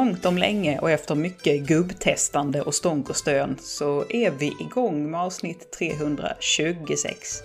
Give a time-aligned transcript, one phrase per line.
[0.00, 5.10] Långt om länge och efter mycket gubbtestande och stånk och stön så är vi igång
[5.10, 7.42] med avsnitt 326.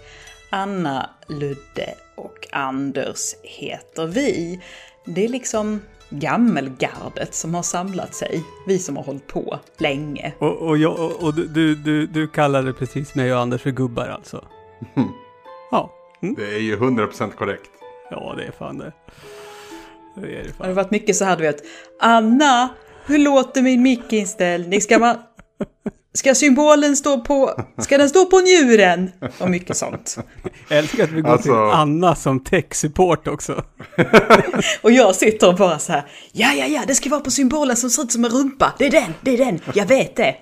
[0.50, 4.62] Anna, Ludde och Anders heter vi.
[5.06, 8.44] Det är liksom gammelgardet som har samlat sig.
[8.68, 10.34] Vi som har hållit på länge.
[10.40, 14.08] Och, och, jag, och, och du, du, du kallade precis mig och Anders för gubbar
[14.08, 14.46] alltså?
[15.72, 15.94] Ja.
[16.22, 16.36] Mm.
[16.36, 17.72] Det är ju 100% korrekt.
[18.12, 18.94] Ja, det är fan det.
[20.16, 21.58] Det har varit mycket så här, du vet.
[22.02, 22.70] Anna,
[23.06, 24.82] hur låter min mickinställning?
[24.82, 25.16] Ska man...
[26.14, 27.64] Ska symbolen stå på...
[27.78, 29.12] Ska den stå på njuren?
[29.40, 30.18] Och mycket sånt.
[30.70, 33.64] Jag älskar att vi går Alltså- till Anna som tech-support också.
[34.82, 36.06] Och jag sitter och bara så här.
[36.32, 38.74] Ja, ja, ja, det ska vara på symbolen som ser ut som en rumpa.
[38.80, 39.60] Det är den, det är den.
[39.74, 40.36] Jag vet det.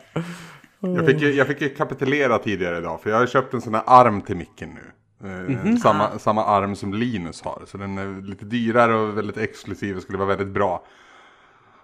[0.79, 3.73] Jag fick, ju- jag fick ju kapitulera tidigare idag för jag har köpt en sån
[3.73, 4.81] här arm till micken nu.
[5.23, 7.63] Eh, samma, samma arm som Linus har.
[7.67, 10.85] Så den är lite dyrare och väldigt exklusiv och skulle vara väldigt bra.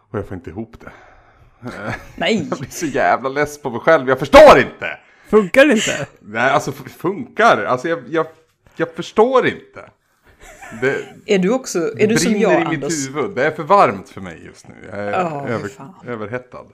[0.09, 0.91] Och jag får inte ihop det.
[2.15, 2.47] Nej.
[2.49, 4.09] Jag blir så jävla less på mig själv.
[4.09, 4.99] Jag förstår inte!
[5.27, 6.07] Funkar det inte?
[6.19, 7.63] Nej, alltså funkar.
[7.63, 8.27] Alltså jag, jag,
[8.75, 9.89] jag förstår inte.
[10.81, 11.79] Det, Är du också...
[11.79, 13.09] Är det du som brinner jag, i mitt Anders?
[13.09, 13.35] huvud.
[13.35, 14.75] Det är för varmt för mig just nu.
[14.89, 15.71] Jag är fy över,
[16.05, 16.65] överhettad.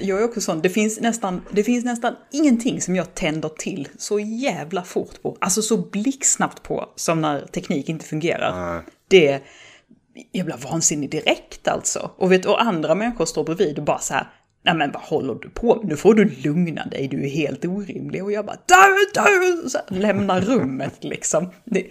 [0.00, 0.62] Jag är också sån.
[0.62, 5.36] Det finns, nästan, det finns nästan ingenting som jag tänder till så jävla fort på.
[5.40, 8.74] Alltså så blixtsnabbt på som när teknik inte fungerar.
[8.74, 8.82] Nej.
[9.08, 9.42] Det...
[10.32, 12.10] Jag blir vansinnig direkt alltså.
[12.16, 14.26] Och vet och andra människor står bredvid och bara så här.
[14.64, 15.88] Nej men vad håller du på med?
[15.88, 18.24] Nu får du lugna dig, du är helt orimlig.
[18.24, 18.74] Och jag bara dö,
[19.14, 19.68] dö!
[19.68, 21.50] Så här, lämnar rummet liksom.
[21.64, 21.86] Det,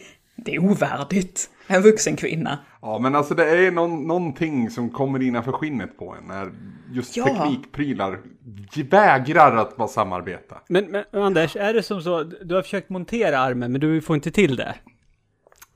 [0.45, 1.49] det är ovärdigt.
[1.67, 2.59] En vuxen kvinna.
[2.81, 6.27] Ja, men alltså det är någon, någonting som kommer innanför skinnet på en.
[6.27, 6.51] När
[6.91, 7.25] just Ja.
[7.25, 8.19] teknikprylar
[8.89, 10.57] vägrar att bara samarbeta.
[10.69, 14.15] Men, men Anders, är det som så, du har försökt montera armen men du får
[14.15, 14.75] inte till det?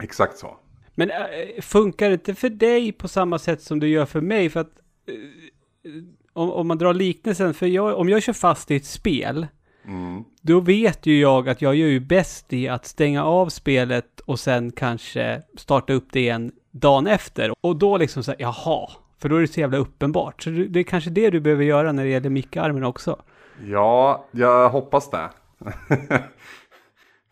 [0.04, 0.58] Exakt så.
[0.96, 1.18] Men äh,
[1.62, 4.50] funkar det inte för dig på samma sätt som det gör för mig?
[4.50, 4.72] För att
[5.08, 5.92] äh,
[6.34, 9.48] om, om man drar liknelsen, för jag, om jag kör fast i ett spel,
[9.88, 10.24] Mm.
[10.46, 14.40] Då vet ju jag att jag gör ju bäst i att stänga av spelet och
[14.40, 17.54] sen kanske starta upp det igen dagen efter.
[17.62, 18.90] Och då liksom så här, jaha,
[19.22, 20.44] för då är det så jävla uppenbart.
[20.44, 23.22] Så det det är kanske det du behöver göra när det gäller mickarmen också.
[23.66, 25.30] Ja, jag hoppas det.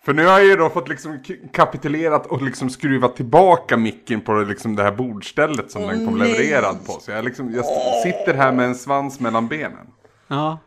[0.06, 1.24] För nu har jag ju då fått liksom
[1.54, 6.18] kapitulerat och liksom skruvat tillbaka micken på liksom det här bordstället som Åh, den kom
[6.18, 6.32] nej.
[6.32, 6.92] levererad på.
[6.92, 7.66] Så jag, liksom, jag
[8.04, 9.88] sitter här med en svans mellan benen.
[10.28, 10.60] Ja,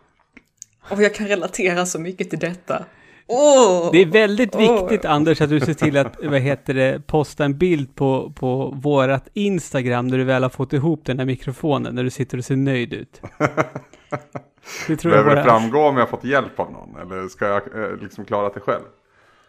[0.90, 2.84] Och jag kan relatera så mycket till detta.
[3.26, 3.88] Åh!
[3.92, 7.58] Det är väldigt viktigt, Anders, att du ser till att, vad heter det, posta en
[7.58, 12.04] bild på, på vårat Instagram när du väl har fått ihop den här mikrofonen, när
[12.04, 13.20] du sitter och ser nöjd ut.
[14.86, 16.96] Det tror jag Behöver det framgå om jag fått hjälp av någon?
[16.96, 18.82] Eller ska jag eh, liksom klara det själv?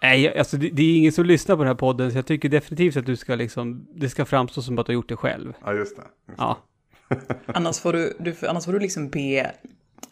[0.01, 2.49] Nej, alltså det, det är ingen som lyssnar på den här podden, så jag tycker
[2.49, 5.53] definitivt att du ska liksom, det ska framstå som att du har gjort det själv.
[5.65, 6.01] Ja, just det.
[6.27, 6.39] Just.
[6.39, 6.57] Ja.
[7.45, 9.51] Annars får du, du, annars får du liksom be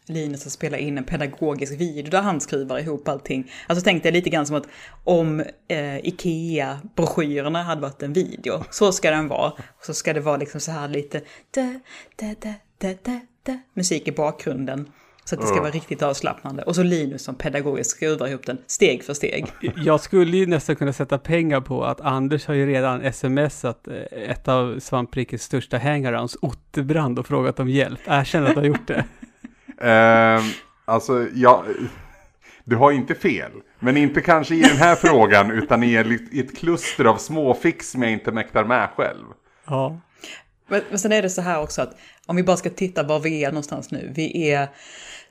[0.08, 3.52] Linus att spela in en pedagogisk video där han skruvar ihop allting.
[3.68, 4.68] Alltså tänk dig lite grann som att
[5.04, 9.50] om eh, Ikea-broschyrerna hade varit en video, så ska den vara.
[9.52, 11.22] Och så ska det vara liksom så här lite
[11.52, 11.80] da,
[12.16, 14.90] da, da, da, da, da, musik i bakgrunden.
[15.28, 16.64] Så att det ska vara riktigt avslappnande.
[16.64, 19.46] Och så Linus som pedagogiskt skruvar ihop den steg för steg.
[19.76, 24.30] Jag skulle ju nästan kunna sätta pengar på att Anders har ju redan smsat eh,
[24.30, 28.00] ett av Svamprikets största hangarounds, Otterbrand, och frågat om hjälp.
[28.06, 29.06] Erkänn att du har gjort det.
[29.82, 30.42] Ehm,
[30.86, 31.64] alltså, jag...
[32.64, 33.52] Du har inte fel.
[33.80, 37.90] Men inte kanske i den här frågan, utan i ett, i ett kluster av småfix
[37.92, 39.26] som jag inte mäktar med själv.
[39.68, 40.00] Ja.
[40.68, 43.20] Men, men sen är det så här också att om vi bara ska titta var
[43.20, 44.12] vi är någonstans nu.
[44.16, 44.68] Vi är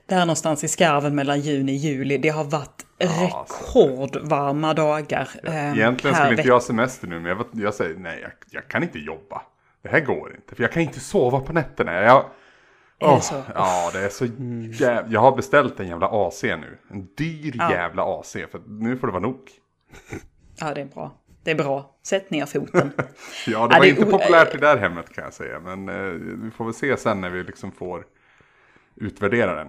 [0.05, 2.17] där någonstans i skarven mellan juni och juli.
[2.17, 5.29] Det har varit rekordvarma dagar.
[5.43, 8.67] eh, Egentligen skulle inte jag ha semester nu, men jag, jag säger nej, jag, jag
[8.67, 9.41] kan inte jobba.
[9.83, 11.91] Det här går inte, för jag kan inte sova på nätterna.
[11.93, 12.25] Jag,
[13.21, 13.43] Så?
[13.55, 15.11] Ja, det är så jävla...
[15.11, 16.77] Jag har beställt en jävla AC nu.
[16.91, 17.71] En dyr Ja.
[17.71, 19.39] jävla AC, för nu får det vara nog.
[20.59, 21.11] Ja, det är bra.
[21.43, 21.95] Det är bra.
[22.03, 22.91] Sätt ner foten.
[22.97, 23.05] Ja,
[23.45, 25.59] det Ja, var det inte populärt i det där hemmet kan jag säga.
[25.59, 25.95] Men eh,
[26.43, 28.03] vi får väl se sen när vi liksom får
[28.95, 29.67] utvärdera den.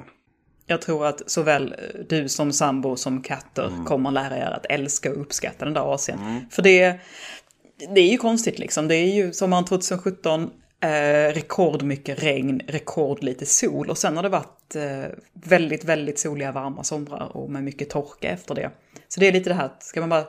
[0.66, 3.84] Jag tror att såväl eh, du som sambo som katter Mm.
[3.84, 6.40] kommer lära er att älska och uppskatta den där AC'n.
[6.50, 7.00] För det,
[7.94, 8.88] det är ju konstigt liksom.
[8.88, 10.50] Det är ju sommaren 2017,
[10.80, 13.90] eh, rekordmycket regn, rekord lite sol.
[13.90, 18.28] Och sen har det varit eh, väldigt, väldigt soliga varma somrar och med mycket torka
[18.28, 18.70] efter det.
[19.08, 20.24] Så det är lite det här, ska man bara...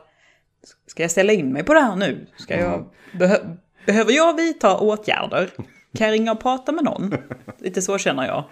[0.88, 2.28] Ska jag ställa in mig på det här nu?
[2.38, 2.88] Ska jag, Mm.
[3.20, 3.38] behö,
[3.86, 5.50] behöver jag vidta åtgärder?
[5.98, 7.14] Kan jag ringa och prata med någon?
[7.60, 8.44] Lite så känner jag.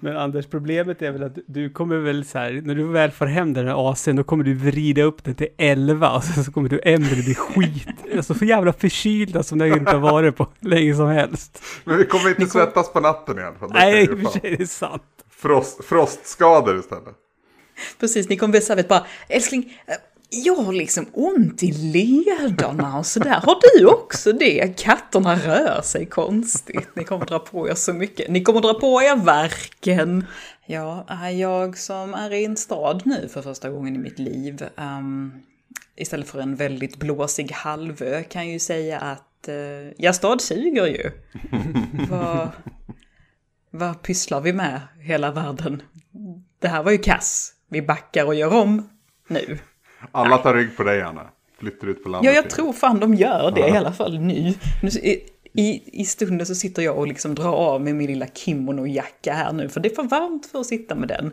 [0.00, 3.26] Men Anders, problemet är väl att du kommer väl så här, när du väl får
[3.26, 6.52] hem den här AC'n, då kommer du vrida upp den till 11 och sen så
[6.52, 10.46] kommer du Emelie bli skit, alltså så jävla förkylda som det inte har varit på
[10.60, 11.62] länge som helst.
[11.84, 13.70] Men vi kommer inte svettas på natten i alla fall.
[13.72, 15.02] Nej, i och för sig, det är sant.
[15.30, 17.14] Frost, frostskador istället.
[18.00, 19.94] Precis, ni kommer bli så här, vet bara, älskling, eh,
[20.32, 23.40] jag har liksom ont i lederna och sådär.
[23.42, 24.78] Har du också det?
[24.78, 26.88] Katterna rör sig konstigt.
[26.96, 28.30] Ni kommer dra på er så mycket.
[28.30, 30.26] Ni kommer dra på er verken.
[30.66, 34.64] Ja, är jag som är i en stad nu för första gången i mitt liv.
[34.76, 35.32] ehm,
[35.96, 40.86] istället för en väldigt blåsig halvö kan jag ju säga att uh, ja, stad suger
[40.86, 41.10] ju.
[42.10, 42.48] vad,
[43.70, 45.82] vad pysslar vi med hela världen?
[46.58, 47.52] Det här var ju kass.
[47.68, 48.88] Vi backar och gör om
[49.28, 49.58] nu.
[50.12, 51.26] Alla tar rygg på dig Anna.
[51.58, 52.30] Flyttar ut på landet.
[52.30, 54.54] Ja, jag tror fan de gör det i alla fall nu.
[54.82, 55.20] nu i,
[55.52, 59.52] i, I stunden så sitter jag och liksom drar av med min lilla kimono-jacka här
[59.52, 61.32] nu, för det är för varmt för att sitta med den.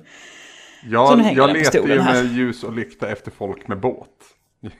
[1.17, 4.09] Nu Jag, letar ju med ljus och lykta efter folk med båt.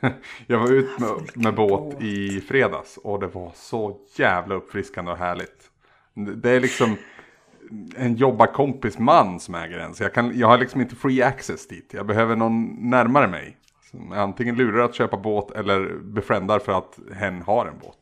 [0.48, 5.18] Jag var ute med, med båt i fredags och det var så jävla uppfriskande och
[5.18, 5.70] härligt.
[6.14, 6.98] Det är liksom
[7.96, 9.94] en jobbarkompis man som äger den.
[9.94, 11.90] Så jag, kan, jag har liksom inte free access dit.
[11.94, 13.58] Jag behöver någon närmare mig.
[13.92, 17.98] Som antingen lurar att köpa båt eller befrändar för att hen har en båt.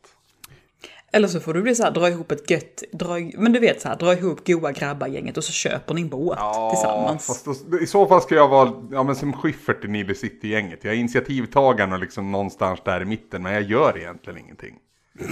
[1.12, 3.80] Eller så får du bli så här, dra ihop ett gött, dra, men du vet
[3.80, 6.38] så här, dra ihop goa grabbar-gänget och så köper ni en båt
[6.70, 7.26] tillsammans.
[7.26, 10.84] fast då, i så fall ska jag vara ja, men som Schyffert i Nile City-gänget.
[10.84, 14.74] Jag är initiativtagaren och liksom någonstans där i mitten, men jag gör egentligen ingenting.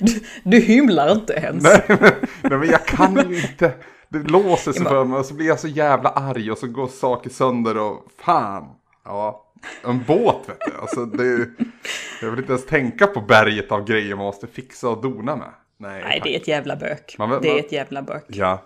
[0.00, 1.62] Du, du hymlar inte ens.
[1.62, 2.12] Nej men,
[2.42, 3.72] nej, men jag kan ju inte.
[4.08, 6.88] Det låser sig för mig och så blir jag så jävla arg och så går
[6.88, 8.64] saker sönder och fan.
[9.04, 9.44] Ja,
[9.84, 10.80] en båt vet du.
[10.80, 11.48] Alltså, det,
[12.22, 15.50] jag vill inte ens tänka på berget av grejer man måste fixa och dona med.
[15.76, 16.22] Nej, Nej, tack.
[16.24, 17.14] det är ett jävla bök.
[17.18, 18.24] Man- man- det är ett jävla bök.
[18.28, 18.62] Ja,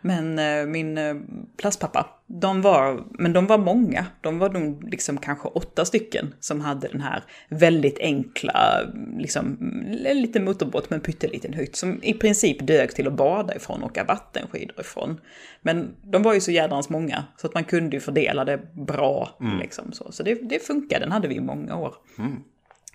[0.00, 1.14] Men eh, min eh,
[1.56, 4.06] plastpappa, de var, men de var många.
[4.20, 8.80] De var nog liksom kanske åtta stycken som hade den här väldigt enkla,
[9.18, 9.58] liksom
[9.88, 13.90] lite motorbåt med en pytteliten hytt som i princip dög till att bada ifrån och
[13.90, 15.20] åka vattenskidor ifrån.
[15.62, 19.36] Men de var ju så jädrans många så att man kunde ju fördela det bra.
[19.60, 21.94] Liksom, så så det, det funkade, den hade vi i många år.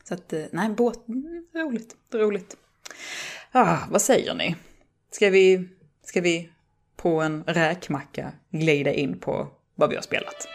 [0.07, 2.57] Så att, eh, nej, båt, mm, roligt, roligt.
[3.51, 4.55] Ah, vad säger ni?
[5.11, 5.67] Ska vi,
[6.03, 6.49] ska vi
[6.95, 10.47] på en räkmacka glida in på vad vi har spelat?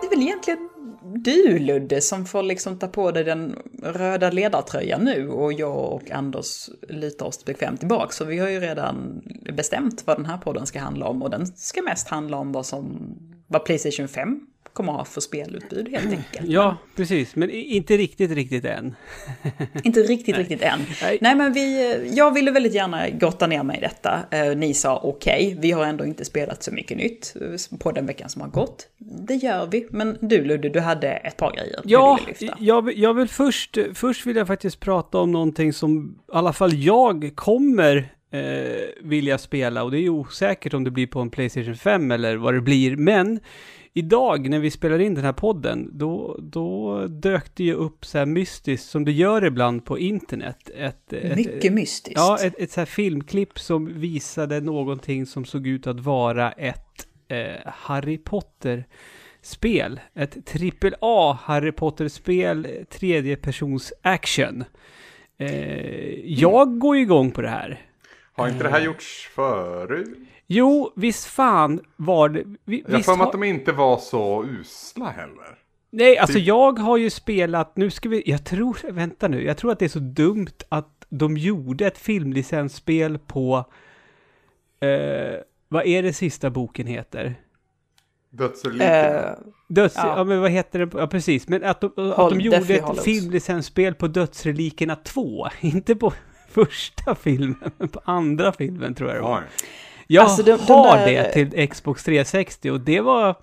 [0.00, 0.68] Det är väl egentligen
[1.14, 6.10] du Ludde som får liksom ta på dig den röda ledartröjan nu och jag och
[6.10, 8.12] Anders lutar oss bekvämt tillbaka.
[8.12, 9.22] Så vi har ju redan
[9.52, 12.66] bestämt vad den här podden ska handla om och den ska mest handla om vad
[12.66, 13.14] som
[13.46, 14.40] vad Playstation 5
[14.78, 16.48] kommer ha för spelutbud helt enkelt.
[16.48, 18.94] Ja, precis, men inte riktigt, riktigt än.
[19.84, 20.78] Inte riktigt, riktigt än.
[21.02, 21.18] Nej.
[21.20, 24.20] Nej, men vi, jag ville väldigt gärna gotta ner mig i detta.
[24.30, 27.34] Eh, Ni sa okej, vi har ändå inte spelat så mycket nytt
[27.72, 28.88] eh, på den veckan som har gått.
[28.98, 32.56] Det gör vi, men du Ludde, du hade ett par grejer Ja, du ville lyfta.
[32.64, 36.52] jag, vill- jag vill först, först vill jag faktiskt prata om någonting som i alla
[36.52, 37.96] fall jag kommer
[38.32, 38.40] eh,
[39.02, 42.54] vilja spela och det är osäkert om det blir på en Playstation 5 eller vad
[42.54, 43.40] det blir, men
[43.92, 48.18] idag när vi spelar in den här podden, då, då dök det ju upp så
[48.18, 50.70] här mystiskt som det gör ibland på internet.
[50.74, 52.18] Ett, ett, Mycket mystiskt.
[52.18, 57.06] Ja, ett, ett så här filmklipp som visade någonting som såg ut att vara ett
[57.28, 60.00] eh, Harry Potter-spel.
[60.14, 64.64] Ett trippel A Harry Potter-spel, eh, tredjepersons action.
[65.38, 67.80] Eh, jag går igång på det här.
[68.32, 70.27] har inte det här gjorts förut?
[70.50, 72.42] Jo, visst fan var det...
[72.64, 75.58] vi- Jag för mig har, att de inte var så usla heller.
[75.90, 79.56] nej, alltså typ- jag har ju spelat, nu ska vi, jag tror, vänta nu, jag
[79.56, 83.64] tror att det är så dumt att de gjorde ett filmlicensspel på,
[84.80, 87.34] eh, vad är det sista boken heter?
[88.30, 88.94] Dödsrelikerna.
[88.94, 89.32] Eh,
[89.68, 89.94] Döds...
[89.96, 90.14] Ja.
[90.16, 90.24] Ja.
[90.24, 90.98] men vad heter det?
[90.98, 91.48] Ja, precis.
[91.48, 95.46] Men att de, att Håll- de gjorde ett filmlicensspel på Dödsrelikerna 2.
[95.60, 96.12] Inte på
[96.50, 99.44] första filmen, men på andra filmen tror jag det var.
[100.10, 103.36] Jag Alltså, de- de har där- det till Xbox 360 och det var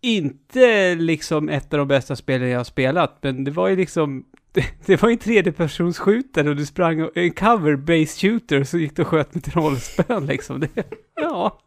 [0.00, 4.24] inte liksom ett av de bästa spelen jag har spelat, men det var ju liksom
[4.52, 8.96] det, det var ju en tredjepersonsskjutare och du sprang och- en cover-based shooter så gick
[8.96, 10.60] du och sköt med trollspön liksom.
[10.60, 10.68] Det,
[11.14, 11.58] ja.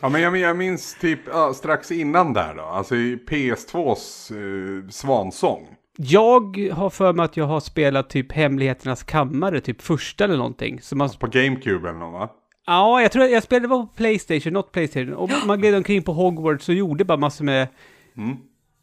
[0.00, 4.88] Ja men jag, jag minns typ ja, strax innan där då, alltså i PS2s eh,
[4.90, 5.68] svansång.
[6.00, 10.80] Jag har för mig att jag har spelat typ Hemligheternas kammare, typ första eller någonting.
[10.80, 12.30] Så man, På GameCube eller något va?
[12.66, 15.14] Ja, jag tror att jag spelade på Playstation, något Playstation.
[15.14, 17.68] Och man gled omkring på Hogwarts och gjorde bara massor med...
[18.16, 18.36] Mm.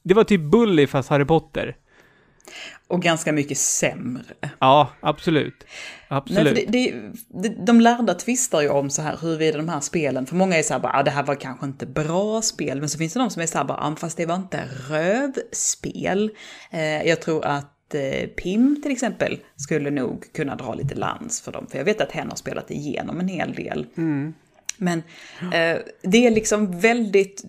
[0.03, 1.75] Det var typ Bully fast Harry Potter.
[2.88, 4.24] Och ganska mycket sämre.
[4.60, 5.56] Ja, absolut.
[5.60, 6.48] Nej, Absolut.
[6.48, 10.25] för det, det, det, de lärda tvistar ju om så här huruvida de här spelen,
[10.25, 12.89] för många är så här bara, ah, det här var kanske inte bra spel, men
[12.89, 16.32] så finns det de som är så här bara, ah, fast det var inte rövspel.
[16.72, 21.51] Eh, jag tror att eh, Pim till exempel skulle nog kunna dra lite lans för
[21.51, 23.86] dem, för jag vet att hen har spelat igenom en hel del.
[24.77, 25.04] Men
[25.42, 27.44] eh, det är liksom väldigt,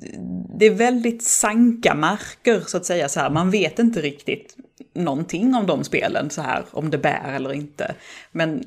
[0.58, 3.30] det är väldigt sanka marker så att säga så här.
[3.30, 4.56] Man vet inte riktigt
[4.94, 7.94] någonting om de spelen så här, om det bär eller inte.
[8.32, 8.64] Men,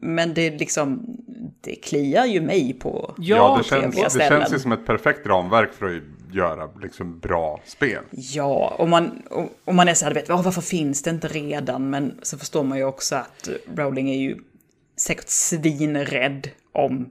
[0.00, 1.16] men det är liksom,
[1.60, 5.72] det kliar ju mig på Ja, det, känns, det känns ju som ett perfekt ramverk
[5.72, 8.02] för att göra liksom, bra spel.
[8.10, 11.28] Ja, och man, och, och man är så här, vet, "Åh, varför finns det inte
[11.28, 11.90] redan?
[11.90, 14.36] Men så förstår man ju också att Rowling är ju
[14.96, 17.10] säkert svinrädd om,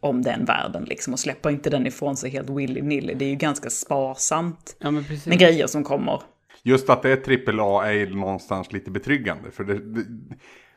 [0.00, 3.14] om den världen liksom och släpper inte den ifrån sig helt willy-nilly.
[3.14, 6.22] Det är ju ganska sparsamt Ja, med grejer som kommer.
[6.62, 9.50] Just att det är trippel A är någonstans lite betryggande.
[9.50, 10.04] För det, det,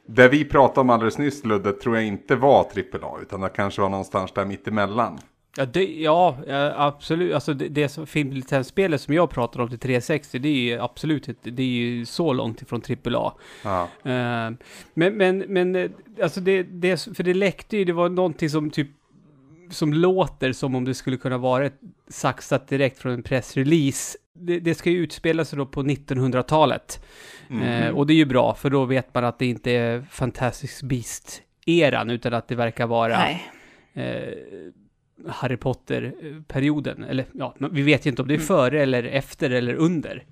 [0.07, 3.17] det vi pratade om alldeles nyss, Ludde, tror jag inte var trippel A.
[3.21, 5.19] Utan det kanske var någonstans där mittemellan.
[5.57, 6.37] Ja, det, ja,
[6.75, 7.33] absolut.
[7.33, 11.29] Alltså det, det som filmlicensspelet som jag pratar om till 360, det är ju absolut
[11.43, 13.33] det är ju så långt ifrån AAA.
[13.63, 13.83] Ja.
[13.83, 14.51] Eh,
[14.93, 18.69] men, men, men, eh, alltså det, det, för det läckte ju, det var någonting som
[18.69, 18.87] typ,
[19.71, 24.17] som låter som om det skulle kunna vara ett saxat direkt från en pressrelease.
[24.33, 27.05] Det, det ska ju utspela sig då på 1900-talet.
[27.49, 30.83] Eh, och det är ju bra, för då vet man att det inte är Fantastic
[30.83, 33.29] Beast-eran, utan att det verkar vara
[33.93, 34.33] eh,
[35.27, 37.03] Harry Potter-perioden.
[37.03, 40.25] Eller ja, vi vet ju inte om det är före eller efter eller under.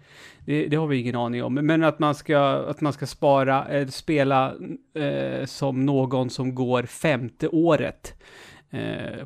[0.45, 1.53] Det, det har vi ingen aning om.
[1.53, 4.53] Men att man ska, att man ska spara, eh, spela
[4.95, 8.15] eh, som någon som går femte året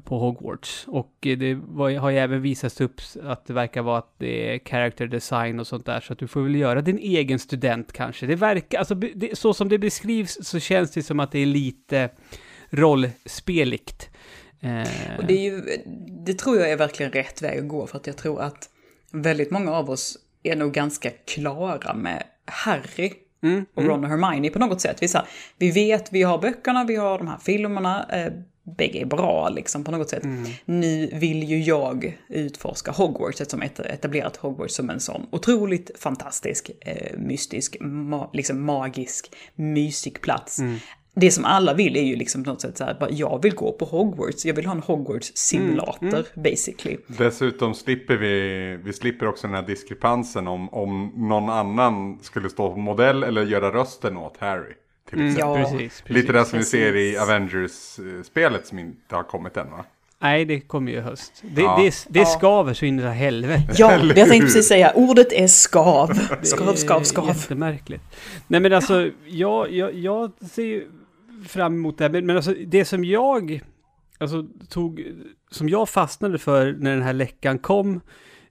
[0.03, 0.85] på Hogwarts.
[0.88, 4.55] Och eh, det var, har ju även visats upp att det verkar vara att det
[4.55, 6.00] är character design och sånt där.
[6.00, 8.25] Så att du får väl göra din egen student kanske.
[8.25, 11.45] Det verkar, alltså det, så som det beskrivs så känns det som att det är
[11.45, 12.09] lite
[12.69, 14.09] rollspeligt.
[14.59, 15.62] Eh, Och det, är ju,
[16.25, 18.69] det tror jag är verkligen rätt väg att gå för att jag tror att
[19.12, 24.50] väldigt många av oss är nog ganska klara med Harry Mm, och Ron och Hermione
[24.50, 24.97] på något sätt.
[25.01, 28.33] Vi, så här, vi vet, vi har böckerna, vi har de här filmerna, eh,
[28.77, 30.24] bägge är bra liksom på något sätt.
[30.65, 36.72] Nu vill ju jag utforska Hogwarts eftersom jag etablerat Hogwarts som en sån otroligt fantastisk,
[36.82, 40.60] eh, mystisk, ma- liksom magisk, mysig plats.
[41.15, 43.55] Det som alla vill är ju liksom på något sätt så här, bara, jag vill
[43.55, 46.98] gå på Hogwarts, jag vill ha en Hogwarts-simulator basically.
[47.08, 48.39] Dessutom slipper vi,
[48.84, 53.46] vi slipper också den här diskrepansen om, om någon annan skulle stå på modell eller
[53.46, 54.74] göra rösten åt Harry.
[55.10, 55.39] Till exempel.
[55.39, 56.10] Ja, precis, precis.
[56.10, 59.86] Lite det som vi ser i Avengers-spelet som inte har kommit än va?
[60.19, 61.43] Nej, det kommer ju i höst.
[61.55, 61.77] Det, Ja.
[61.81, 62.25] det, det Ja.
[62.25, 63.74] skaver så in i helvete.
[63.77, 66.07] Ja, Eller jag tänkte precis säga, ordet är skav.
[66.41, 67.27] Det Skav, skav, skav.
[67.27, 68.03] Jättemärkligt.
[68.48, 70.88] Nej men alltså, jag, jag, jag ser ju
[71.48, 72.12] fram emot det här.
[72.12, 73.62] Men, men alltså det som jag,
[74.17, 75.03] alltså tog,
[75.51, 78.01] som jag fastnade för när den här läckan kom,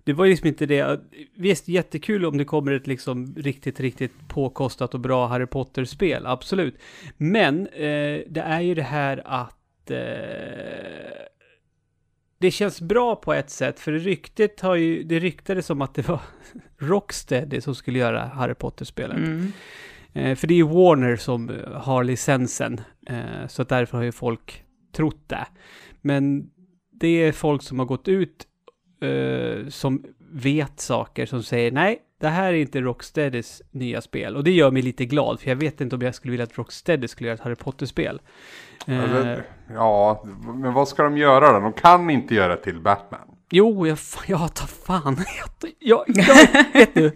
[0.04, 1.00] det var liksom inte det,
[1.34, 6.78] visst jättekul om det kommer ett liksom riktigt, riktigt påkostat och bra Harry Potter-spel, absolut.
[7.16, 9.96] Men eh, det är ju det här att eh,
[12.38, 16.08] det känns bra på ett sätt, för ryktet har ju, det ryktades som att det
[16.08, 16.20] var
[16.78, 19.16] Rocksteady som skulle göra Harry Potter-spelet.
[19.16, 19.52] Mm.
[20.12, 24.12] Eh, för det är ju Warner som eh, har licensen, eh, så därför har ju
[24.12, 25.46] folk trott det.
[26.00, 26.50] Men
[26.92, 28.46] det är folk som har gått ut
[29.02, 34.36] eh, som vet saker som säger nej, det här är inte Rocksteadys nya spel.
[34.36, 36.58] Och det gör mig lite glad, för jag vet inte om jag skulle vilja att
[36.58, 38.20] Rocksteady skulle göra ett Harry Potter-spel.
[38.86, 39.38] Eh,
[39.74, 41.60] ja, men vad ska de göra då?
[41.60, 43.20] De kan inte göra till Batman.
[43.50, 45.16] Jo, jag, jag tar fan.
[45.38, 47.12] Jag, jag, jag vet du.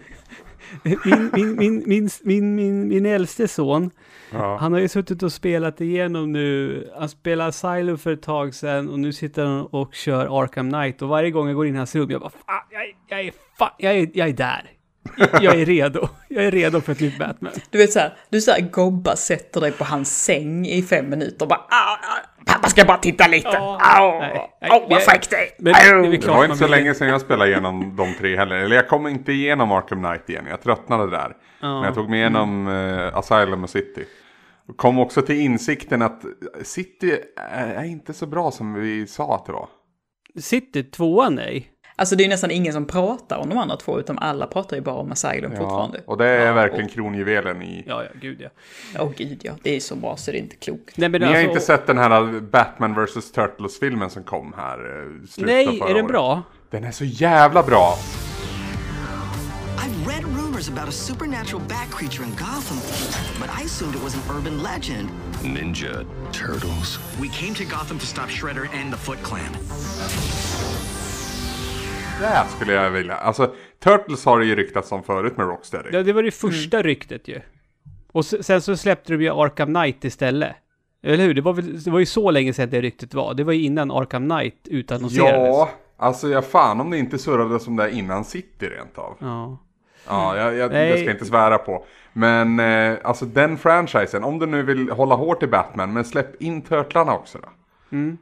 [0.83, 3.91] Min, min, min, min, min, min, min äldste son,
[4.33, 4.57] Ja.
[4.57, 6.91] han har ju suttit och spelat igenom nu.
[6.99, 11.03] Han spelade Silo för ett tag sedan och nu sitter han och kör Arkham Knight.
[11.03, 13.33] Och varje gång jag går in i hans rum, jag bara fan, jag, jag är
[13.59, 14.71] fan, jag är, jag är där.
[15.43, 16.09] Jag är redo.
[16.29, 17.53] Jag är redo för ett nytt Batman.
[17.71, 21.49] Du vet såhär, du såhär gobba sätter dig på hans säng i fem minuter och
[21.49, 23.49] bara "Au, au, Pappa ska bara titta lite!
[23.49, 25.49] Nej, Au, vad fräck det är!
[25.59, 28.15] Det är Au." väl Det klart var inte så länge sedan jag spelade igenom de
[28.15, 28.57] tre heller.
[28.57, 30.45] Eller jag kom inte igenom Arkham Knight igen.
[30.51, 31.37] Jag tröttnade där.
[31.61, 34.05] Men jag tog mig igenom eh, Asylum och City.
[34.69, 36.23] Och kom också till insikten att
[36.63, 37.19] City
[37.51, 39.69] är, inte så bra som vi sa att det var.
[40.41, 41.71] Sitter tvåan nej?
[41.99, 44.83] Alltså det är nästan ingen som pratar om de andra två, utan alla pratar ju
[44.83, 46.01] bara om Asylum fortfarande.
[46.07, 47.85] och det är Ja, verkligen kronjuvelen i...
[47.87, 48.49] Ja, ja, gud ja.
[49.01, 50.97] Åh gud ja, det är så bra så det är inte klokt.
[50.97, 53.33] Nej, men Ni har alltså- inte sett den här Batman vs.
[53.33, 56.13] Turtles-filmen som kom här eh, slutet Nej, förra är den året?
[56.13, 56.43] bra?
[56.71, 57.99] Den är så jävla bra!
[59.79, 62.79] I've read rumors about a supernatural bat creature in Gotham,
[63.41, 65.09] but I assumed it was an urban legend.
[65.43, 66.99] Ninja Turtles.
[67.21, 69.53] We came to Gotham to stop Shredder and the Foot Clan.
[72.21, 73.15] Det skulle jag vilja.
[73.15, 73.55] Alltså,
[73.85, 75.89] Turtles har det ju ryktats om förut med Rocksteady.
[75.93, 77.41] Ja, det var det första ryktet ju.
[78.13, 80.57] Och sen så släppte de ju Arkham Knight istället.
[81.03, 81.35] Eller hur?
[81.35, 83.35] Det var, väl, det var ju så länge sedan det ryktet var.
[83.35, 85.57] Det var ju innan Arkham Knight utannonserades.
[85.57, 89.17] Ja, alltså jag fan om det inte surrade som det är innan City rent av.
[89.19, 89.59] Ja.
[90.09, 91.85] Ja, jag, jag, det ska jag inte svära på.
[92.13, 96.43] Men eh, alltså den franchisen, om du nu vill hålla hårt i Batman, men släpp
[96.43, 97.49] in Turtlarna också då.
[97.97, 98.19] Mm.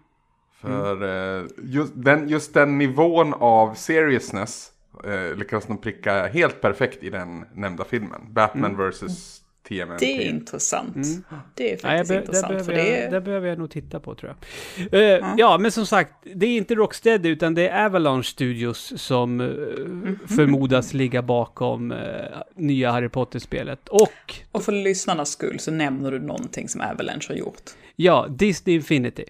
[0.64, 1.02] För
[1.38, 4.70] eh, just, den, just den nivån av seriousness
[5.04, 8.20] eh, lyckas de pricka helt perfekt i den nämnda filmen.
[8.32, 8.90] Batman Mm.
[8.90, 9.40] vs.
[9.68, 9.98] TMNT.
[10.06, 10.96] Det är intressant.
[11.54, 13.10] Det är faktiskt det, intressant, behöver för jag, det är...
[13.10, 14.34] det behöver jag nog titta på tror
[14.90, 14.94] jag.
[15.18, 19.36] Eh, Ja, men som sagt, det är inte Rocksteady utan det är Avalanche Studios som
[19.36, 20.18] Mhm.
[20.28, 21.98] förmodas ligga bakom eh,
[22.56, 23.88] nya Harry Potter-spelet.
[23.88, 27.62] Och, Och för lyssnarnas skull så nämner du någonting som Avalanche har gjort.
[27.96, 29.24] ja, Disney Infinity.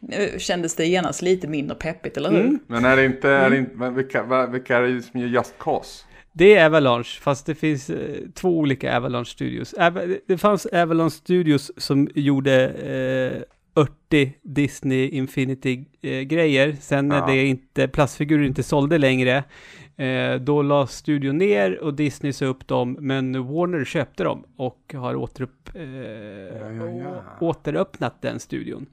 [0.00, 2.40] Nu kändes det genast lite mindre peppigt, eller hur?
[2.40, 2.58] Mm.
[2.66, 3.50] Men är det inte, är Mm.
[3.52, 6.04] det inte men vilka, vilka är det som gör Just Cause?
[6.32, 9.74] Det är Avalanche, fast det finns eh, två olika Avalanche Studios.
[9.74, 12.68] Ava- det fanns Avalanche Studios som gjorde
[13.76, 16.76] eh, 80 Disney Infinity-grejer.
[16.80, 17.26] Sen när Ja.
[17.26, 19.44] det inte, plastfigurer inte sålde längre,
[19.96, 24.94] eh, då la studion ner och Disney sa upp dem, men Warner köpte dem och
[24.96, 27.22] har återupp, eh, ja, ja.
[27.40, 28.86] återöppnat den studion.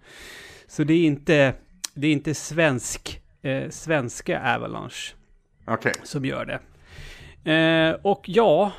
[0.71, 1.53] Så det är inte,
[1.93, 5.15] det är inte svensk, eh, svenska Avalanche
[5.65, 5.93] Okej.
[6.03, 6.59] som gör det.
[7.51, 8.71] Eh, och ja,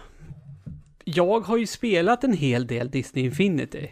[1.05, 3.89] jag har ju spelat en hel del Disney Infinity.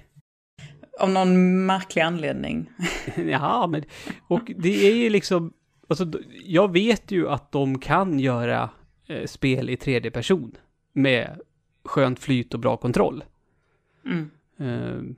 [1.00, 2.70] Av någon märklig anledning.
[3.16, 3.84] ja, men
[4.28, 5.52] och det är ju liksom,
[5.88, 6.12] alltså
[6.44, 8.70] jag vet ju att de kan göra
[9.06, 10.56] eh, spel i tredje person
[10.92, 11.40] med
[11.84, 13.24] skönt flyt och bra kontroll.
[14.04, 14.30] Mm.
[14.58, 15.14] Eh,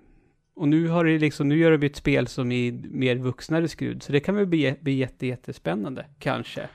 [0.54, 4.02] och nu har det liksom, nu gör de ett spel som är mer vuxnare skrud,
[4.02, 6.68] så det kan väl bli, bli jätte, jättespännande, kanske.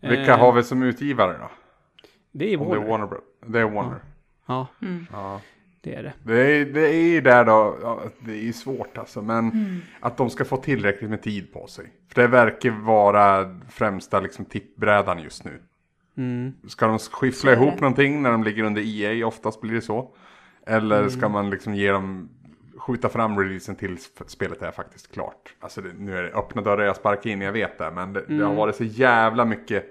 [0.00, 1.50] Vilka Eh, har vi som utgivare då?
[2.32, 2.88] Det är Om det är Warner.
[3.06, 3.20] Warner.
[3.46, 3.98] Det är Warner.
[4.46, 4.66] Ja,
[5.12, 5.40] Ja.
[5.80, 6.12] det är det.
[6.24, 9.52] Det är, det är ju där då, ja, det är ju svårt alltså, men
[10.00, 11.86] att de ska få tillräckligt med tid på sig.
[12.08, 15.58] För det verkar vara främsta liksom tippbrädan just nu.
[16.16, 16.52] Mm.
[16.68, 20.10] Ska de skyffla ihop någonting när de ligger under EA, oftast blir det så.
[20.66, 22.28] Eller ska man liksom ge dem,
[22.86, 25.54] skjuta fram releasen till f- spelet är faktiskt klart.
[25.60, 27.90] Alltså det, nu är det öppna dörrar jag sparkar in, jag vet det.
[27.90, 29.84] Men det, det har varit så jävla mycket,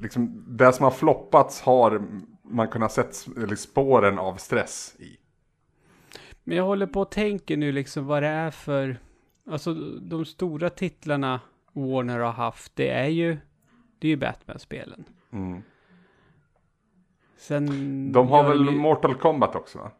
[0.00, 2.02] liksom det som har floppats har
[2.42, 5.16] man kunnat sett eller spåren av stress i.
[6.44, 8.96] Men jag håller på och tänker nu liksom vad det är för...
[9.50, 11.40] Alltså de stora titlarna
[11.72, 13.36] Warner har haft, det är ju...
[13.98, 15.04] Det är ju Batman-spelen.
[15.32, 15.62] Mm.
[17.36, 18.12] Sen...
[18.12, 19.90] De har väl ju- Mortal Kombat också va?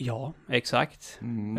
[0.00, 1.18] Ja, exakt.
[1.22, 1.58] Mm.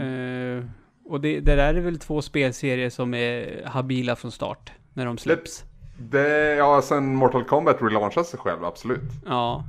[0.58, 0.66] Eh,
[1.06, 5.18] och det, det där är väl två spelserier som är habila från start, när de
[5.18, 5.64] släpps.
[6.00, 9.12] Det, ja, sen Mortal Kombat relaunchade sig själv, absolut.
[9.26, 9.64] Ja,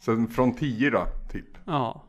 [0.00, 1.58] Sen från 10 då, typ.
[1.64, 2.02] ja.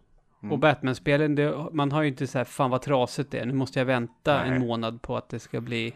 [0.44, 0.52] Mm.
[0.54, 3.54] Och Batman-spelen, det, man har ju inte så här, fan vad trasigt det är, nu
[3.54, 4.50] måste jag vänta Nej.
[4.50, 5.94] en månad på att det ska bli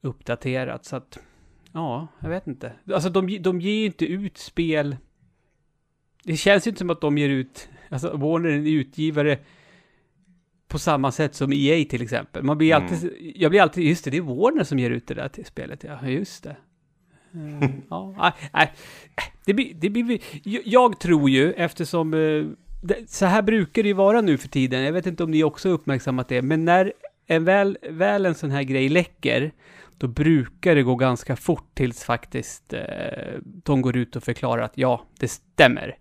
[0.00, 0.84] uppdaterat.
[0.84, 1.18] Så att,
[1.72, 2.72] ja, jag vet inte.
[2.94, 4.96] Alltså de, de ger ju inte ut spel.
[6.24, 9.38] Det känns ju inte som att de ger ut, alltså Warner är en utgivare
[10.68, 12.42] på samma sätt som EA till exempel.
[12.42, 12.82] Man blir Mm.
[12.92, 15.44] alltid, jag blir alltid, just det, det är Warner som ger ut det där till
[15.44, 15.84] spelet.
[15.84, 16.56] Ja, just det.
[17.34, 18.72] Eh, ja, nej,
[19.44, 20.20] det blir, det blir,
[20.68, 22.44] jag- tror ju eftersom, eh,
[22.82, 25.44] det, så här brukar det ju vara nu för tiden, jag vet inte om ni
[25.44, 26.92] också uppmärksammat det, men när
[27.26, 29.52] en väl, väl en sån här grej läcker,
[29.98, 32.80] då brukar det gå ganska fort tills faktiskt eh,
[33.42, 35.96] de går ut och förklarar att ja, det stämmer.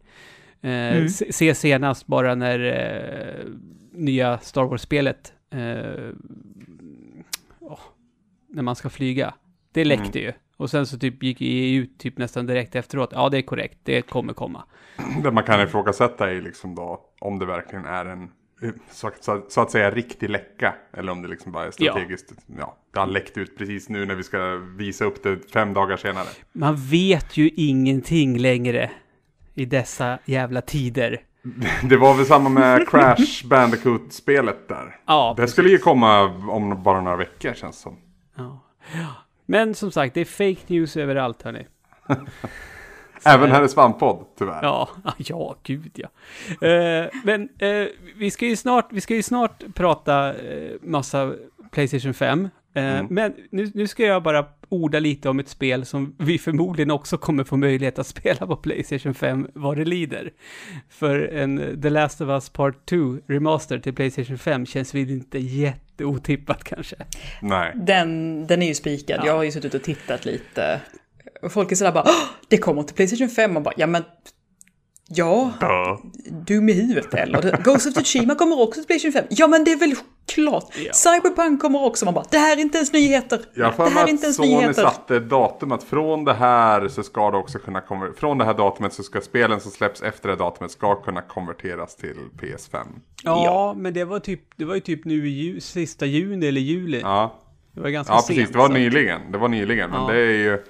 [0.61, 3.45] Eh, se, se senast bara när eh,
[3.91, 6.13] nya Star Wars-spelet, eh,
[7.59, 7.79] åh,
[8.47, 9.33] när man ska flyga,
[9.71, 10.33] det läckte ju.
[10.57, 13.77] Och sen så typ gick EU ut typ nästan direkt efteråt, ja det är korrekt,
[13.83, 14.63] det kommer komma.
[15.23, 18.23] Det man kan ifrågasätta är liksom då om det verkligen är en
[18.61, 20.75] eh, så, så, så att säga riktig läcka.
[20.93, 22.33] Eller om det liksom bara är strategiskt.
[22.57, 22.77] Ja.
[22.93, 26.27] det har läckt ut precis nu när vi ska visa upp det fem dagar senare.
[26.51, 28.91] Man vet ju ingenting längre
[29.55, 31.21] i dessa jävla tider.
[31.89, 34.97] Det var väl samma med Crash Bandicoot-spelet där.
[35.05, 37.97] Ja, Det skulle ju komma om bara några veckor känns som.
[38.35, 38.59] Ja.
[39.45, 41.67] Men som sagt, det är fake news överallt hörni.
[43.25, 44.63] Även här i Svamppodd, tyvärr.
[44.63, 46.07] Ja, ja, gud ja.
[46.67, 51.33] Eh, men eh, vi, ska ju snart, vi ska ju snart prata eh, massa
[51.71, 52.49] Playstation 5.
[52.75, 56.91] Eh, Men nu, nu ska jag bara orda lite om ett spel som vi förmodligen
[56.91, 60.31] också kommer få möjlighet att spela på Playstation 5 vad det lider.
[60.89, 62.95] För en The Last of Us Part 2
[63.27, 66.95] Remaster till Playstation 5 känns väl inte jätteotippat kanske.
[67.41, 67.71] Nej.
[67.75, 69.21] Den, den är ju spikad.
[69.25, 70.81] Jag har ju suttit och tittat lite.
[71.41, 73.57] Och folk är sådär bara, "Åh, det kommer till Playstation 5.
[73.57, 74.03] Och bara, ja men,
[75.07, 75.51] ja,
[76.47, 77.57] dum i huvudet eller?
[77.63, 79.25] Ghost of Tsushima kommer också till Playstation 5.
[79.29, 79.93] Ja men det är väl
[80.27, 80.73] klart.
[80.93, 82.05] Cyberpunk kommer också.
[82.05, 83.39] Man bara, det här är inte ens nyheter.
[83.53, 84.81] Jag har det för här är mig inte att ens Sony nyheter.
[84.83, 88.45] satte ett datum att från det här så ska det också kunna konver- Från det
[88.45, 92.85] här datumet så ska spelen som släpps efter det datumet ska kunna konverteras till PS5.
[93.23, 96.61] Ja, men det var, typ, det var ju typ nu i ju, sista juni eller
[96.61, 96.99] juli.
[97.03, 97.39] Ja,
[97.71, 98.27] Det var ganska ja sent.
[98.37, 98.51] precis.
[98.51, 99.31] Det var så- nyligen.
[99.31, 99.89] Det var nyligen.
[99.89, 100.07] Men Ja.
[100.13, 100.63] det är ju...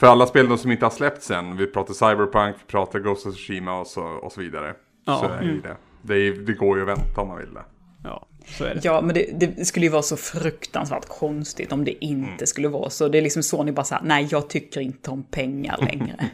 [0.00, 1.56] För alla spel som inte har släppts än.
[1.56, 4.74] Vi pratar Cyberpunk, vi pratar Ghost of Tsushima och så, och så vidare.
[5.06, 5.18] Ja.
[5.20, 5.76] Så är ju det.
[6.02, 7.64] Det, är, det går ju att vänta om man vill det.
[8.04, 8.80] Ja, så är det.
[8.84, 12.46] Ja, men det, det skulle ju vara så fruktansvärt konstigt om det inte Mm.
[12.46, 13.08] skulle vara så.
[13.08, 16.30] Det är liksom så ni bara säger, nej jag tycker inte om pengar längre.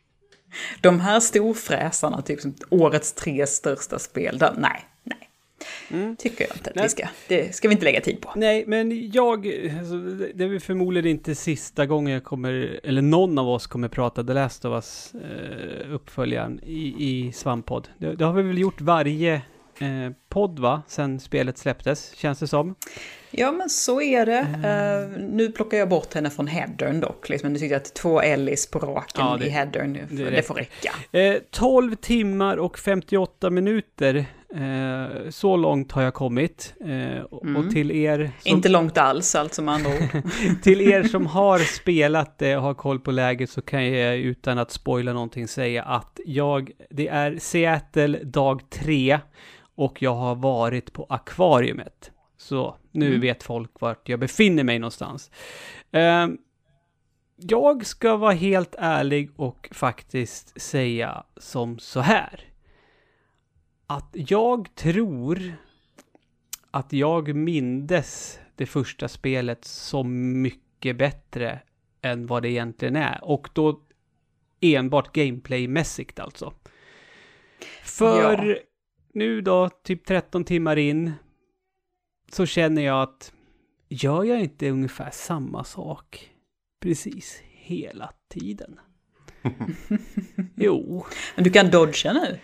[0.80, 4.84] De här storfräsarna, typ som årets tre största spel, där, nej,
[5.88, 6.16] nej.
[6.16, 6.84] Tycker jag inte att Nej.
[6.84, 7.08] vi ska.
[7.28, 8.32] Det ska vi inte lägga tid på.
[8.36, 9.46] Nej, men jag,
[9.78, 9.96] alltså,
[10.34, 14.32] det är förmodligen inte sista gången jag kommer, eller någon av oss kommer prata The
[14.32, 17.88] Last of Us eh, uppföljaren i, i Svamppodd.
[17.98, 19.34] Det, det har vi väl gjort varje
[19.78, 22.74] eh, podd va, sen spelet släpptes, känns det som.
[23.38, 24.38] Ja, men så är det.
[24.38, 27.28] Eh, nu plockar jag bort henne från headern dock.
[27.28, 27.52] Liksom.
[27.52, 30.42] Nu tycker jag att två Ellis på raken Ja, det- i headern, det, det det,
[30.42, 31.18] får räcka.
[31.18, 34.16] Eh, 12 timmar och 58 minuter,
[34.54, 36.74] eh, så långt har jag kommit.
[36.86, 40.22] Eh, och, och till er som, Inte långt alls, alltså med andra ord.
[40.62, 44.58] till er som har spelat det och har koll på läget så kan jag utan
[44.58, 49.18] att spoila någonting säga att jag, det är Seattle dag tre
[49.76, 52.10] och jag har varit på akvariumet.
[52.36, 55.30] Så nu vet folk vart jag befinner mig någonstans.
[55.90, 56.28] Eh,
[57.36, 62.40] jag ska vara helt ärlig och faktiskt säga som så här.
[63.86, 65.52] Att jag tror
[66.70, 71.60] att jag mindes det första spelet som mycket bättre
[72.02, 73.20] än vad det egentligen är.
[73.22, 73.80] Och då
[74.60, 76.52] enbart gameplaymässigt alltså.
[77.84, 78.56] För Ja.
[79.12, 81.12] nu då, typ 13 timmar in,
[82.32, 83.32] så känner jag att
[83.88, 86.30] gör jag inte ungefär samma sak
[86.80, 88.80] precis hela tiden?
[90.54, 92.38] jo, Men du kan dodga nu.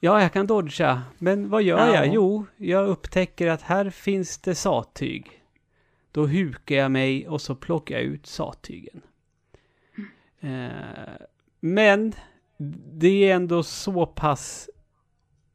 [0.00, 1.02] Ja, jag kan dodga.
[1.18, 1.94] Men vad gör Ja.
[1.94, 2.14] jag?
[2.14, 5.30] Jo, jag upptäcker att här finns det sattyg.
[6.12, 9.02] Då hukar jag mig och så plockar jag ut sattygen.
[10.40, 11.26] Eh,
[11.60, 12.12] men
[12.92, 14.70] det är ändå så pass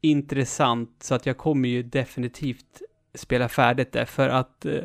[0.01, 2.82] intressant så att jag kommer ju definitivt
[3.15, 4.06] spela färdigt det.
[4.06, 4.82] För att eh,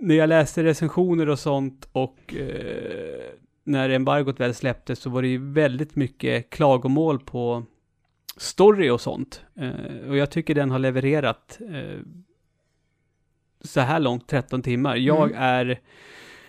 [0.00, 3.32] när jag läste recensioner och sånt och eh,
[3.64, 7.64] när embargot väl släpptes så var det ju väldigt mycket klagomål på
[8.36, 9.44] story och sånt.
[9.54, 12.00] Eh, och jag tycker den har levererat eh,
[13.60, 14.96] så här långt, 13 timmar.
[14.96, 15.80] Jag är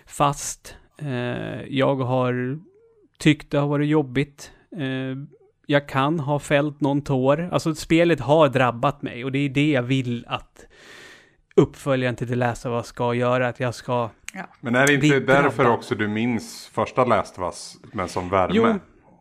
[0.06, 0.76] fast.
[0.98, 2.60] Eh, jag har
[3.18, 4.52] tyckt det har varit jobbigt.
[5.70, 7.50] Jag kan ha fällt någon tår.
[7.52, 10.66] Alltså spelet har drabbat mig och det är det jag vill att
[11.56, 13.48] uppföljaren till The Last of Us ska göra.
[13.48, 14.10] Att jag ska...
[14.60, 15.80] Men är det inte därför drabbad.
[15.80, 18.54] också du minns första Last of Us, men som värme?
[18.54, 18.76] Jo,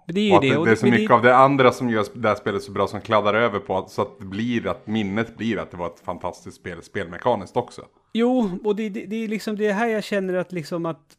[0.06, 0.50] det är ju och det.
[0.50, 2.72] det, och det är så mycket av det andra som gör det här spelet så
[2.72, 5.87] bra som kladdar över på så att det blir att minnet blir att det var
[5.87, 7.82] ett fantastiskt spel, spelmekaniskt också.
[8.12, 11.16] Jo, och det, det, det är liksom det här jag känner att liksom att...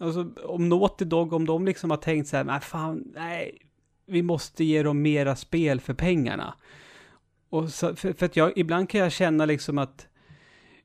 [0.00, 3.58] Alltså om Naughty Dog, om de liksom har tänkt så här, nej fan, nej,
[4.08, 6.54] vi måste ge dem mera spel för pengarna.
[7.50, 10.06] Och så, för, för att jag, ibland kan jag känna liksom att,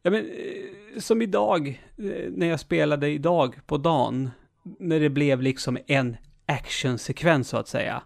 [0.02, 4.32] ja men, eh, som idag, eh, när jag spelade idag på dagen,
[4.80, 8.04] när det blev liksom en actionsekvens så att säga.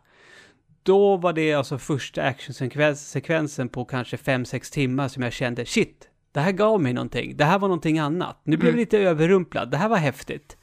[0.84, 6.39] Då var det alltså första actionsekvensen på kanske 5-6 timmar som jag kände, shit, det
[6.39, 7.38] här gav mig någonting.
[7.38, 8.41] Det här var någonting annat.
[8.43, 9.71] Nu blev jag lite överrumplad.
[9.71, 10.58] Det här var häftigt.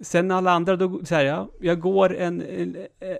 [0.00, 2.76] Sen alla andra, då, så här, ja, jag går en, en,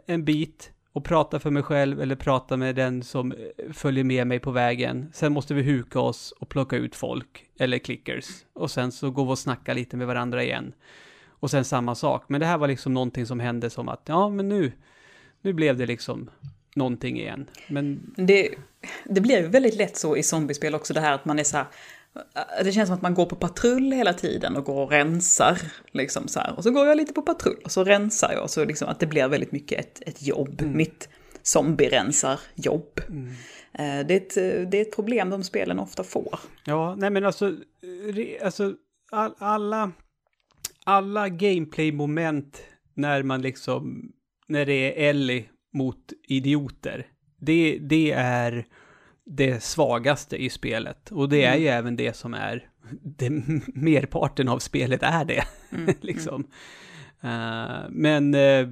[0.07, 4.27] en bit och pratar för mig själv eller pratar med den som eh, följer med
[4.27, 5.11] mig på vägen.
[5.13, 8.27] Sen måste vi huka oss och plocka ut folk, eller clickers.
[8.53, 10.73] Och sen så går vi och snackar lite med varandra igen.
[11.29, 12.25] Och sen samma sak.
[12.29, 14.73] Men det här var liksom någonting som hände som att, ja men nu,
[15.43, 16.31] nu blev det liksom
[16.77, 17.47] någonting igen.
[17.69, 18.55] Men Det,
[19.05, 21.57] det blir ju väldigt lätt så i zombiespel också det här att man är så
[21.57, 21.67] här,
[22.65, 25.59] det känns som att man går på patrull hela tiden och går och rensar.
[25.93, 26.55] Liksom så här.
[26.57, 28.51] Och så går jag lite på patrull och så rensar jag.
[28.51, 30.63] Så liksom att det blir väldigt mycket ett, ett jobb.
[30.63, 31.09] Mitt
[31.43, 33.01] zombie-rensar-jobb.
[33.73, 34.35] Eh, Det, är ett,
[34.71, 36.39] det är ett problem de spelen ofta får.
[36.65, 37.57] Ja, nej men alltså,
[38.43, 38.75] alltså
[39.13, 39.93] all, alla,
[40.85, 42.63] alla gameplay-moment
[42.95, 44.13] när man liksom,
[44.47, 47.07] när det är Ellie mot idioter,
[47.41, 48.67] det, det är
[49.25, 51.13] det svagaste i spelet.
[51.13, 52.69] Och det är ju även det som är,
[53.03, 53.31] det,
[53.75, 55.45] merparten av spelet är det,
[56.01, 56.47] liksom.
[57.21, 58.69] Eh, men eh,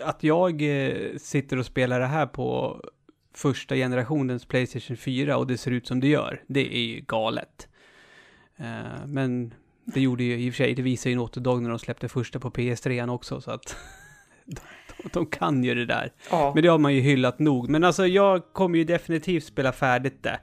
[0.00, 2.80] att jag eh, sitter och spelar det här på
[3.34, 7.68] första generationens Playstation 4 och det ser ut som det gör, det är ju galet.
[9.06, 11.78] Men det gjorde ju i och för sig, det visar ju Naughty Dog när de
[11.78, 13.76] släppte första på PS3 också, så att
[15.12, 16.12] de, kan ju det där.
[16.30, 16.52] Ja.
[16.54, 17.68] Men det har man ju hyllat nog.
[17.68, 20.38] Men alltså jag kommer ju definitivt spela färdigt det.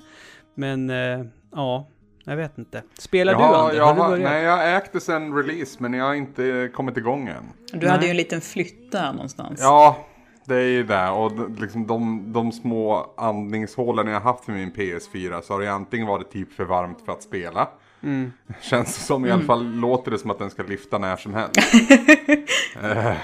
[0.55, 1.87] Men eh, ja,
[2.23, 2.83] jag vet inte.
[2.97, 3.75] Spelar du Ja, Ander?
[3.77, 4.31] jag Har du har, börjat?
[4.31, 7.43] nej, jag det sen release, men jag har inte kommit igång än.
[7.79, 8.05] Du hade Nej.
[8.05, 9.59] ju en liten flytt där någonstans.
[9.61, 10.05] Ja,
[10.45, 11.09] det är ju det.
[11.09, 15.67] Och liksom de, de små andningshålen jag har haft med min PS4 så har det
[15.71, 17.67] antingen varit typ för varmt för att spela.
[18.03, 18.31] Mm.
[18.61, 21.55] Känns som i alla fall, låter det som att den ska lyfta när som helst.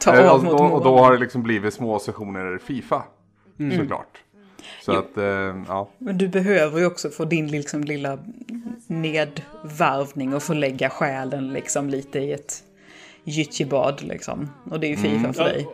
[0.00, 3.02] Ta Eh, av och, mot då, och då har det liksom blivit små sessioner Fifa.
[3.76, 4.22] Såklart.
[4.82, 5.24] Så att, eh,
[5.68, 5.88] ja.
[5.98, 8.18] Men du behöver ju också få din liksom lilla
[8.86, 12.64] nedvarvning och få lägga själen liksom lite i ett
[13.24, 14.50] gyttjebad liksom.
[14.70, 15.68] Och det är ju Fifa för dig.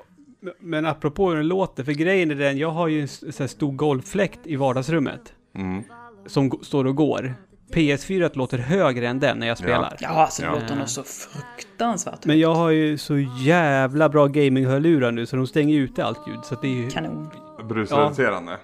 [0.59, 3.47] Men apropå hur den låter, för grejen är den, jag har ju en så här
[3.47, 5.33] stor golffläkt i vardagsrummet.
[5.55, 5.83] Mm.
[6.27, 7.35] Som står och går.
[7.73, 9.97] PS4 låter högre än den när jag spelar.
[10.01, 10.55] Ja, så det Ja.
[10.55, 12.25] låter nog så fruktansvärt.
[12.25, 16.29] Men jag har ju så jävla bra gaminghörlurar nu så de stänger ju ute allt
[16.29, 16.45] ljud.
[16.45, 16.91] Så att det är ju...
[16.91, 17.31] Kanon.
[17.69, 18.57] Brusreducerande.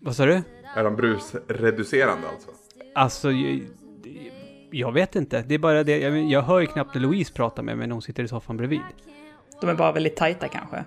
[0.00, 0.42] Vad sa du?
[0.76, 2.50] Är de brusreducerande alltså?
[2.94, 3.60] Alltså, jag,
[4.70, 5.42] jag vet inte.
[5.42, 7.92] Det är bara det, jag, jag hör ju knappt när Louise pratar med mig när
[7.92, 8.80] hon sitter i soffan bredvid.
[9.60, 10.84] De är bara väldigt tajta kanske.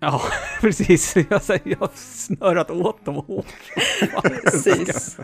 [0.00, 0.22] Ja,
[0.60, 1.16] precis.
[1.30, 3.46] Jag, säger- jag har snörat åt dem hårt.
[4.44, 5.18] Precis.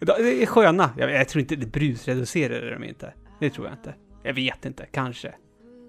[0.00, 0.90] De är sköna.
[0.98, 3.12] Jag, jag tror inte det brusreducerar de inte.
[3.40, 3.94] Det tror jag inte.
[4.22, 5.34] Jag vet inte, kanske.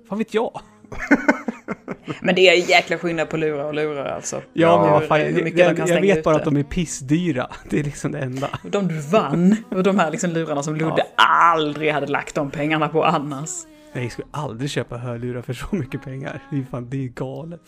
[0.09, 0.61] Vad vet jag?
[2.21, 4.41] Men det är jäkla skillnad på lurar och lurar alltså.
[4.53, 6.41] Ja, men vad fan, jag, jag, jag vet bara ute.
[6.41, 7.49] att de är pissdyra.
[7.69, 8.49] Det är liksom det enda.
[8.63, 12.89] De du vann och de här liksom lurarna som Ludde aldrig hade lagt de pengarna
[12.89, 13.49] på annars.
[13.93, 16.41] Jag skulle aldrig köpa hörlurar för så mycket pengar.
[16.51, 17.61] Det är fan, det är galet.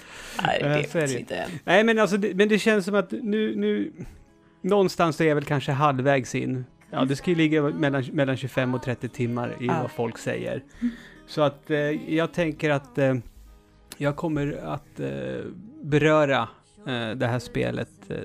[0.44, 1.46] Nej, det vet så är det inte.
[1.64, 3.92] Nej, men alltså, det, men det känns som att nu, nu...
[4.62, 6.66] Någonstans är jag väl kanske halvvägs in.
[6.90, 9.82] Ja, det ska ju ligga mellan, mellan 25 och 30 timmar i Ja.
[9.82, 10.64] vad folk säger.
[11.28, 11.78] Så att eh,
[12.16, 13.16] jag tänker att eh,
[13.98, 15.46] jag kommer att eh,
[15.82, 16.48] beröra
[16.88, 18.16] eh, det här spelet eh,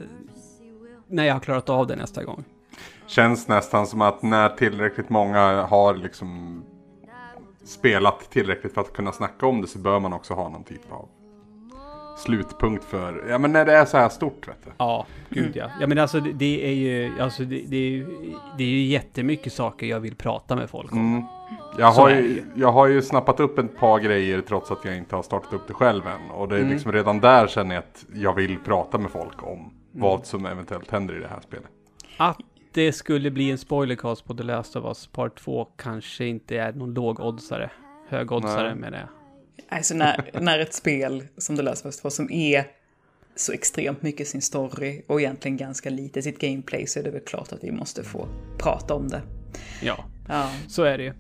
[1.09, 2.44] när jag har klarat av det nästa gång.
[3.07, 6.62] Känns nästan som att när tillräckligt många har liksom
[7.64, 10.92] spelat tillräckligt för att kunna snacka om det så bör man också ha någon typ
[10.92, 11.09] av
[12.17, 14.71] slutpunkt för, ja men när det är så här stort vet du.
[14.79, 15.71] Ja, gud ja.
[15.81, 18.07] Ja men alltså det, det är ju, alltså det, det, är ju,
[18.59, 20.99] det är ju jättemycket saker jag vill prata med folk om.
[20.99, 21.25] Mm.
[21.79, 25.17] Jag, har ju, jag har ju snappat upp ett par grejer trots att jag inte
[25.17, 26.31] har startat upp det själv än.
[26.31, 26.73] Och det är Mm.
[26.73, 29.71] liksom redan där känner jag att jag vill prata med folk om Mm.
[29.93, 31.67] vad som eventuellt händer i det här spelet.
[32.17, 32.37] Att
[32.73, 36.73] det skulle bli en spoilercast på The Last of Us Part 2 kanske inte är
[36.73, 37.71] någon lågoddsare.
[38.09, 39.09] Högoddsare med det.
[39.69, 42.64] Alltså när, när ett spel som The Last of Us 2 som är
[43.37, 47.21] så extremt mycket sin story och egentligen ganska lite sitt gameplay så är det väl
[47.21, 49.23] klart att vi måste få prata om det.
[49.83, 51.12] Ja, Ja, så är det ju.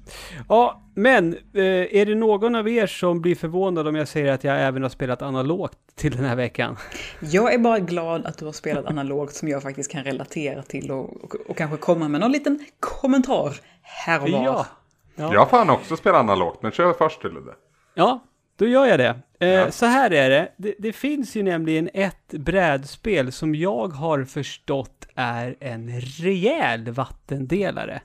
[0.48, 1.62] Ja, men eh,
[2.00, 4.90] är det någon av er som blir förvånad om jag säger att jag även har
[4.90, 6.76] spelat analogt till den här veckan?
[7.20, 10.90] jag är bara glad att du har spelat analogt som jag faktiskt kan relatera till
[10.90, 14.44] och, och, och kanske komma med någon liten kommentar här och var.
[14.44, 14.66] Ja.
[15.14, 15.32] Ja.
[15.32, 17.54] Jag har fan också spelat analogt, men kör först till det.
[17.98, 18.24] Ja,
[18.56, 19.20] då gör jag det.
[19.40, 19.70] Eh, Ja.
[19.70, 20.52] Så här är det.
[20.56, 20.74] det.
[20.78, 28.02] Det finns ju nämligen ett brädspel som jag har förstått är en rejäl vattendelare.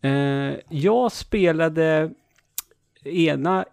[0.00, 2.10] Eh, jag spelade
[3.04, 3.64] ena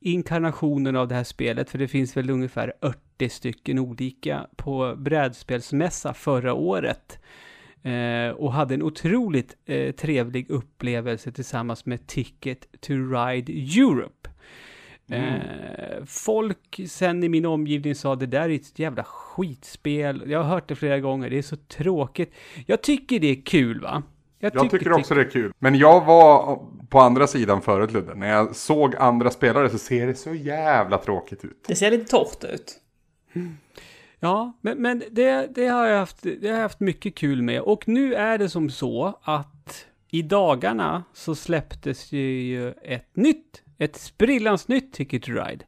[0.00, 2.72] inkarnationen av det här spelet, för det finns väl ungefär
[3.16, 7.18] 80 stycken olika, på brädspelsmässa förra året.
[7.82, 14.30] Eh, och hade en otroligt eh, trevlig upplevelse tillsammans med Ticket to Ride Europe.
[15.10, 20.22] Eh, folk sen i min omgivning sa det där är ett jävla skitspel.
[20.26, 22.34] Jag har hört det flera gånger, det är så tråkigt.
[22.66, 24.02] Jag tycker det är kul va?
[24.38, 25.52] Jag tycker också det är kul.
[25.58, 28.14] Men jag var på andra sidan förut Ludde.
[28.14, 31.64] När jag såg andra spelare så ser det så jävla tråkigt ut.
[31.66, 32.80] Det ser lite torrt ut.
[34.20, 37.60] Ja, men, men det, det, har jag haft, det har jag haft mycket kul med.
[37.60, 43.96] Och nu är det som så att i dagarna så släpptes ju ett nytt, ett
[43.96, 45.64] sprillans nytt Ticket to Ride.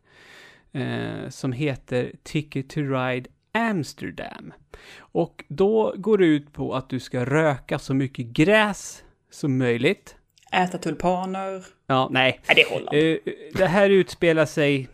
[0.73, 4.53] Eh, som heter Ticket to Ride Amsterdam.
[4.99, 10.17] Och då går det ut på att du ska röka så mycket gräs som möjligt.
[10.53, 11.65] Äta tulpaner.
[11.87, 12.41] Ja, nej.
[12.47, 12.97] Nej, det är Holland.
[12.97, 14.89] Eh, det här utspelar sig,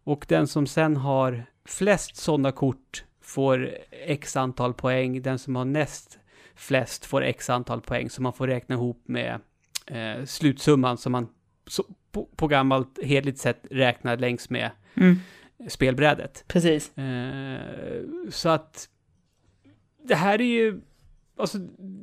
[0.04, 5.22] Och den som sen har flest sådana kort får x antal poäng.
[5.22, 6.18] Den som har näst
[6.54, 8.10] flest får x antal poäng.
[8.10, 9.40] Så man får räkna ihop med
[9.86, 11.28] eh, slutsumman som man
[11.66, 15.16] så, på, på gammalt hedligt sätt räknar längs med Mm.
[15.68, 16.44] spelbrädet.
[16.48, 16.98] Precis.
[16.98, 17.60] Eh,
[18.30, 18.88] så att
[20.02, 20.80] det här är ju,
[21.36, 21.58] alltså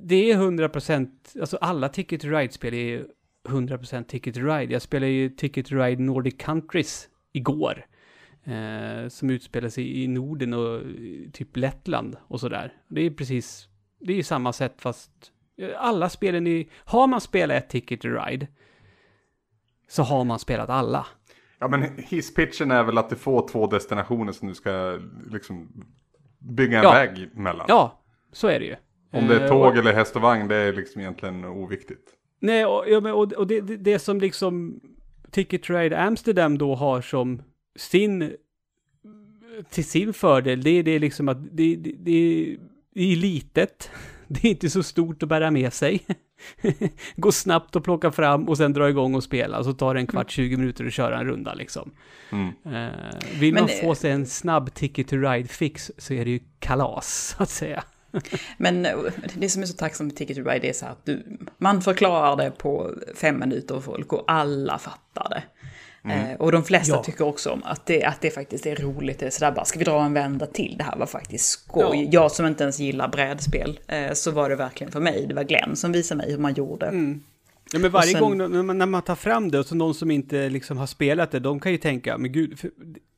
[0.06, 3.06] det är 100%, alltså alla Ticket to Ride-spel är ju
[3.48, 4.74] 100% Ticket to Ride.
[4.74, 7.86] Jag spelade ju Ticket to Ride Nordic Countries igår.
[8.44, 10.84] Eh, som utspelar sig i Norden och eh,
[11.34, 12.74] typ Lettland och sådär.
[12.88, 13.68] Det är precis,
[14.00, 15.12] det är ju samma sätt fast
[15.58, 18.48] eh, alla spelen i, har man spelat ett Ticket to Ride
[19.88, 21.06] så har man spelat alla.
[21.60, 25.00] Ja men hisspitchen är väl att du får två destinationer som du ska
[25.32, 25.86] liksom
[26.40, 26.92] bygga en Ja.
[26.92, 27.66] väg mellan.
[27.70, 28.76] Ja, så är det ju.
[29.14, 32.14] Om det är Eh, tåg och- eller häst och vagn det är liksom egentligen oviktigt.
[32.42, 34.80] Nej, och, ja, men, och, och det, det, det som liksom
[35.32, 37.42] Ticket Trade Amsterdam då har som
[37.76, 38.34] sin,
[39.70, 43.90] till sin fördel, det är det liksom att det, det, det är litet.
[44.34, 46.06] Det är inte så stort att bära med sig.
[47.16, 49.64] Går snabbt att plocka fram och sen dra igång och spela.
[49.64, 51.92] Så tar det en kvart, 20 minuter att köra en runda liksom.
[52.32, 52.48] Mm.
[52.48, 52.92] Eh,
[53.40, 56.40] vill Men man det- få sig en snabb Ticket to Ride-fix så är det ju
[56.60, 57.84] kalas, så att säga.
[58.58, 58.96] Men eh,
[59.36, 61.24] det som är så tacksamt med Ticket to Ride är så att du,
[61.58, 65.44] man förklarar det på fem minuter och folk och alla fattar det.
[66.14, 67.04] Eh, och de flesta Ja.
[67.04, 69.20] tycker också om att det, att det faktiskt är roligt.
[69.20, 70.76] Det är sådär bara, ska vi dra en vända till?
[70.78, 71.84] Det här var faktiskt skoj.
[72.04, 72.10] Ja.
[72.12, 75.26] Jag som inte ens gillar brädspel, eh, så var det verkligen för mig.
[75.28, 76.86] Det var Glenn som visade mig hur man gjorde.
[77.74, 79.94] Ja, men varje sen- gång när man, när man tar fram det och så någon
[79.96, 82.70] som inte liksom har spelat det, de kan ju tänka, men gud, för,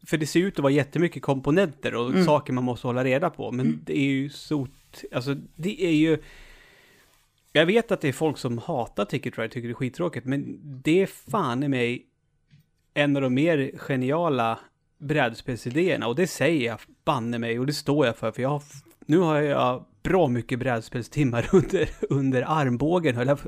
[0.07, 3.51] för det ser ut att vara jättemycket komponenter och saker man måste hålla reda på,
[3.51, 4.67] men det är ju så,
[5.11, 6.17] alltså det är ju,
[7.51, 10.59] jag vet att det är folk som hatar Ticket Ride, tycker det är skittråkigt, men
[10.63, 12.05] det är fan i mig
[12.93, 14.59] en av de mer geniala
[14.97, 18.63] brädspelsidéerna och det säger jag banne mig och det står jag för, för jag har,
[19.05, 23.39] nu har jag bra mycket brädspelstimmar under, under armbågen höll jag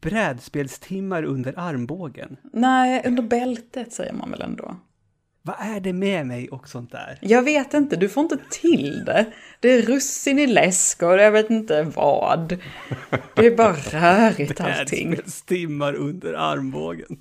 [0.00, 2.36] Brädspelstimmar under armbågen?
[2.52, 4.76] Nej, under bältet säger man väl ändå.
[5.48, 7.18] Vad är det med mig och sånt där?
[7.20, 9.26] Jag vet inte, du får inte till det.
[9.60, 12.58] Det är russin i läsk och jag vet inte vad.
[13.34, 15.10] Det är bara rörigt allting.
[15.10, 17.18] Brädspelstimmar under armbågen.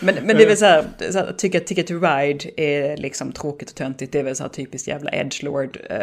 [0.00, 2.96] Men, men det är väl så här, så här tycker att Ticket to Ride är
[2.96, 4.12] liksom tråkigt och töntigt.
[4.12, 5.98] Det är väl så här typiskt jävla edgelord eh,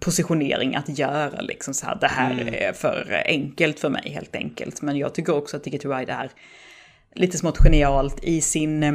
[0.00, 1.98] positionering att göra liksom så här.
[2.00, 4.82] Det här är för enkelt för mig helt enkelt.
[4.82, 6.30] Men jag tycker också att Ticket to Ride är
[7.14, 8.94] lite smått genialt i sin, eh,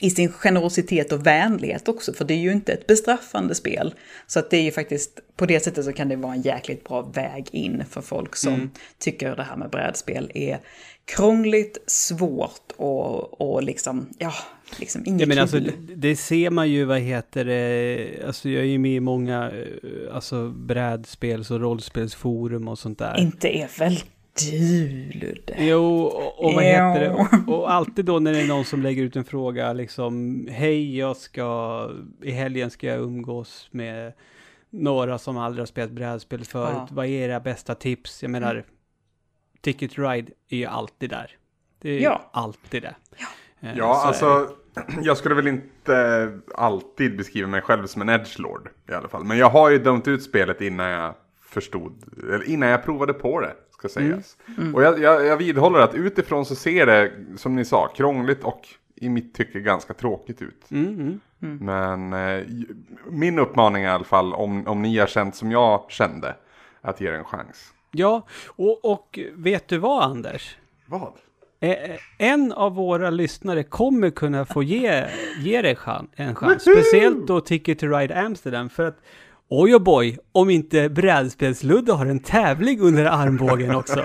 [0.00, 3.94] i sin generositet och vänlighet också, för det är ju inte ett bestraffande spel.
[4.26, 6.84] Så att det är ju faktiskt, på det sättet så kan det vara en jäkligt
[6.84, 8.70] bra väg in för folk som Mm.
[8.98, 10.58] tycker det här med brädspel är
[11.04, 14.32] krångligt, svårt och, och liksom, ja,
[14.78, 18.62] liksom inget Ja, men alltså, det, det ser man ju, vad heter det, alltså jag
[18.62, 23.16] är ju med i många, eh, alltså brädspels och rollspelsforum och sånt där.
[23.20, 23.98] Inte är väl
[24.40, 25.54] du, Ludde?
[25.58, 26.68] Jo, och, och vad Ja.
[26.68, 27.10] heter det?
[27.10, 30.98] Och, och alltid då när det är någon som lägger ut en fråga, liksom, hej,
[30.98, 31.90] jag ska,
[32.22, 34.12] i helgen ska jag umgås med
[34.70, 36.72] några som aldrig har spelat brädspel förut.
[36.74, 36.88] Ja.
[36.90, 38.22] Vad är era bästa tips?
[38.22, 38.64] Jag menar,
[39.60, 41.36] Ticket to Ride är ju alltid där.
[41.80, 42.30] Det är ju Ja.
[42.32, 42.94] alltid det.
[43.60, 44.54] Eh, Ja, så är alltså
[45.02, 49.24] jag skulle väl inte alltid beskriva mig själv som en edgelord i alla fall.
[49.24, 53.40] Men jag har ju dömt ut spelet innan jag förstod, eller innan jag provade på
[53.40, 54.36] det, ska sägas.
[54.74, 58.68] Och jag, jag, jag vidhåller att utifrån så ser det, som ni sa, krångligt och
[58.94, 60.70] i mitt tycke ganska tråkigt ut.
[60.70, 61.58] Mm, mm.
[61.60, 62.46] Men eh,
[63.10, 66.34] min uppmaning i alla fall, om, om ni har känt som jag kände,
[66.80, 67.72] att ge det en chans.
[67.90, 70.56] Ja, och, och vet du vad Anders?
[70.86, 71.12] Vad?
[71.60, 71.76] Eh,
[72.18, 75.06] En av våra lyssnare kommer kunna få ge,
[75.38, 75.76] ge dig
[76.16, 76.62] en chans.
[76.62, 78.68] Speciellt då Ticket to Ride Amsterdam.
[78.68, 78.98] För att,
[79.48, 84.04] oj och boy, om inte brädspelsludde har en tävling under armbågen också.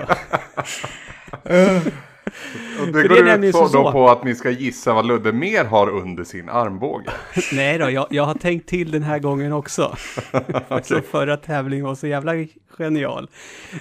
[2.80, 3.92] Och det det går nämligen ut på, så.
[3.92, 7.10] på att ni ska gissa vad Ludde mer har under sin armbåge.
[7.52, 9.96] Nej då, jag, jag har tänkt till den här gången också.
[10.82, 12.32] Så förra tävlingen var så jävla
[12.78, 13.30] genial.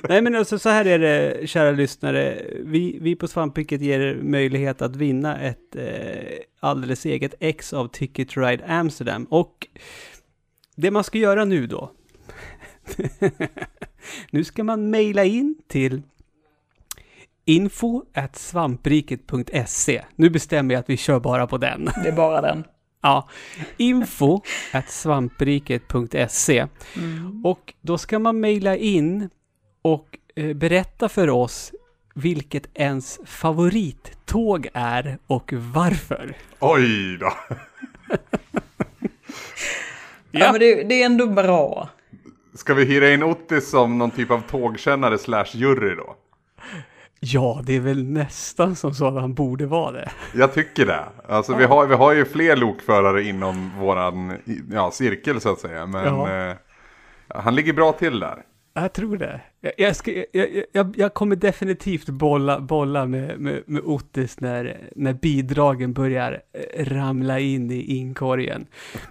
[0.10, 2.42] Nej men alltså så här är det, kära lyssnare.
[2.60, 5.84] Vi, vi på Svampriket ger er möjlighet att vinna ett eh,
[6.60, 9.26] alldeles eget ex av Ticket Ride Amsterdam.
[9.30, 9.68] Och
[10.76, 11.92] det man ska göra nu då.
[14.32, 16.02] nu ska man mejla in till
[17.46, 18.04] info
[18.34, 20.04] svampriket.se.
[20.16, 21.86] Nu bestämmer jag att vi kör bara på den.
[22.04, 22.64] Det är bara den.
[23.06, 23.30] Ja,
[23.78, 24.42] info
[24.88, 26.68] svampriket.se.
[27.44, 29.30] Och då ska man mejla in
[29.82, 31.72] och eh, berätta för oss
[32.16, 36.38] vilket ens favorittåg är och varför.
[36.60, 37.34] Oj då!
[40.40, 41.90] Ja, men det, det är ändå bra.
[42.56, 46.16] Ska vi hyra in Ottis som någon typ av tågkännare slash jury då?
[47.20, 50.10] Ja, det är väl nästan som så att han borde vara det.
[50.36, 51.04] Jag tycker det.
[51.30, 54.34] Alltså vi, har, vi har ju fler lokförare inom våran
[54.72, 55.86] ja, cirkel så att säga.
[55.86, 56.50] Men Ja.
[56.50, 56.56] eh,
[57.28, 58.38] han ligger bra till där.
[58.76, 59.42] Jag tror det.
[59.62, 64.90] Jag, jag, ska, jag, jag- jag, kommer definitivt bolla, bolla med, med, med Ottis när,
[64.96, 68.66] när bidragen börjar eh, ramla in i inkorgen.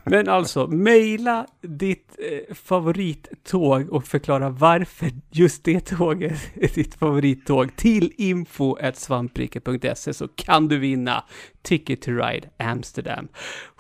[0.04, 7.76] Men alltså, mejla ditt eh, favorittåg och förklara varför just det tåget är ditt favorittåg
[7.76, 11.24] till info.svampriket.se så kan du vinna
[11.62, 13.28] Ticket to Ride Amsterdam.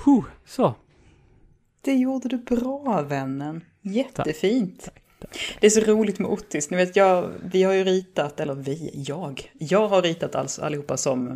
[0.04, 0.74] Huh, så.
[1.84, 3.64] Det gjorde du bra, vännen.
[3.82, 4.88] Jättefint.
[5.60, 6.70] Det är så roligt med Ottis.
[6.70, 9.50] Ni vet, jag, vi har ju ritat, eller vi, jag.
[9.58, 11.30] Jag har ritat alltså allihopa som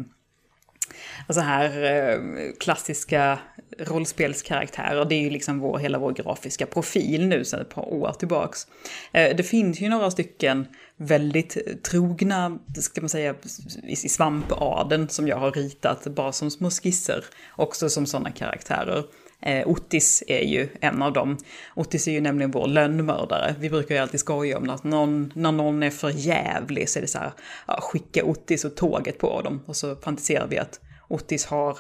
[1.29, 2.19] eh, så här eh,
[2.61, 3.39] klassiska
[3.79, 5.05] rollspelskaraktärer.
[5.05, 8.67] Det är ju liksom vår, hela vår grafiska profil nu sedan ett par år tillbaks.
[9.13, 10.67] Eh, det finns ju några stycken
[10.97, 13.35] väldigt trogna, ska man säga,
[13.83, 17.25] i, i svampaden som jag har ritat bara som små skisser.
[17.57, 19.05] Också som sådana karaktärer.
[19.43, 21.39] Eh, Ottis är ju en av dem.
[21.75, 23.55] Ottis är ju nämligen vår lönnmördare.
[23.61, 27.01] Vi brukar ju alltid skoja om att någon, när någon är för jävlig så är
[27.01, 27.33] det så här,
[27.67, 29.63] ja, skicka Ottis och tåget på dem.
[29.67, 31.79] Och så fantiserar vi att Ottis har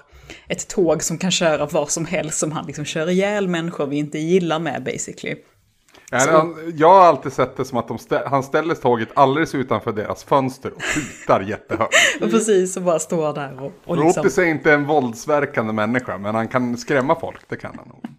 [0.48, 3.96] ett tåg som kan köra var som helst som han liksom kör ihjäl människor vi
[3.96, 5.36] inte gillar med basically.
[6.10, 9.54] Ja, han, jag har alltid sett det som att de stä- han ställer tåget alldeles
[9.54, 11.94] utanför deras fönster och tutar jättehögt.
[12.22, 14.20] Och precis, så bara står där och, och Och liksom...
[14.20, 18.04] Ottis är inte en våldsverkande människa, men han kan skrämma folk, det kan han nog.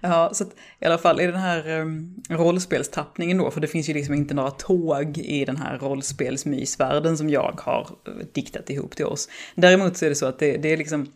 [0.00, 3.88] Ja, så att, i alla fall i den här um, rollspelstappningen då, för det finns
[3.88, 8.96] ju liksom inte några tåg i den här rollspelsmysvärlden som jag har eh, diktat ihop
[8.96, 9.28] till oss.
[9.54, 11.06] Däremot så är det så att det, det är liksom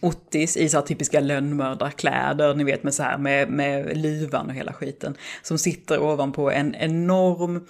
[0.00, 4.54] Ottis i så här typiska lönnmördarkläder, ni vet med så här med, med luvan och
[4.54, 7.66] hela skiten, som sitter ovanpå en enorm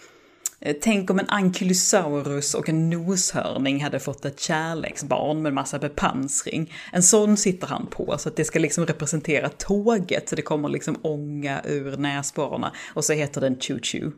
[0.60, 6.72] eh, Tänk om en ankylosaurus och en noshörning hade fått ett kärleksbarn med massa bepansring.
[6.92, 10.68] En sån sitter han på, så att det ska liksom representera tåget, så det kommer
[10.68, 12.72] liksom ånga ur näsborrarna.
[12.94, 14.12] Och så heter den Choo Choo.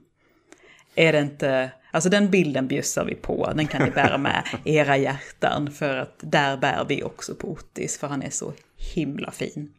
[0.95, 1.71] Är det inte...
[1.95, 5.97] Alltså den bilden bjussar vi på, den kan ni bära med i era hjärtan, för
[5.97, 8.53] att där bär vi också på Ottis, för han är så
[8.95, 9.73] himla fin.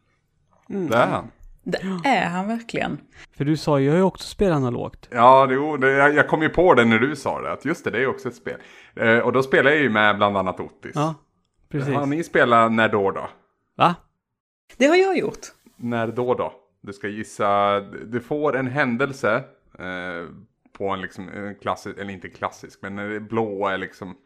[0.66, 1.30] Det är han.
[1.62, 2.98] Det är han verkligen.
[3.36, 5.08] För du sa ju, jag har ju också spelat analogt.
[5.10, 5.46] Ja,
[5.80, 8.02] det, jag, jag kom ju på det när du sa det, att just det, det
[8.02, 8.56] är också ett spel.
[8.96, 10.92] Eh, och då spelar jag ju med bland annat Ottis.
[10.94, 11.14] Ja,
[11.68, 11.94] precis.
[11.94, 13.28] Har ni spelat när då då?
[13.76, 13.94] Va?
[14.76, 15.46] Det har jag gjort.
[15.76, 16.52] När då då?
[16.80, 19.34] Du ska gissa, du får en händelse
[19.78, 20.28] eh,
[20.78, 24.16] på en liksom en klassisk, eller inte klassisk, men det blåa är liksom,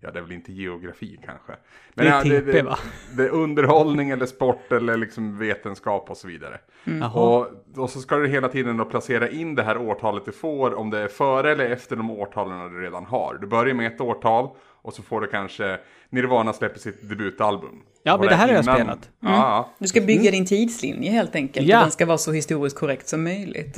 [0.00, 1.52] ja det är väl inte geografi kanske.
[1.94, 2.78] Men Det är ja, TP, det, va?
[3.16, 6.60] det är underhållning eller sport eller liksom vetenskap och så vidare.
[6.84, 7.10] Jaha.
[7.10, 10.74] Och, och så ska du hela tiden då placera in det här årtalet du får,
[10.74, 13.38] om det är före eller efter de årtalen du redan har.
[13.40, 14.48] Du börjar med ett årtal
[14.82, 15.78] och så får du kanske
[16.10, 17.82] Nirvana släpper sitt debutalbum.
[18.02, 19.10] Ja, men det här har jag spelat.
[19.20, 19.70] Ja, ja.
[19.78, 21.66] Du ska bygga din tidslinje helt enkelt.
[21.68, 21.78] Ja.
[21.78, 23.76] Och den ska vara så historiskt korrekt som möjligt.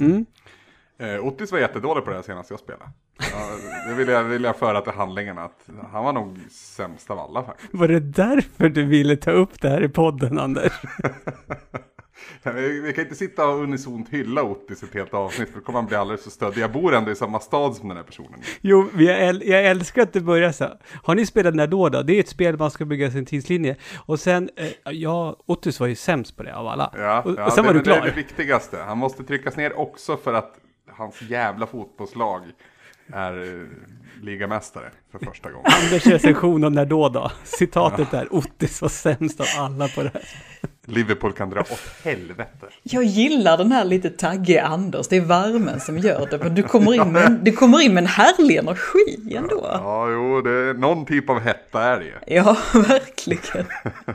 [0.98, 2.90] Eh, Ottis var jättedålig på det här senast jag spelade.
[3.18, 3.56] Ja,
[3.88, 7.44] det vill jag, vill jag föra till handlingen att han var nog sämst av alla
[7.44, 7.74] faktiskt.
[7.74, 10.72] Var det därför du ville ta upp det här i podden, Anders?
[12.54, 15.78] Vi, vi kan inte sitta och unisont hylla Ottis ett helt avsnitt för då kommer
[15.78, 16.62] han bli alldeles för stöddig.
[16.62, 18.40] Jag bor ändå i samma stad som den här personen.
[18.60, 20.68] Jo, jag, jag älskar att du börjar så.
[21.02, 22.02] Har ni spelat när då då?
[22.02, 23.76] Det är ett spel man ska bygga sin tidslinje.
[24.06, 26.94] Och sen, eh, ja, Ottus var ju sämst på det av alla.
[26.96, 28.06] Ja, och, ja, och sen det, var du men det är klar.
[28.06, 28.78] det viktigaste.
[28.86, 30.54] Han måste tryckas ner också för att
[30.96, 32.42] hans jävla fotbollslag
[33.12, 33.66] är eh,
[34.22, 35.66] ligamästare för första gången.
[35.84, 37.30] Anders recension om när då då.
[37.44, 40.22] Citatet där, Ottis var sämst av alla på det här.
[40.88, 42.66] Liverpool kan dra åt helvete.
[42.82, 46.38] Jag gillar den här lite taggiga Anders, det är värmen som gör det.
[46.38, 49.60] Men du kommer in med, en- du kommer in med en härlig energi ändå.
[49.72, 52.12] Ja, jo, det är någon typ av hetta är det ju.
[52.26, 53.66] Ja, verkligen.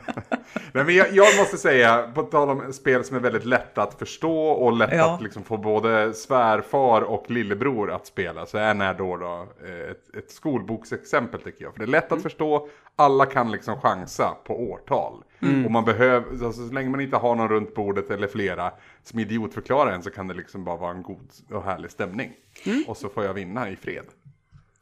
[0.74, 4.00] Nej, men jag, jag måste säga, på tal om spel som är väldigt lätta att
[4.00, 5.16] förstå och lätt Ja.
[5.16, 9.91] att liksom få både svärfar och lillebror att spela, så är när då, då eh,
[9.92, 11.74] ett, ett skolboksexempel tycker jag.
[11.74, 15.24] För det är lätt att förstå, alla kan liksom chansa på årtal.
[15.66, 18.72] Och man behöver, alltså, så länge man inte har någon runt bordet eller flera
[19.04, 22.34] som idiotförklarar en så kan det liksom bara vara en god och härlig stämning.
[22.88, 24.06] Och så får jag vinna i fred.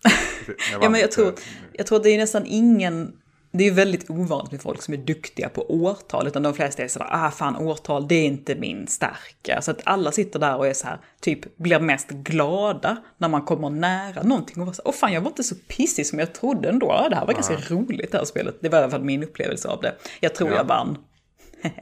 [0.81, 1.33] Ja, men jag tror,
[1.73, 3.19] jag tror det är nästan ingen...
[3.51, 6.87] Det är väldigt ovanligt med folk som är duktiga på årtal, utan de flesta är
[6.87, 9.61] sådär, ah fan årtal, det är inte min starka.
[9.61, 13.41] Så att alla sitter där och är så här, typ blir mest glada när man
[13.41, 16.33] kommer nära någonting och var så åh fan jag var inte så pissig som jag
[16.33, 16.87] trodde ändå.
[16.87, 18.57] Ja, det här var ganska roligt det här spelet.
[18.61, 19.95] Det var i alla fall min upplevelse av det.
[20.19, 20.55] Jag tror Ja.
[20.55, 20.97] jag vann.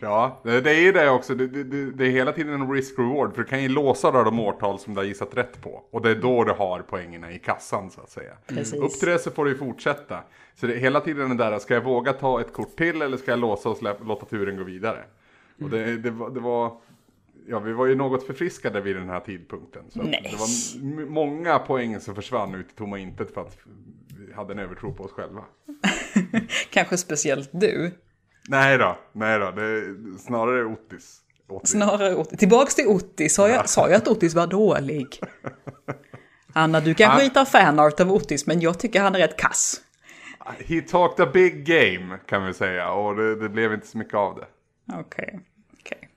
[0.00, 1.34] Ja, det är ju det också.
[1.34, 3.34] Det, det, det är hela tiden en risk-reward.
[3.34, 5.84] För du kan ju låsa då de årtal som du har gissat rätt på.
[5.90, 8.32] Och det är då du har poängerna i kassan så att säga.
[8.46, 8.74] Precis.
[8.74, 10.22] Upp till det så får du ju fortsätta.
[10.54, 13.16] Så det är hela tiden den där, ska jag våga ta ett kort till eller
[13.16, 15.04] ska jag låsa och släppa, låta turen gå vidare?
[15.62, 16.72] Och det, det, var, det var,
[17.48, 19.82] ja vi var ju något förfriskade vid den här tidpunkten.
[19.88, 23.58] Så det var många poäng som försvann ut i tomma intet för att
[24.26, 25.44] vi hade en övertro på oss själva.
[26.70, 27.92] Kanske speciellt du.
[28.48, 31.20] Nej då, nej då, det snarare Otis.
[31.48, 31.70] Otis.
[31.70, 32.38] Snarare Otis.
[32.38, 33.34] Tillbaks till Otis.
[33.34, 35.20] Sa jag, sa jag att Otis var dålig?
[36.52, 37.24] Anna, du kanske Ja.
[37.26, 39.80] ritar fanart av Otis, men jag tycker han är rätt kass.
[40.66, 44.14] He talked a big game kan vi säga och det, det blev inte så mycket
[44.14, 44.46] av det.
[45.00, 45.40] Okej,
[45.80, 46.08] okej.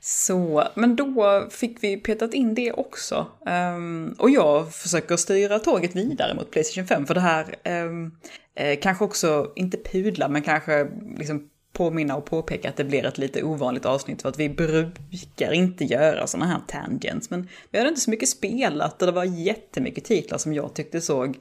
[0.00, 3.26] Så, men då fick vi petat in det också.
[3.46, 8.12] Ehm, och jag försöker styra tåget vidare mot Playstation 5, för det här ehm,
[8.56, 10.88] eh, kanske också, inte pudla, men kanske
[11.18, 15.52] liksom påminna och påpeka att det blir ett lite ovanligt avsnitt för att vi brukar
[15.52, 17.30] inte göra sådana här tangents.
[17.30, 21.00] Men vi hade inte så mycket spelat och det var jättemycket titlar som jag tyckte
[21.00, 21.38] såg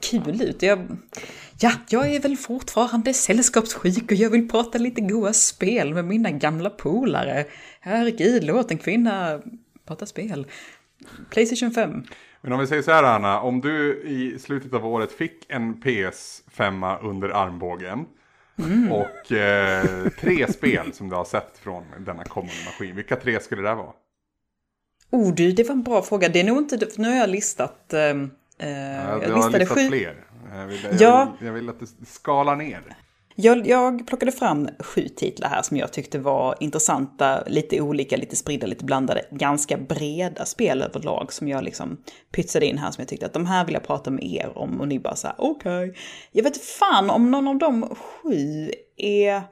[0.00, 0.62] kul ut.
[0.62, 0.86] Jag,
[1.60, 6.30] ja, jag är väl fortfarande sällskapssjuk och jag vill prata lite goa spel med mina
[6.30, 7.44] gamla polare.
[7.80, 9.40] Herregud, låt en kvinna
[9.86, 10.46] prata spel.
[11.30, 12.04] Playstation 5.
[12.44, 15.74] Men om vi säger så här Anna, om du i slutet av året fick en
[15.82, 18.06] PS5 under armbågen
[18.90, 23.62] och eh, tre spel som du har sett från denna kommande maskin, vilka tre skulle
[23.62, 23.92] det vara?
[25.10, 26.28] Oh du, det var en bra fråga.
[26.28, 27.92] Det är nog inte, för nu har jag listat...
[27.92, 28.14] Eh, eh,
[28.58, 29.88] Ja, du jag har listade listat sju.
[29.88, 30.24] fler.
[30.54, 31.32] Jag vill, jag, Ja.
[31.38, 32.82] vill, jag vill att du skalar ner.
[33.36, 38.36] Jag, jag plockade fram sju titlar här som jag tyckte var intressanta, lite olika, lite
[38.36, 41.96] spridda, lite blandade, ganska breda spel överlag som jag liksom
[42.32, 44.80] pytsade in här som jag tyckte att de här vill jag prata med er om
[44.80, 45.94] och ni bara så här okej.
[46.32, 49.42] Jag vet fan om någon av de sju är,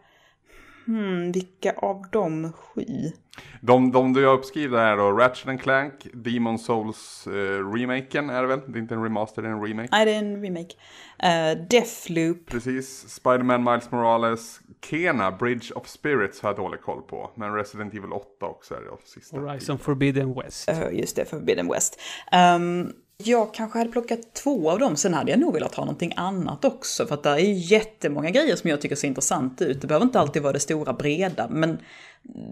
[0.87, 3.13] hmm, vilka av de sju?
[3.61, 8.43] De, de du har uppskrivit är då Ratchet and Clank, Demon Souls eh, remaken är
[8.43, 8.61] det väl?
[8.67, 9.89] Det är inte en remaster, det är en remake.
[9.93, 10.75] Nej, det är en remake.
[11.23, 14.61] Uh, Deathloop, Precis, Spider-Man Miles Morales,
[14.91, 17.31] Kena, Bridge of Spirits har jag dålig koll på.
[17.35, 19.41] Men Resident Evil 8 också är det de sista.
[19.41, 20.69] Horizon Forbidden West.
[20.69, 22.01] Eh, just det, Forbidden West.
[22.33, 26.13] Ehm, jag kanske hade plockat två av dem, sen hade jag nog velat ha någonting
[26.17, 27.07] annat också.
[27.07, 29.81] För att det är jättemånga grejer som jag tycker ser intressant ut.
[29.81, 31.79] Det behöver inte alltid vara det stora breda, men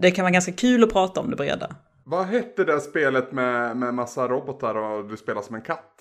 [0.01, 1.75] det kan vara ganska kul att prata om det breda.
[2.03, 5.93] Vad hette det spelet med, med massa robotar och du spelar som en katt?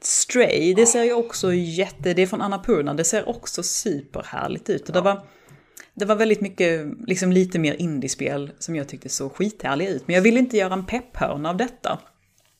[0.00, 4.88] Stray, det ser ju också jätte, det är från Annapurna, det ser också superhärligt ut.
[4.88, 5.20] Och det var,
[5.94, 10.06] det var väldigt mycket, liksom lite mer indiespel som jag tyckte såg skithärliga ut.
[10.06, 11.98] Men jag ville inte göra en pepphörna av detta.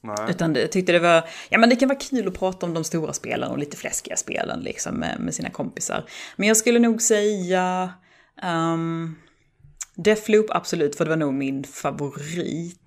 [0.02, 0.30] Nej.
[0.30, 2.84] Utan jag tyckte det var, ja men det kan vara kul att prata om de
[2.84, 6.04] stora spelen och lite fläskiga spelen liksom med, med sina kompisar.
[6.36, 7.92] Men jag skulle nog säga
[8.42, 9.16] um,
[9.94, 12.80] Deathloop absolut, för det var nog min favorit.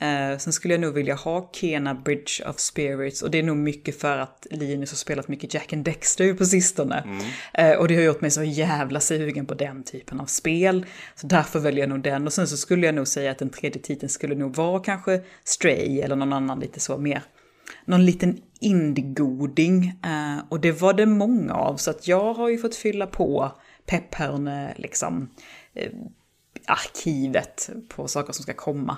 [0.00, 3.56] Eh, sen skulle jag nog vilja ha Kena Bridge of Spirits och det är nog
[3.56, 7.04] mycket för att Linus har spelat mycket Jack and Dexter på sistone.
[7.54, 10.86] Eh, och det har gjort mig så jävla sugen på den typen av spel.
[11.14, 12.26] Så därför väljer jag nog den.
[12.26, 15.20] Och sen så skulle jag nog säga att den tredje titeln skulle nog vara kanske
[15.44, 17.22] Stray eller någon annan lite så mer
[17.84, 19.84] någon liten indie-goding.
[20.04, 23.52] Eh, och det var det många av, så att jag har ju fått fylla på
[23.86, 25.30] pepphörne, liksom,
[25.74, 25.92] eh,
[26.66, 28.96] arkivet på saker som ska komma.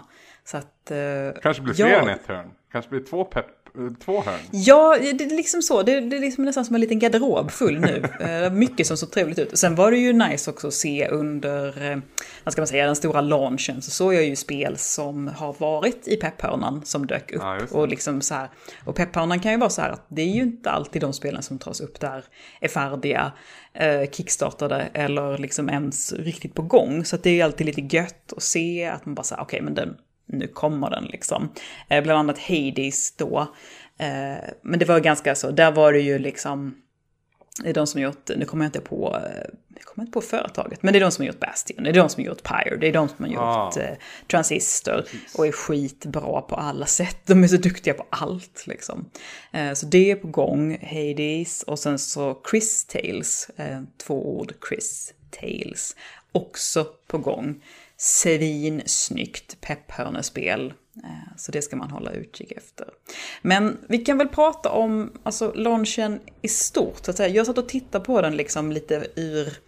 [0.50, 0.90] Så att...
[0.90, 1.86] Eh, Kanske blir ja.
[1.86, 2.50] fler än ett hörn.
[2.72, 3.46] Kanske blir två, pepp,
[3.78, 4.40] eh, två hörn.
[4.50, 5.82] Ja, det är liksom så.
[5.82, 8.04] Det, det är liksom nästan som en liten garderob full nu.
[8.20, 9.58] Eh, Mycket som såg trevligt ut.
[9.58, 11.98] Sen var det ju nice också att se under, eh,
[12.44, 13.82] vad ska man säga, den stora launchen.
[13.82, 17.42] Så såg jag ju spel som har varit i pepphörnan som dök upp.
[17.42, 18.48] Ja, och liksom så här.
[18.84, 21.42] Och pepphörnan kan ju vara så här att det är ju inte alltid de spelen
[21.42, 22.24] som tas upp där
[22.60, 23.32] är färdiga,
[23.74, 27.04] eh, kickstartade eller liksom ens riktigt på gång.
[27.04, 29.74] Så det är ju alltid lite gött att se att man bara säger okej men
[29.74, 29.96] den,
[30.28, 31.48] nu kommer den liksom.
[31.88, 33.40] Eh, bland annat Hades då.
[33.98, 36.74] Eh, men det var ganska så, där var det ju liksom,
[37.62, 39.42] det är de som gjort, nu kommer jag inte på, eh,
[39.74, 41.94] jag kommer inte på företaget, men det är de som har gjort Bastion, det är
[41.94, 43.80] de som har gjort Pyre, det är de som har gjort Ah.
[43.80, 43.96] eh,
[44.30, 45.04] Transistor
[45.38, 47.16] och är skitbra på alla sätt.
[47.26, 49.10] De är så duktiga på allt liksom.
[49.52, 54.52] Eh, så det är på gång, Hades och sen så Chris Tales, eh, två ord,
[54.68, 55.96] Chris Tales,
[56.32, 57.62] också på gång.
[58.00, 60.74] Svinsnyggt pepphörnespel.
[61.04, 62.88] Eh, så det ska man hålla utkik efter.
[63.42, 67.04] Men vi kan väl prata om alltså, launchen i stort.
[67.04, 67.28] Så att säga.
[67.28, 69.58] Jag satt och tittade på den liksom lite ur...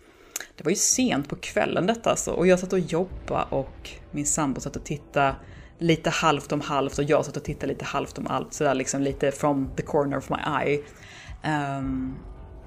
[0.56, 2.30] Det var ju sent på kvällen detta alltså.
[2.30, 5.36] Och jag satt och jobbade och min sambo satt och tittade
[5.78, 8.54] lite halvt om halvt och jag satt och tittade lite halvt om allt.
[8.54, 10.78] Sådär liksom lite from the corner of my eye.
[11.44, 12.16] Um,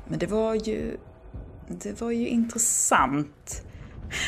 [0.07, 0.97] men det var ju...
[1.67, 3.63] Det var ju intressant.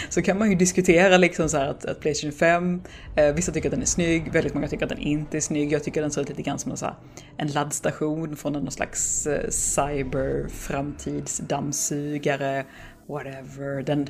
[0.09, 2.81] Så kan man ju diskutera liksom så här att, att Playstation 5,
[3.15, 5.71] eh, vissa tycker att den är snygg, väldigt många tycker att den inte är snygg.
[5.71, 6.95] Jag tycker den ser ut lite grann som en, så här,
[7.37, 12.65] en laddstation från någon slags eh, cyber framtidsdammsugare,
[13.07, 13.83] whatever.
[13.83, 14.07] Den,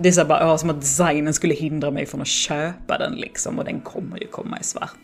[0.00, 2.98] det är så här bara, ja, som att designen skulle hindra mig från att köpa
[2.98, 4.98] den liksom och den kommer ju komma i svart.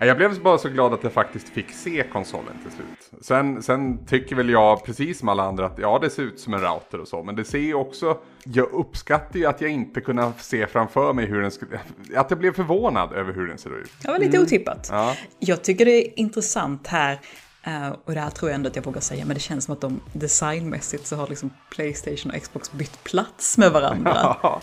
[0.00, 3.24] Ja, Jag blev bara så glad att jag faktiskt fick se konsolen till slut.
[3.24, 6.54] Sen, sen tycker väl jag, precis som alla andra, att ja, det ser ut som
[6.54, 7.22] en router och så.
[7.22, 11.26] Men det ser ju också, jag uppskattar ju att jag inte kunde se framför mig
[11.26, 11.80] hur den skulle,
[12.16, 13.90] att jag blev förvånad över hur den ser ut.
[14.02, 14.88] Det var lite otippat.
[14.90, 15.14] Ja.
[15.38, 17.20] Jag tycker det är intressant här,
[17.66, 19.74] eh, och det här tror jag ändå att jag vågar säga, men det känns som
[19.74, 24.12] att de designmässigt så har liksom Playstation och Xbox bytt plats med varandra.
[24.42, 24.60] Ja,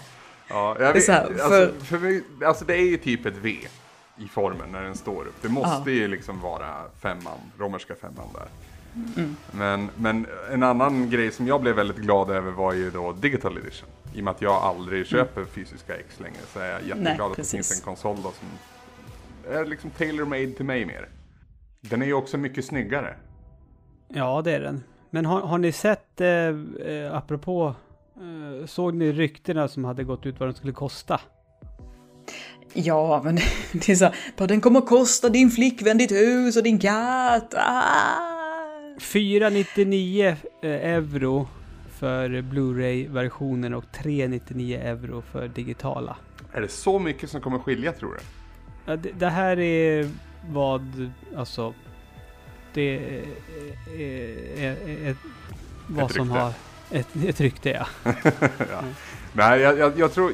[0.50, 3.26] ja jag är vet, så här, alltså, för- för mig, alltså det är ju typ
[3.26, 3.58] ett V
[4.18, 5.42] i formen när den står upp.
[5.42, 8.48] Det måste ju liksom vara femman, romerska femman där.
[9.18, 9.36] Mm.
[9.52, 13.58] Men, men en annan grej som jag blev väldigt glad över var ju då Digital
[13.58, 13.90] Edition.
[14.14, 17.18] I och med att jag aldrig köper fysiska X längre så är jag jätteglad Mm.
[17.18, 18.48] Nej, att det finns en konsol då som
[19.54, 21.10] är liksom tailor-made till mig mer.
[21.82, 23.16] Den är ju också mycket snyggare.
[24.08, 24.84] Ja, det är den.
[25.10, 27.76] Men har, har ni sett, eh, eh, apropå,
[28.16, 31.22] eh, såg ni ryktena som hade gått ut vad den skulle kosta?
[32.74, 33.36] Ja, men
[33.72, 34.06] det är så
[34.38, 37.54] här, den kommer att kosta din flickvän, ditt hus och din katt.
[37.58, 38.34] Ah!
[39.00, 41.48] 499 eh, euro
[42.00, 46.16] för Blu-ray-versionen och 399 euro för digitala.
[46.54, 48.20] Är det så mycket som kommer skilja tror du?
[48.86, 50.10] Ja, det, det här är
[50.50, 51.74] vad, alltså,
[52.74, 53.24] det är,
[53.98, 55.16] är, är, är
[55.88, 56.40] vad Ett som rykte.
[56.40, 56.54] har,
[56.92, 57.86] ett, ett rykte ja.
[59.34, 60.34] Nej, jag, jag, jag tror...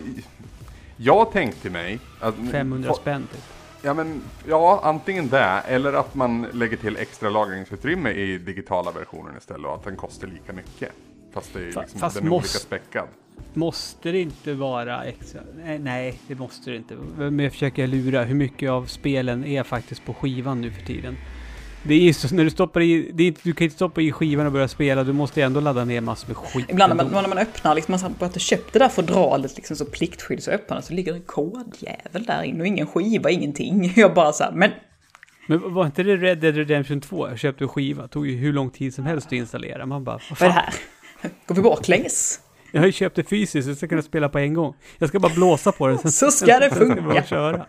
[1.01, 2.35] Jag tänkte mig att...
[2.51, 3.41] 500 spänn typ.
[3.81, 9.37] Ja, men, ja, antingen det eller att man lägger till extra lagringsutrymme i digitala versionen
[9.37, 10.91] istället och att den kostar lika mycket.
[11.33, 13.07] Fast det är Fa- liksom, fast den är måste- olika späckad.
[13.53, 15.41] Måste det inte vara extra?
[15.65, 16.95] Nej, nej, det måste det inte.
[17.17, 21.17] Men jag försöker lura hur mycket av spelen är faktiskt på skivan nu för tiden.
[21.83, 24.45] Det är ju så, när du stoppar i, är du kan inte stoppa i skivan
[24.45, 26.65] och börja spela, du måste ändå ladda ner massor med skit.
[26.69, 29.75] Ibland när man, när man öppnar, liksom, man har inte köpt det där fodralet liksom,
[29.75, 33.93] så pliktskydd så öppnar så ligger en kodjävel där inne och ingen skiva, ingenting.
[33.95, 34.71] Jag bara så här, men
[35.47, 37.29] Men var inte det Red Dead Redemption 2?
[37.29, 39.85] Jag köpte en skiva, tog ju hur lång tid som helst att installera.
[39.85, 40.73] Man bara, vad vad är det här?
[41.47, 42.39] Går vi baklänges?
[42.71, 44.73] Jag har ju köpt det fysiskt, jag ska kunna spela på en gång.
[44.97, 45.97] Jag ska bara blåsa på det.
[45.97, 47.23] sen- Så ska det ska funka.
[47.23, 47.65] köra.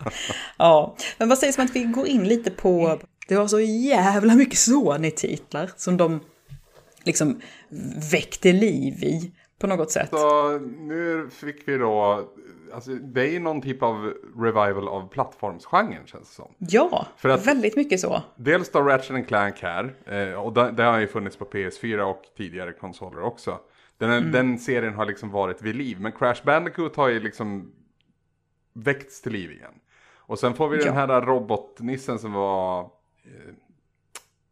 [0.57, 2.99] Ja, men vad sägs om att vi går in lite på
[3.31, 6.19] Det var så jävla mycket Sony-titlar som de
[7.03, 7.41] liksom
[8.11, 10.09] väckte liv i på något sätt.
[10.09, 12.27] Så nu fick vi då,
[12.73, 16.51] alltså det är ju någon typ av revival av plattformsgenren känns det som.
[16.57, 18.21] Ja, För att- väldigt mycket så.
[18.35, 22.73] Dels då Ratchet Clank här, eh, och det, har ju funnits på PS4 och tidigare
[22.73, 23.59] konsoler också.
[23.97, 27.71] Den, den serien har liksom varit vid liv, men Crash Bandicoot har ju liksom
[28.73, 29.73] väckts till liv igen.
[30.15, 30.85] Och sen får vi Ja.
[30.85, 32.89] den här robotnissen som var,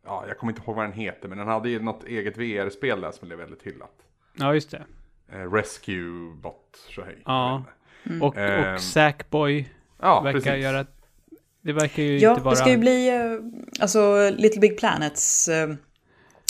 [0.05, 3.01] ja jag kommer inte ihåg vad den heter, men den hade ju något eget VR-spel
[3.01, 3.95] där som blev väldigt hyllat.
[4.37, 4.85] Ja, just det.
[5.31, 7.21] Eh, Rescue Bot, så hej.
[7.25, 7.63] Ja.
[8.05, 8.21] Mm.
[8.21, 9.69] Och, Ehm, och Sackboy
[10.01, 10.63] Ja, verkar precis.
[10.63, 10.85] göra...
[11.61, 12.49] Det verkar ju Ja, inte bara...
[12.49, 15.67] det ska ju bli, eh, alltså Little Big Planets, eh,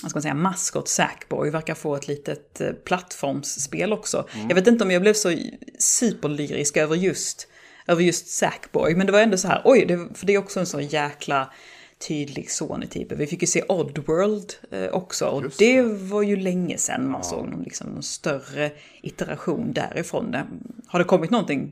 [0.04, 4.28] vad ska man säga, maskot Sackboy verkar få ett litet eh, plattformsspel också.
[4.34, 4.48] Mm.
[4.48, 5.36] Jag vet inte om jag blev så
[5.80, 7.48] superlyrisk över just,
[7.88, 10.60] över just Sackboy, men det var ändå så här, oj, det, för det är också
[10.60, 11.54] en sån jäkla
[12.08, 13.12] tydlig Sony-typ.
[13.12, 17.24] Vi fick ju se Oddworld eh, också, och Just det var ju länge sedan man
[17.24, 18.72] såg någon, liksom, någon större
[19.02, 20.32] iteration därifrån.
[20.32, 20.45] Det-
[20.88, 21.72] Har det kommit någonting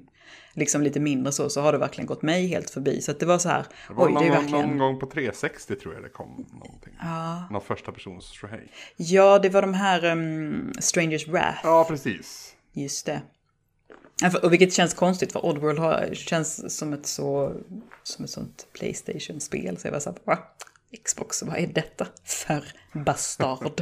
[0.54, 3.02] liksom lite mindre så, så har det verkligen gått mig helt förbi.
[3.02, 4.68] Så det var så här, Det var oj, någon, det är gång- verkligen...
[4.70, 6.94] någon gång på 360 tror jag det kom någonting.
[7.00, 7.44] Ja.
[7.52, 8.72] Någon första persons hej.
[8.96, 12.54] Ja, det var de här um, Strangers Wrath, Ja, precis.
[12.74, 13.22] just det.
[14.44, 17.54] Och vilket känns konstigt för Oddworld har, känns som ett så,
[18.04, 19.78] som ett sånt Playstation-spel.
[19.78, 20.38] Så jag var såhär, va?
[21.06, 22.64] Xbox, vad är detta för
[23.06, 23.82] bastard?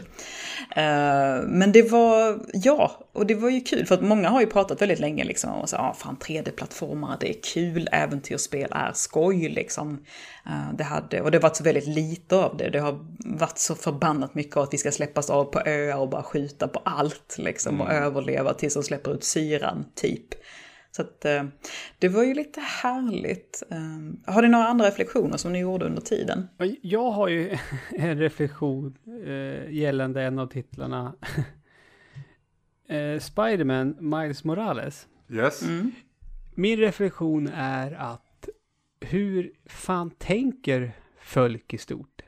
[0.76, 4.48] Eh, men det var, ja, och det var ju kul för att många har ju
[4.48, 9.50] pratat väldigt länge liksom om att ah, fan 3D-plattformar, det är kul, äventyrsspel är skoj
[9.50, 10.06] liksom.
[10.46, 13.58] Eh, det hade, och det har varit så väldigt lite av det, det har varit
[13.58, 16.82] så förbannat mycket av att vi ska släppas av på öar och bara skjuta på
[16.86, 20.45] allt liksom och överleva tills de släpper ut syran, typ.
[20.96, 21.44] Så att eh,
[22.00, 23.64] det var ju lite härligt.
[23.70, 26.48] Eh, har ni några andra reflektioner som ni gjorde under tiden?
[26.82, 27.58] Jag har ju
[27.92, 31.16] en reflektion eh, gällande en av titlarna.
[33.20, 35.08] Spiderman, Miles Morales.
[35.30, 35.64] Yes.
[36.56, 38.50] Min reflektion är att
[39.00, 42.22] hur fan tänker folk i stort?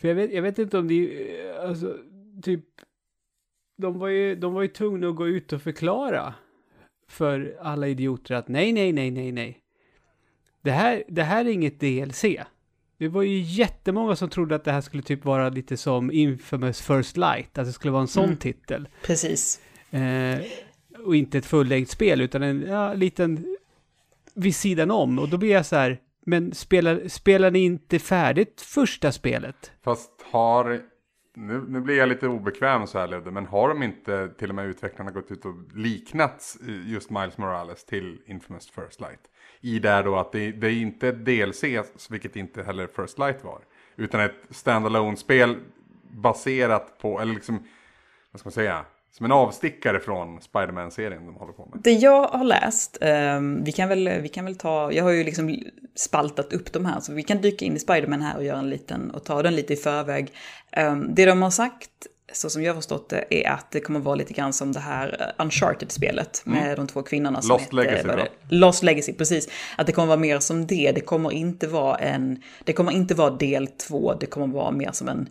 [0.00, 0.94] För jag vet, jag vet inte om det
[1.40, 1.98] är, alltså,
[2.42, 2.64] typ,
[3.76, 6.34] de var, ju, de var ju tvungna att gå ut och förklara
[7.12, 9.58] för alla idioter att nej, nej, nej, nej, nej.
[10.62, 12.24] Det här, det här är inget DLC.
[12.98, 16.82] Det var ju jättemånga som trodde att det här skulle typ vara lite som Infamous
[16.82, 18.88] First Light, att det skulle vara en sån titel.
[19.02, 19.60] Precis.
[19.90, 20.38] Eh,
[21.04, 23.56] och inte ett fullängd spel utan en ja, liten
[24.34, 25.18] vid sidan om.
[25.18, 29.72] Och då blir jag så här, men spelar, spelar ni inte färdigt första spelet?
[29.84, 30.80] Fast har,
[31.34, 34.54] nu, nu blir jag lite obekväm så här Ludde, men har de inte till och
[34.54, 36.56] med utvecklarna gått ut och liknat
[36.86, 39.20] just Miles Morales till Infamous First Light?
[39.60, 41.64] I där då att det, det är inte ett DLC,
[42.10, 43.60] vilket inte heller First Light var,
[43.96, 45.56] utan ett standalone spel
[46.02, 47.66] baserat på, eller liksom,
[48.30, 48.84] vad ska man säga,
[49.16, 51.80] som en avstickare från Spider-Man-serien de håller på med.
[51.82, 55.24] Det jag har läst, ehm, vi, kan väl, vi kan väl ta, jag har ju
[55.24, 55.58] liksom
[55.94, 58.70] spaltat upp de här, så vi kan dyka in i Spiderman här och göra en
[58.70, 60.32] liten, och ta den lite i förväg.
[60.72, 61.90] Ehm, det de har sagt,
[62.32, 64.80] så som jag har förstått det, är att det kommer vara lite grann som det
[64.80, 68.28] här eh, Uncharted-spelet med de två kvinnorna som Lost heter, Legacy, det?
[68.48, 69.48] Lost Legacy, precis.
[69.76, 73.14] Att det kommer vara mer som det, det kommer inte vara en, det kommer inte
[73.14, 75.28] vara del två, det kommer vara mer som en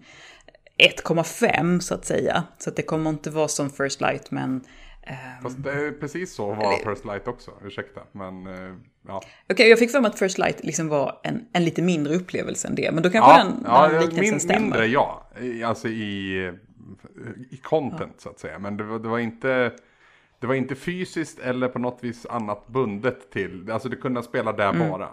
[0.82, 2.44] 1,5 så att säga.
[2.58, 4.62] Så att det kommer inte vara som First Light, men
[5.04, 8.02] ehm, Fast det är precis så var First Light också, ursäkta.
[8.12, 8.76] Men eh,
[9.08, 9.22] ja.
[9.50, 12.68] Okej, jag fick för mig att First Light liksom var en, en lite mindre upplevelse
[12.68, 12.92] än det.
[12.94, 14.60] Men då kanske Ja, den, ja, den liknelsen min, stämmer.
[14.62, 15.28] mindre ja.
[15.66, 16.38] Alltså i,
[17.52, 18.60] i content så att säga.
[18.60, 19.72] Men det var, det var inte...
[20.40, 23.72] Det var inte fysiskt eller på något vis annat bundet till.
[23.72, 24.90] Alltså du kunde spela där Mm.
[24.90, 25.10] bara.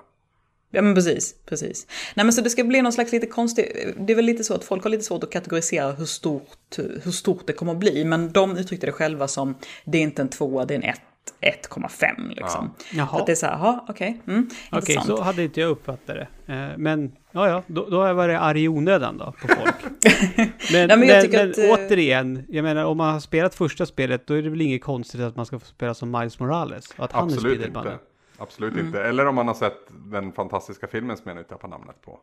[0.71, 1.87] Ja men precis, precis.
[2.15, 4.55] Nej men så det ska bli någon slags lite konstig, det är väl lite så
[4.55, 8.05] att folk har lite svårt att kategorisera hur stort, hur stort det kommer att bli.
[8.05, 9.55] Men de uttryckte det själva som,
[9.85, 11.01] det är inte en tvåa, det är en ett,
[11.41, 12.75] 1,5 liksom.
[12.93, 13.09] Jaha.
[13.09, 15.07] Så att det är så här, jaha okej, mm, Okej, intressant.
[15.07, 16.53] så hade inte jag uppfattat det.
[16.53, 19.75] Eh, men, ja, ja, då, då har jag varit arg i onödan då på folk.
[20.37, 23.87] men Nej, men men, men att, eh, återigen, jag menar om man har spelat första
[23.87, 26.91] spelet, då är det väl inget konstigt att man ska få spela som Miles Morales?
[26.97, 27.87] Och att han är Absolut Spiderman.
[27.87, 27.99] inte.
[28.39, 28.87] Absolut Mm.
[28.87, 29.03] inte.
[29.05, 32.21] Eller om man har sett den fantastiska filmen som jag nu tappar namnet på.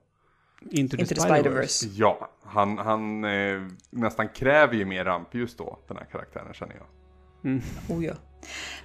[0.71, 1.51] Into the Into the Spider-Verse.
[1.51, 1.87] Spider-Verse.
[1.93, 6.85] Ja, han, han eh, nästan kräver ju mer rampljus då, den här karaktären känner jag.
[7.89, 8.13] Oh, ja.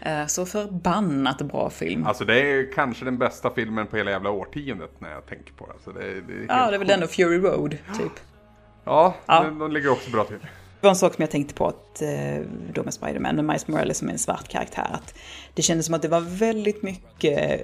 [0.00, 2.06] Eh, Så förbannat bra film.
[2.06, 5.66] Alltså det är kanske den bästa filmen på hela jävla årtiondet när jag tänker på
[5.66, 5.72] det.
[5.84, 8.12] Så det, det Ja, det är väl den och Fury Road, typ.
[8.84, 9.44] Ja, Ja.
[9.44, 10.38] De, de ligger också bra till.
[10.80, 12.40] Det var en sak som jag tänkte på att, eh,
[12.74, 14.86] då med Spider-Man och Miles Morales som är en svart karaktär.
[14.92, 15.14] Att
[15.54, 17.60] det kändes som att det var väldigt mycket,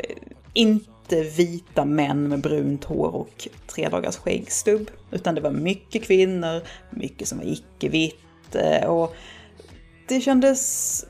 [0.53, 4.91] in, inte vita män med brunt hår och tre dagars skäggstubb.
[5.11, 8.55] Utan det var mycket kvinnor, mycket som var icke-vitt.
[8.55, 9.15] eh, Och
[10.09, 11.05] det kändes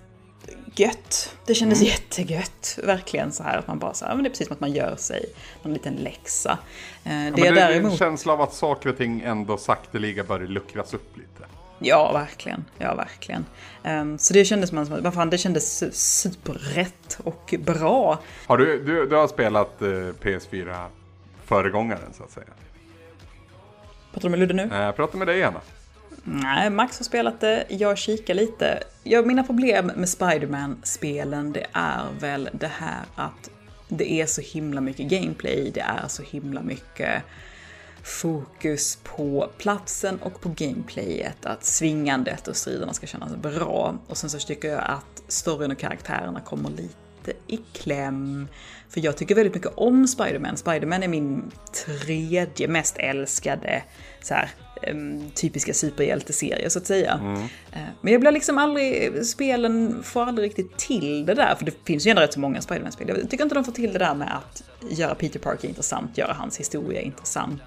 [0.76, 1.36] gött.
[1.46, 1.90] Det kändes Mm.
[1.92, 2.78] jättegött.
[2.84, 4.72] Verkligen så här att man bara så här, men det är precis som att man
[4.72, 5.24] gör sig
[5.62, 6.58] någon liten läxa.
[7.04, 7.98] Eh, Ja, det men är det är en däremot...
[7.98, 11.28] känsla av att saker och ting ändå sakteliga börjar luckras upp lite.
[11.78, 12.64] Ja, verkligen.
[12.78, 13.44] Ja, verkligen.
[13.82, 18.18] Ehm, så det kändes som att, vad fan, det kändes su- superrätt och bra.
[18.46, 20.86] Har du, du, du har spelat eh, PS4
[21.44, 22.46] föregångaren så att säga?
[24.12, 24.68] Pratar du med Ludde nu?
[24.72, 25.60] Jag pratar med dig Anna.
[26.24, 28.82] Nej, Max har spelat det, jag kikar lite.
[29.02, 33.50] Ja, mina problem med Spider-Man-spelen, det är väl det här att
[33.88, 37.22] det är så himla mycket gameplay, det är så himla mycket
[38.06, 43.98] fokus på platsen och på gameplayet, att svingandet och striderna ska kännas bra.
[44.06, 48.48] Och sen så tycker jag att storyn och karaktärerna kommer lite i kläm.
[48.88, 50.56] För jag tycker väldigt mycket om Spider-Man.
[50.56, 51.52] Spider-Man är min
[51.86, 53.82] tredje mest älskade
[54.22, 54.50] så här,
[55.34, 57.20] typiska superhjälteserie så att säga.
[57.72, 61.72] Eh, Men jag blir liksom aldrig, spelen får aldrig riktigt till det där, för det
[61.84, 63.08] finns ju ändå rätt så många Spider-Man-spel.
[63.08, 66.32] Jag tycker inte de får till det där med att göra Peter Parker intressant, göra
[66.32, 67.62] hans historia intressant.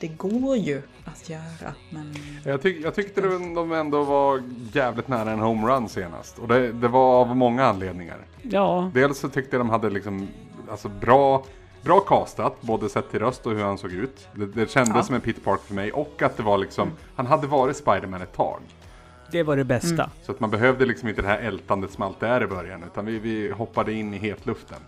[0.00, 2.14] Det går ju att göra, men...
[2.44, 4.42] Jag, tyck, jag tyckte de de ändå var
[4.72, 6.38] jävligt nära en homerun senast.
[6.38, 8.18] Och det, det var av många anledningar.
[8.42, 10.28] Ja, Dels så tyckte jag de hade liksom,
[10.70, 11.44] alltså bra,
[11.82, 14.28] bra castat, både sett till röst och hur han såg ut.
[14.34, 15.02] Det, det kändes Ja.
[15.02, 18.22] som en Peter Parker för mig och att det var liksom, han hade varit Spiderman
[18.22, 18.60] ett tag.
[19.32, 20.10] det var det bästa.
[20.22, 23.06] Så att man behövde liksom inte det här ältandet som alltid är i början, utan
[23.06, 24.78] vi, vi hoppade in i hetluften.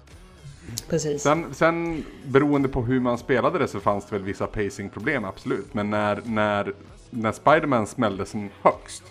[0.89, 1.23] Precis.
[1.23, 5.75] Sen, sen beroende på hur man spelade det så fanns det väl vissa pacingproblem, absolut.
[5.75, 6.75] Men när, när,
[7.11, 9.03] när Spiderman smällde som högst,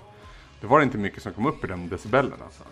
[0.62, 2.64] då var det inte mycket som kom upp i den decibellen alltså.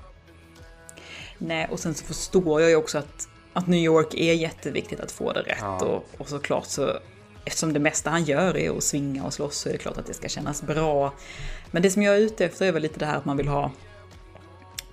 [1.38, 5.12] Nej, och sen så förstår jag ju också att, att New York är jätteviktigt att
[5.12, 5.58] få det rätt.
[5.62, 5.86] Ja.
[5.86, 6.94] Och, och såklart så,
[7.46, 10.06] eftersom det mesta han gör är att svinga och slåss så är det klart att
[10.06, 11.14] det ska kännas bra.
[11.72, 13.48] Men det som jag är ute efter är väl lite det här att man vill
[13.48, 13.72] ha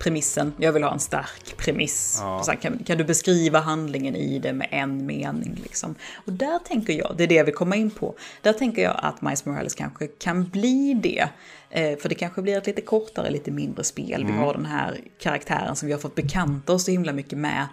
[0.05, 0.53] premissen.
[0.57, 2.17] Jag vill ha en stark premiss.
[2.21, 2.43] Ja.
[2.45, 5.95] Sen kan, kan du beskriva handlingen i det med en mening liksom.
[6.25, 8.15] Och där tänker jag, det är det jag vill komma in på.
[8.41, 11.29] Där tänker jag att Miles Morales kanske kan bli det.
[11.69, 14.25] Eh, för det kanske blir ett lite kortare, lite mindre spel.
[14.25, 17.67] Vi har den här karaktären som vi har fått bekanta oss så himla mycket med.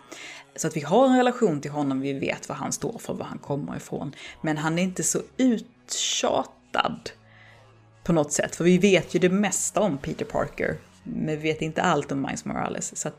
[0.56, 3.26] Så att vi har en relation till honom, vi vet vad han står för, var
[3.26, 4.14] han kommer ifrån.
[4.40, 7.10] Men han är inte så uttjatad
[8.04, 8.56] på något sätt.
[8.56, 12.22] För vi vet ju det mesta om Peter Parker, men vi vet inte allt om
[12.22, 12.96] Miles Morales.
[13.00, 13.11] Så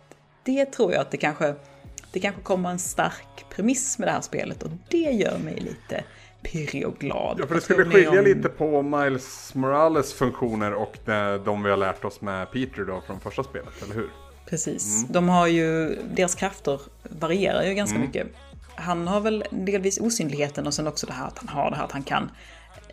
[0.43, 1.55] det tror jag att det kanske,
[2.11, 6.03] det kanske kommer en stark premiss med det här spelet och det gör mig lite
[6.41, 7.37] pirrig och glad.
[7.39, 10.97] Ja, för det skulle skilja om- lite på Miles Morales funktioner och
[11.45, 14.09] de, vi har lärt oss med Peter då från första spelet, eller hur?
[14.49, 15.05] Precis.
[15.09, 18.07] De har ju, deras krafter varierar ju ganska Mm.
[18.07, 18.27] mycket.
[18.75, 21.83] Han har väl delvis osynligheten och sen också det här att han har det här
[21.83, 22.31] att han kan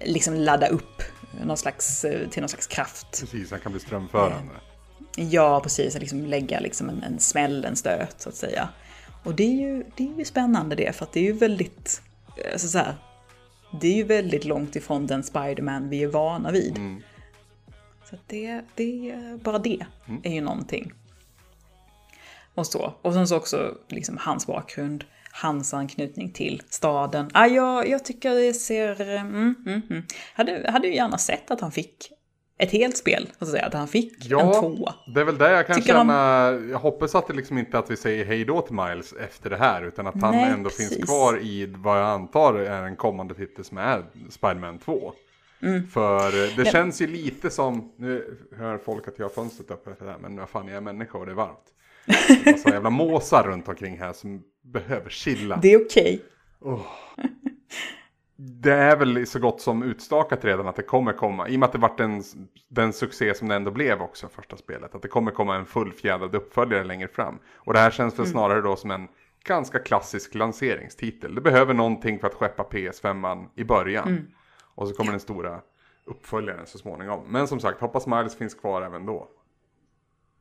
[0.00, 1.02] liksom ladda upp
[1.44, 3.20] någon slags, eh, till någon slags kraft.
[3.20, 4.52] Precis, han kan bli strömförande.
[5.16, 5.94] Ja, precis.
[5.94, 8.68] Att liksom lägga liksom en, en smäll, en stöt så att säga.
[9.24, 12.02] Och det är ju, det är ju spännande det, för att det är ju väldigt,
[12.52, 12.94] alltså så här,
[13.80, 16.78] det är ju väldigt långt ifrån den Spiderman vi är vana vid.
[18.10, 19.86] Så att det, det, bara det
[20.22, 20.92] är ju någonting.
[22.54, 22.94] Och så.
[23.02, 27.30] Och sen så också liksom hans bakgrund, hans anknytning till staden.
[27.34, 29.00] Ah, jag, jag tycker det ser...
[29.00, 30.02] Mm, mm, mm.
[30.34, 32.12] Hade, hade ju gärna sett att han fick
[32.60, 33.66] ett helt spel, så att säga.
[33.66, 34.94] Att han fick en tvåa.
[35.14, 36.50] det är väl det jag kan Tycker känna.
[36.70, 39.56] Jag hoppas att det liksom inte att vi säger hej då till Miles efter det
[39.56, 39.82] här.
[39.82, 40.88] Utan att han Nej, ändå precis.
[40.88, 45.12] finns kvar i vad jag antar är en kommande titel som är Spider-Man 2.
[45.62, 45.88] Mm.
[45.88, 50.04] För eh, det känns ju lite som, nu hör folk att jag har fönstret det
[50.06, 51.64] här, men vad fan jag är människa och det är varmt.
[52.06, 55.58] Det är massa jävla måsar runt omkring här som behöver chilla.
[55.62, 56.22] Det är okej.
[58.42, 61.48] Det är väl så gott som utstakat redan att det kommer komma.
[61.48, 62.22] I och med att det vart den,
[62.68, 64.94] den succé som det ändå blev också första spelet.
[64.94, 67.38] Att det kommer komma en fullfjädrad uppföljare längre fram.
[67.56, 69.08] Och det här känns väl snarare då som en
[69.44, 71.34] ganska klassisk lanseringstitel.
[71.34, 74.32] Det behöver någonting för att skeppa PS5 i början.
[74.74, 75.60] Och så kommer den stora
[76.04, 77.24] uppföljaren så småningom.
[77.28, 79.28] Men som sagt, hoppas Miles finns kvar även då.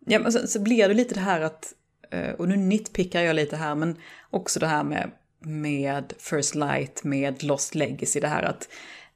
[0.05, 1.73] Ja, men så, så blir det lite det här att,
[2.11, 3.95] eh, och nu nitpickar jag lite här, men
[4.29, 8.69] också det här med, med First Light, med Lost Legacy, det här att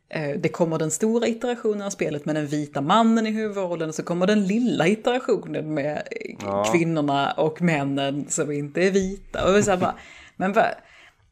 [0.10, 3.96] eh, det kommer den stora iterationen av spelet med den vita mannen i huvudrollen och
[3.96, 6.64] så kommer den lilla iterationen med eh, Ja.
[6.72, 9.58] kvinnorna och männen som inte är vita.
[9.58, 9.96] Och så bara,
[10.36, 10.66] men vad,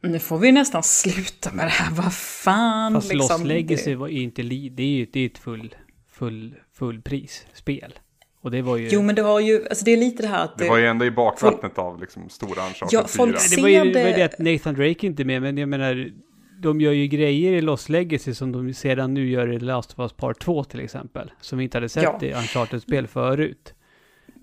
[0.01, 2.93] nu får vi nästan sluta med det här, vad fan.
[2.93, 5.75] Fast liksom, Lost Legacy det- var ju inte det är ju det är ett full,
[6.11, 7.99] full, fullprisspel.
[8.41, 8.87] Och det var ju...
[8.91, 10.57] Jo, men det har ju, alltså det är lite det här att...
[10.57, 13.55] Det var ju ändå i bakvattnet av liksom stora Uncharted Ja, folk 4.
[13.55, 14.03] det var ju ser det...
[14.03, 16.09] var det- det att Nathan Drake inte är med, men jag menar,
[16.61, 19.99] de gör ju grejer i Lost Legacy som de sedan nu gör i Last of
[19.99, 21.31] Us Part 2 till exempel.
[21.41, 22.19] Som vi inte hade sett Ja.
[22.21, 23.73] i Uncharted-spel förut.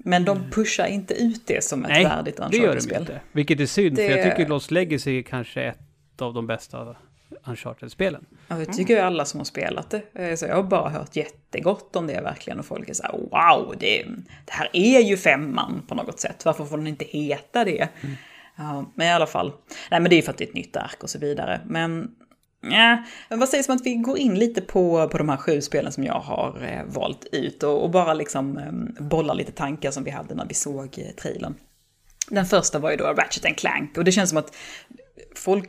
[0.04, 3.00] Men de pushar inte ut det som ett Nej, värdigt det gör de Uncharted-spel.
[3.00, 3.20] inte.
[3.32, 6.96] Vilket är synd, för Det- jag tycker Lost Legacy är kanske ett av de bästa
[7.44, 8.26] Uncharted-spelen.
[8.48, 10.02] Ja, det tycker ju alla som har spelat det.
[10.14, 12.58] Eh, Så jag har bara hört jättegott om det verkligen.
[12.58, 14.02] Och folk är så här, wow, det,
[14.44, 16.44] det här är ju femman på något sätt.
[16.44, 17.88] Varför får den inte heta det?
[18.56, 19.52] Ja, men i alla fall.
[19.90, 21.60] Nej, men det är ju för att det är ett nytt ark och så vidare.
[21.66, 22.10] Men,
[22.60, 25.60] ja, men vad sägs om att vi går in lite på, på de här sju
[25.60, 27.62] spelen som jag har eh, valt ut.
[27.62, 31.14] Och, och bara liksom eh, bolla lite tankar som vi hade när vi såg eh,
[31.22, 31.54] trailern.
[32.30, 34.56] Den första var ju då Ratchet Clank och det känns som att
[35.34, 35.68] folk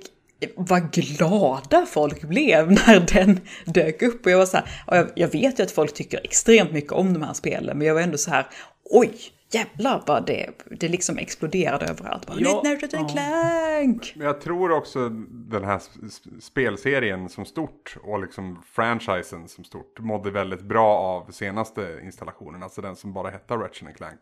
[0.56, 4.26] vad glada folk blev när den dök upp.
[4.26, 7.14] Och jag var så här, jag, jag vet ju att folk tycker extremt mycket om
[7.14, 8.48] de här spelen, men jag var ändå så här,
[8.84, 9.12] oj,
[9.52, 12.28] jävlar vad det, det liksom exploderade överallt.
[12.28, 13.08] Bara, Ja, Ratchet ja.
[13.08, 14.14] Clank!
[14.16, 20.32] Jag tror också den här sp- spelserien som stort och liksom franchisen som stort mådde
[20.32, 24.20] väldigt bra av senaste installationen, alltså den som bara hette Ratchet Clank.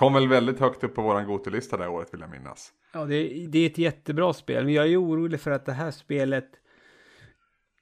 [0.00, 2.72] Kom väl väldigt högt upp på våran Gotelista det här året vill jag minnas.
[2.92, 5.90] Ja, det, det är ett jättebra spel, men jag är orolig för att det här
[5.90, 6.48] spelet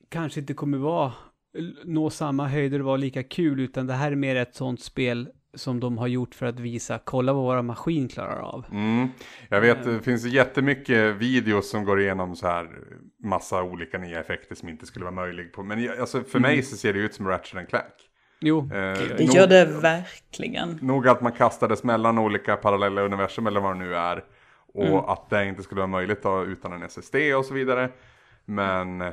[0.09, 1.12] kanske inte kommer vara,
[1.85, 5.29] nå samma höjder och vara lika kul, utan det här är mer ett sånt spel
[5.55, 8.64] som de har gjort för att visa, kolla vad våra maskin klarar av.
[8.73, 9.09] Mm.
[9.49, 12.69] Jag vet, det finns jättemycket videos som går igenom så här
[13.25, 15.62] massa olika nya effekter som inte skulle vara möjlig på.
[15.62, 17.85] Men jag- alltså, för mig så ser det ut som Ratchet Clank.
[18.41, 20.78] Jo, Eh, Det nog- gör det verkligen.
[20.82, 24.24] Nog att man kastades mellan olika parallella universum eller vad det nu är.
[24.74, 24.97] Och Mm.
[24.99, 27.91] att det inte skulle vara möjligt då, utan en SSD och så vidare.
[28.45, 29.12] Men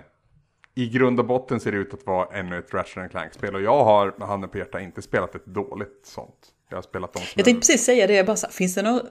[0.76, 3.56] i grund och botten ser det ut att vara ännu ett Ratchet Clank-spel.
[3.56, 6.36] Och jag har med handen på hjärtat inte spelat ett dåligt sånt.
[6.70, 8.76] Jag har spelat de som Jag tänkte precis säga det, jag bara så här, finns
[8.76, 9.04] det något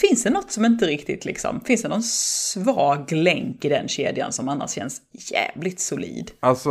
[0.00, 4.32] Finns det något som inte riktigt liksom, finns det någon svag länk i den kedjan
[4.32, 5.00] som annars känns
[5.32, 6.30] jävligt solid?
[6.40, 6.70] Alltså,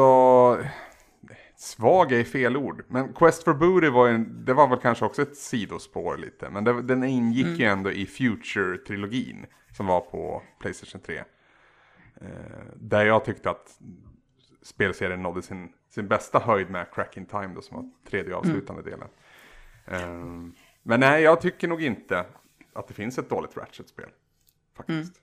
[1.66, 2.84] svag är fel ord.
[2.88, 6.50] Men Quest for Booty var, en, det var väl kanske också ett sidospår lite.
[6.50, 11.18] Men det, den ingick ju ändå i Future-trilogin som var på Playstation 3.
[11.18, 11.24] Eh,
[12.76, 13.80] där jag tyckte att
[14.62, 18.82] spelserien nådde sin, sin bästa höjd med Crack in Time då, som var tredje avslutande
[18.82, 19.08] delen.
[19.86, 20.24] Eh,
[20.84, 22.26] men nej, jag tycker nog inte
[22.74, 24.10] att det finns ett dåligt Ratchet-spel.
[24.78, 25.14] Faktiskt.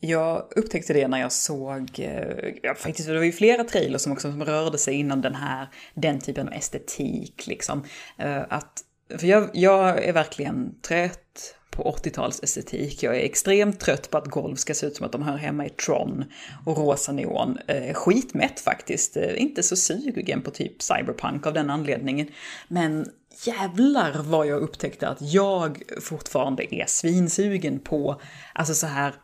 [0.00, 4.12] Jag upptäckte det när jag såg, eh, ja, faktiskt det var ju flera trailers som
[4.12, 7.84] också som rörde sig inom den här, den typen av estetik liksom.
[8.18, 8.80] Eh, Att,
[9.18, 13.02] för jag, jag är verkligen trött på 80-tals estetik.
[13.02, 15.66] Jag är extremt trött på att golv ska se ut som att de hör hemma
[15.66, 16.24] i Tron
[16.66, 17.58] och rosa neon.
[17.66, 22.28] Eh, skitmätt faktiskt, Eh, inte så sugen på typ cyberpunk av den anledningen.
[22.68, 23.06] Men
[23.46, 28.20] jävlar vad jag upptäckte att jag fortfarande är svinsugen på,
[28.54, 29.14] alltså så här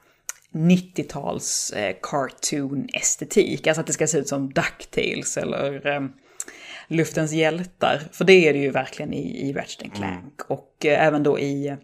[0.52, 3.66] 90-tals eh, cartoon-estetik.
[3.66, 6.00] Alltså att det ska se ut som DuckTales eller eh,
[6.88, 8.08] Luftens hjältar.
[8.12, 10.40] För det är det ju verkligen i, i Ratchet Clank.
[10.48, 11.76] Och eh, även då i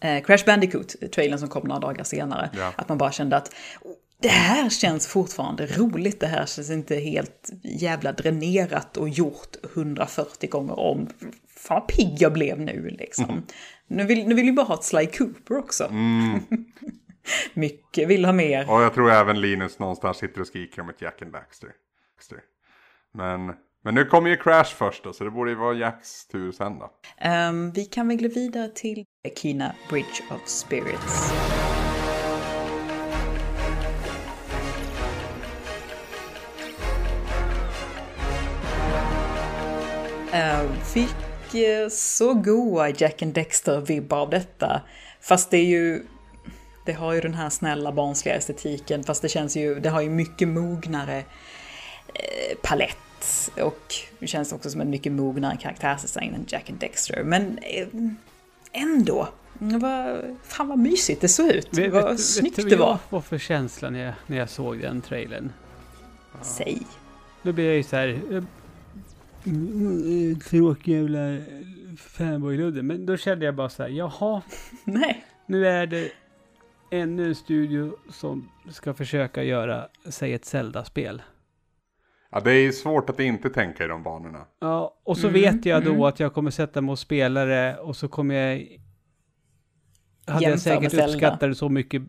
[0.00, 2.50] eh, Crash Bandicoot-trailern som kom några dagar senare.
[2.56, 2.72] Ja.
[2.76, 3.92] Att man bara kände att "Oh,
[4.22, 6.20] det här känns fortfarande roligt.
[6.20, 11.08] Det här känns inte helt jävla dränerat och gjort 140 gånger om.
[11.56, 13.42] Fan vad pigg jag blev nu liksom.
[13.86, 15.92] Nu, vill, nu vill vi bara ha ett Sly Cooper också.
[17.54, 18.70] Mycket vill ha mer.
[18.70, 21.70] Och jag tror även Linus någonstans sitter och skriker om ett Jack and Baxter.
[22.16, 22.38] Baxter.
[23.14, 23.54] Men,
[23.84, 26.78] men nu kommer ju Crash först då, så det borde ju vara Jacks tur sen
[26.78, 26.90] då.
[27.18, 29.04] Ehm, vi kan väl gå vidare till
[29.36, 31.32] Kina Bridge of Spirits.
[40.84, 44.82] Fick eh, så goa Jack and Dexter-vibbar av detta.
[45.20, 46.02] Fast det är ju...
[46.86, 49.80] Det har ju den här snälla barnsliga estetiken, fast det känns ju...
[49.80, 51.16] Det har ju mycket mognare
[52.14, 53.50] eh, palett.
[53.62, 57.22] Och det känns också som en mycket mognare karaktärsdesign än Jack and Dexter.
[57.24, 57.88] Men eh,
[58.72, 59.28] ändå.
[59.58, 61.78] Var, fan vad mysigt det såg ut.
[61.78, 62.92] Vet- vad vet- snyggt vet du det vad var.
[62.92, 65.52] jag var för känsla när jag, när jag såg den trailern?
[66.42, 66.82] Säg.
[67.42, 68.44] Då blev jag ju så här...
[70.50, 71.38] Tråkig jävla
[71.96, 72.82] fanboy-ludde.
[72.82, 74.42] Men då kände jag bara så här, jaha,
[74.84, 75.24] Nej.
[75.46, 76.12] nu är det
[76.90, 81.22] ännu en studio som ska försöka göra sig ett Zelda-spel.
[82.30, 84.46] Ja, det är svårt att inte tänka i de banorna.
[84.60, 86.02] Ja, och så Mm, vet jag då mm.
[86.02, 88.78] att jag kommer sätta mig och spela det och så kommer jag...
[90.26, 92.02] Hade jag Jämför med säkert uppskattat det så mycket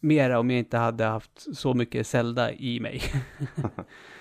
[0.00, 3.02] mera om jag inte hade haft så mycket Zelda i mig.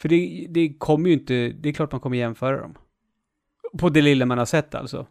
[0.00, 2.74] För det, det kommer ju inte, det är klart man kommer jämföra dem.
[3.78, 5.06] På det lilla man har sett alltså.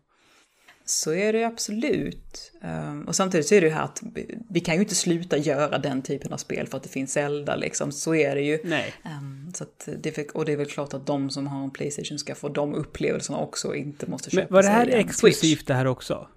[0.88, 2.52] Så är det ju absolut.
[2.62, 4.04] Um, och samtidigt så är det ju här att
[4.50, 7.56] vi, kan ju inte sluta göra den typen av spel för att det finns Zelda
[7.56, 7.92] liksom.
[7.92, 8.60] Så är det ju.
[8.64, 8.94] Nej.
[9.06, 9.66] Um, så
[9.98, 12.50] det, är- och det är väl klart att de som har en Playstation ska få
[12.50, 15.88] de upplevelserna också och inte måste köpa Men var det här sig exklusivt det här
[15.88, 16.28] också?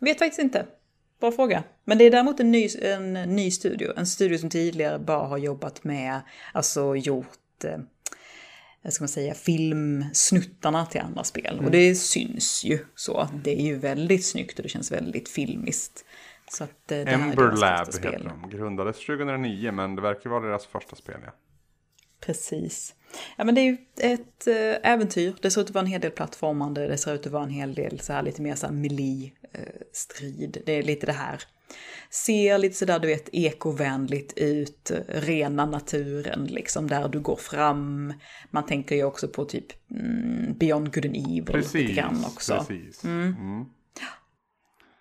[0.00, 0.66] Vet faktiskt inte.
[1.20, 1.64] Bra fråga.
[1.84, 3.92] Men det är däremot en ny, en ny studio.
[3.96, 6.20] En studio som tidigare bara har jobbat med,
[6.52, 11.60] alltså gjort, eh, ska man säga, filmsnuttarna till andra spel.
[11.64, 13.28] Och det syns ju så.
[13.44, 16.04] Det är ju väldigt snyggt och det känns väldigt filmiskt.
[16.50, 18.50] Så att eh, Ember Lab heter de.
[18.50, 21.32] Grundades 2009 men det verkar vara deras första spel ja.
[22.20, 22.94] Precis.
[23.36, 25.34] Ja men det är ju ett äh, äventyr.
[25.42, 26.88] Det ser ut att vara en hel del plattformande.
[26.88, 30.62] Det ser ut att vara en hel del så här lite mer så här melee-strid.
[30.66, 31.42] det är lite det här.
[32.10, 34.90] Ser lite sådär du vet ekovänligt ut.
[35.08, 38.12] Rena naturen liksom där du går fram.
[38.50, 42.64] Man tänker ju också på typ mm, Beyond Good and Evil lite Precis, grann också.
[42.68, 43.04] precis.
[43.04, 43.34] Mm.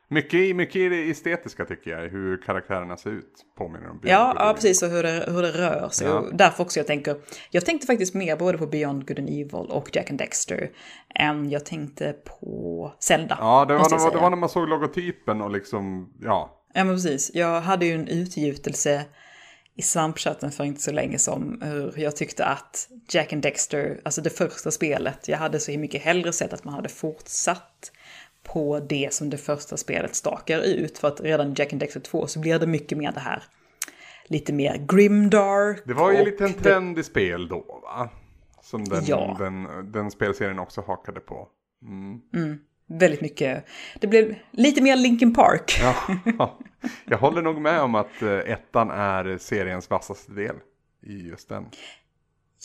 [0.09, 3.45] Mycket, mycket i det estetiska tycker jag, hur karaktärerna ser ut.
[3.57, 4.83] Påminner om Beyond Ja, ja, precis.
[4.83, 6.07] Och hur det, hur det rör sig.
[6.07, 6.25] Ja.
[6.33, 7.15] Därför också jag tänker,
[7.51, 10.69] jag tänkte faktiskt mer både på Beyond Good and Evil och Jack and Dexter
[11.15, 13.37] än jag tänkte på Zelda.
[13.41, 16.63] Ja, det var, det, var, det var när man såg logotypen och liksom, ja.
[16.73, 17.31] Ja, men precis.
[17.33, 19.05] Jag hade ju en utgjutelse
[19.75, 24.21] i svampchatten för inte så länge som hur jag tyckte att Jack and Dexter, alltså
[24.21, 27.91] det första spelet, jag hade så mycket hellre sett att man hade fortsatt
[28.47, 30.97] på det som det första spelet stakar ut.
[30.97, 33.43] För att redan i Jack and Dexter 2 så blir det mycket mer det här
[34.29, 35.81] lite mer grimdark.
[35.85, 38.09] Det var ju lite en det- trend i spel då va?
[38.61, 39.35] Som den, Ja.
[39.39, 41.47] den, den spelserien också hakade på.
[42.89, 43.65] Väldigt mycket.
[43.99, 45.79] Det blev lite mer Linkin Park.
[45.81, 46.57] Ja,
[47.05, 50.55] jag håller nog med om att eh, ettan är seriens vassaste del
[51.03, 51.65] i just den.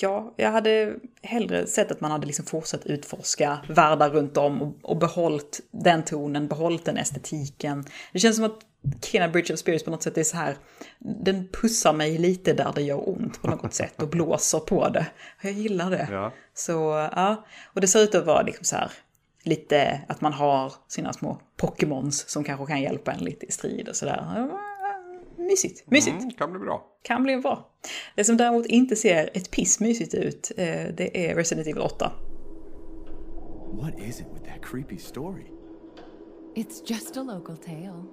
[0.01, 4.75] Ja, jag hade hellre sett att man hade liksom fortsatt utforska världar runt om och,
[4.83, 7.85] och behållit den tonen, behållit den estetiken.
[8.13, 8.59] Det känns som att
[9.05, 10.57] Kena Bridge of Spirits på något sätt är så här,
[10.99, 15.07] den pussar mig lite där det gör ont på något sätt och blåser på det.
[15.43, 16.09] Jag gillar det.
[16.11, 16.33] Ja.
[16.55, 18.91] Så ja, och det ser ut att vara liksom så här
[19.45, 23.89] lite att man har sina små Pokémons som kanske kan hjälpa en lite i strid
[23.89, 24.49] och sådär.
[25.47, 26.17] Mysigt, mysigt.
[26.17, 26.87] Mm, kan bli bra.
[27.03, 27.71] Kan bli bra.
[28.17, 30.67] Det som däremot inte ser ett piss mysigt ut, eh,
[30.97, 32.13] det är Resident Evil 8.
[33.73, 35.47] What is it with that creepy story?
[36.55, 38.05] It's just a local tale.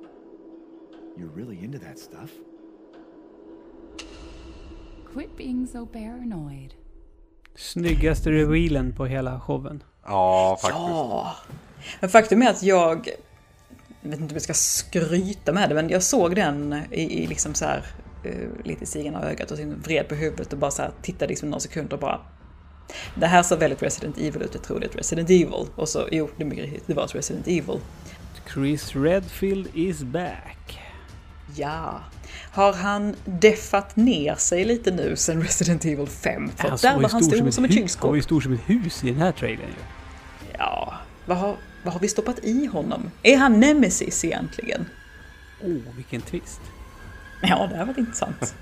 [1.17, 2.31] You're really into that stuff?
[5.13, 6.73] Quit being so paranoid.
[7.55, 9.83] Snyggaste revealen på hela showen.
[10.05, 10.79] Ja, faktiskt.
[10.79, 11.35] Ja.
[11.99, 13.09] Men faktum är att jag,
[14.01, 17.27] jag vet inte om jag ska skryta med det, men jag såg den i, i
[17.27, 17.85] liksom så här,
[18.23, 21.27] eh, lite i sidan av ögat och vred på huvudet och bara så här tittade
[21.27, 22.21] liksom några sekunder och bara
[23.15, 25.67] det här ser väldigt Resident Evil ut, jag tror det är ett Resident Evil.
[25.75, 27.79] Och så, jo, det mycket det var ett Resident Evil.
[28.53, 30.79] Chris Redfield is back.
[31.55, 32.01] Ja.
[32.51, 36.51] Har han deffat ner sig lite nu sen Resident Evil 5?
[36.55, 38.01] För Alltså, där var han stor ett som ett kylskåp.
[38.01, 39.83] Han var ju stor som ett hus i den här trailern ju.
[40.57, 40.93] Ja,
[41.25, 43.11] vad har, vad har vi stoppat i honom?
[43.23, 44.85] Är han Nemesis egentligen?
[45.63, 46.61] Åh, oh, vilken twist.
[47.41, 48.55] Ja, det här var intressant.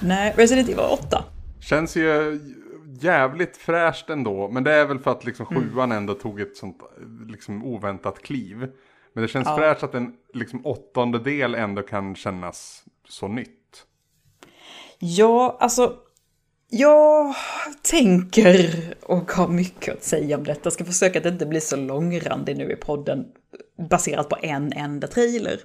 [0.00, 1.24] Nej, Resident Evil 8.
[1.60, 2.40] Känns ju
[3.00, 4.48] jävligt fräscht ändå.
[4.48, 5.62] Men det är väl för att liksom Mm.
[5.62, 6.78] sjuan ändå tog ett sånt
[7.28, 8.58] liksom oväntat kliv.
[9.14, 9.56] Men det känns Ja.
[9.56, 13.86] fräscht att en liksom åttonde del ändå kan kännas så nytt.
[14.98, 15.96] Ja, alltså.
[16.74, 17.34] Jag
[17.82, 20.60] tänker och har mycket att säga om detta.
[20.64, 23.24] Jag ska försöka att det inte bli så långrandig nu i podden
[23.90, 25.60] baserat på en enda trailer.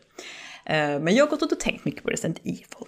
[0.65, 2.87] Eh, men jag har gått och tänkt mycket på Resident Evil.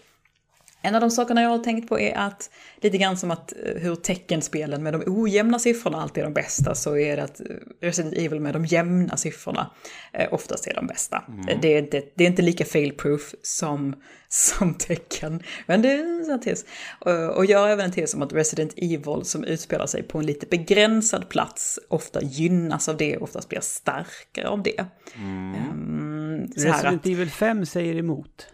[0.82, 2.50] En av de sakerna jag har tänkt på är att
[2.82, 6.76] lite grann som att eh, hur teckenspelen med de ojämna siffrorna alltid är de bästa
[6.76, 7.46] så är det att eh,
[7.82, 9.72] Resident Evil med de jämna siffrorna
[10.14, 11.24] eh, oftast är de bästa.
[11.50, 13.96] Eh, Det, är inte, det är inte lika fail-proof som,
[14.30, 15.44] som tecken.
[15.68, 16.66] Men det är en sån tes.
[17.36, 20.26] Och jag har även en tes om att Resident Evil som utspelar sig på en
[20.26, 24.86] lite begränsad plats ofta gynnas av det och oftast blir starkare av det.
[26.56, 28.48] Så här Resident att- Evil 5 säger emot.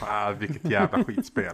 [0.00, 1.52] Ah, vilket jävla skitspel.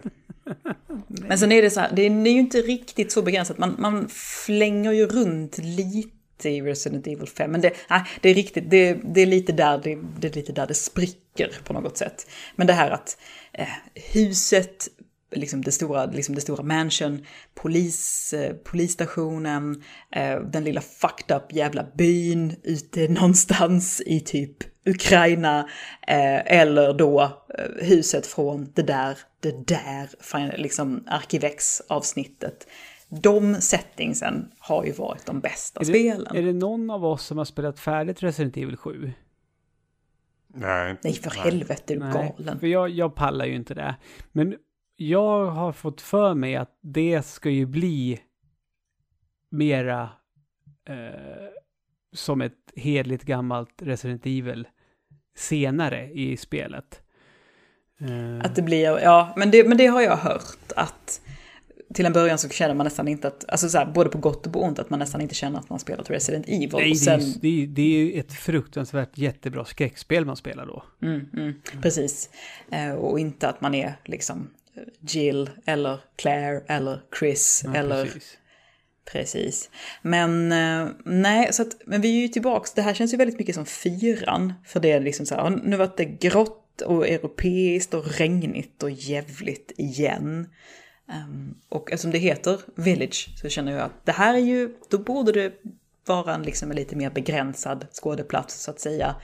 [1.06, 3.58] Men sen är det så här, det är, ju inte riktigt så begränsat.
[3.58, 4.08] Man, man
[4.46, 7.50] flänger ju runt lite i Resident Evil 5.
[7.50, 10.52] Men det, nej, det är riktigt, det, det, är lite där det, det är lite
[10.52, 12.26] där det spricker på något sätt.
[12.56, 13.18] Men det här att
[13.52, 13.68] eh,
[14.12, 14.88] huset,
[15.32, 19.82] liksom det stora, liksom det stora mansion, polis, eh, polisstationen,
[20.12, 24.56] eh, den lilla fucked up jävla byn ute någonstans i typ
[24.86, 25.58] Ukraina,
[26.06, 27.44] eh, eller då
[27.80, 30.08] huset från det där, det där,
[30.58, 32.66] liksom Arkivex-avsnittet.
[33.08, 36.26] de settingsen har ju varit de bästa Är spelen.
[36.32, 39.12] det, är det någon av oss som har spelat färdigt Resident Evil 7?
[40.54, 40.96] Nej.
[41.04, 42.60] Nej, för helvete, är du Nej, galen?
[42.60, 43.96] för jag, jag pallar ju inte det.
[44.32, 44.54] Men
[45.08, 48.20] jag har fått för mig att det ska ju bli
[49.50, 50.02] mera
[50.88, 51.48] eh,
[52.12, 54.68] som ett hedligt gammalt Resident Evil
[55.36, 57.02] senare i spelet.
[58.00, 61.20] Eh, Att det blir, ja, men det, men det har jag hört att
[61.94, 64.46] till en början så känner man nästan inte att, alltså så här, både på gott
[64.46, 66.70] och på ont, att man nästan inte känner att man spelat Resident Evil.
[66.72, 70.36] nej, sen, det, är, ju- det, är, det är ju ett fruktansvärt jättebra skräckspel man
[70.36, 70.82] spelar då.
[71.02, 72.30] mm, mm, precis.
[72.70, 74.50] Eh, och inte att man är liksom
[75.00, 78.38] Jill eller Claire eller Chris Ja, eller precis.
[79.04, 79.70] Precis.
[80.02, 83.38] Men eh, nej, så att, men vi är ju tillbaks, det här känns ju väldigt
[83.38, 84.52] mycket som fyran.
[84.64, 88.90] För det är liksom så här, nu var det grått och europeiskt och regnigt och
[88.90, 90.48] jävligt igen.
[91.08, 94.98] Ehm, och eftersom det heter Village så känner jag att det här är ju, då
[94.98, 95.52] borde det
[96.06, 99.16] vara en liksom en lite mer begränsad skådeplats så att säga.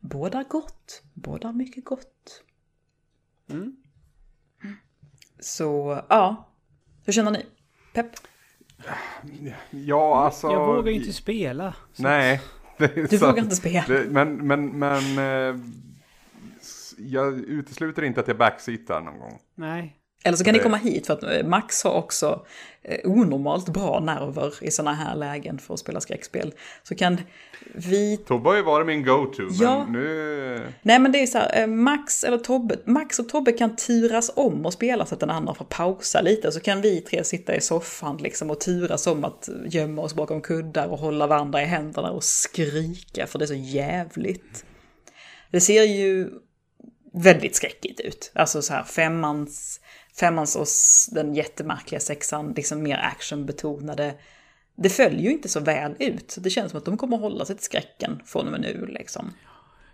[0.00, 2.42] Båda gott, båda mycket gott.
[3.50, 3.76] Mm.
[5.40, 6.48] Så ja,
[7.04, 7.46] hur känner ni?
[7.94, 8.06] Pepp?
[9.70, 10.46] Ja, alltså...
[10.50, 11.74] Jag vågar ju inte spela.
[11.92, 12.40] så- Nej.
[12.78, 13.84] Du vågar inte spela.
[13.88, 15.18] Det, men, men, men...
[15.18, 15.60] eh,
[16.98, 19.38] jag utesluter inte att jag backseatar någon gång.
[19.54, 19.96] Nej.
[20.24, 22.46] Eller så kan ni komma hit för att eh, Max har också
[22.82, 26.54] eh, onormalt bra nerver i sådana här lägen för att spela skräckspel.
[26.82, 27.20] Så kan
[27.74, 28.16] vi...
[28.16, 29.86] Tobbe har ju varit min go-to, men Ja.
[29.90, 30.72] nu...
[30.82, 34.30] Nej men det är så här, eh, Max eller Tobbe, Max och Tobbe kan turas
[34.36, 36.52] om och spela så att den andra får pausa lite.
[36.52, 40.40] Så kan vi tre sitta i soffan liksom och turas om att gömma oss bakom
[40.40, 44.64] kuddar och hålla varandra i händerna och skrika för det är så jävligt.
[45.50, 46.30] Det ser ju
[47.14, 48.30] väldigt skräckigt ut.
[48.34, 49.80] Alltså så här femmans,
[50.18, 50.66] femmans och
[51.14, 54.14] den jättemärkliga sexan, liksom mer actionbetonade.
[54.76, 56.30] Det följer ju inte så väl ut.
[56.30, 58.86] Så det känns som att de kommer hålla sig till skräcken från och med nu
[58.86, 59.32] liksom.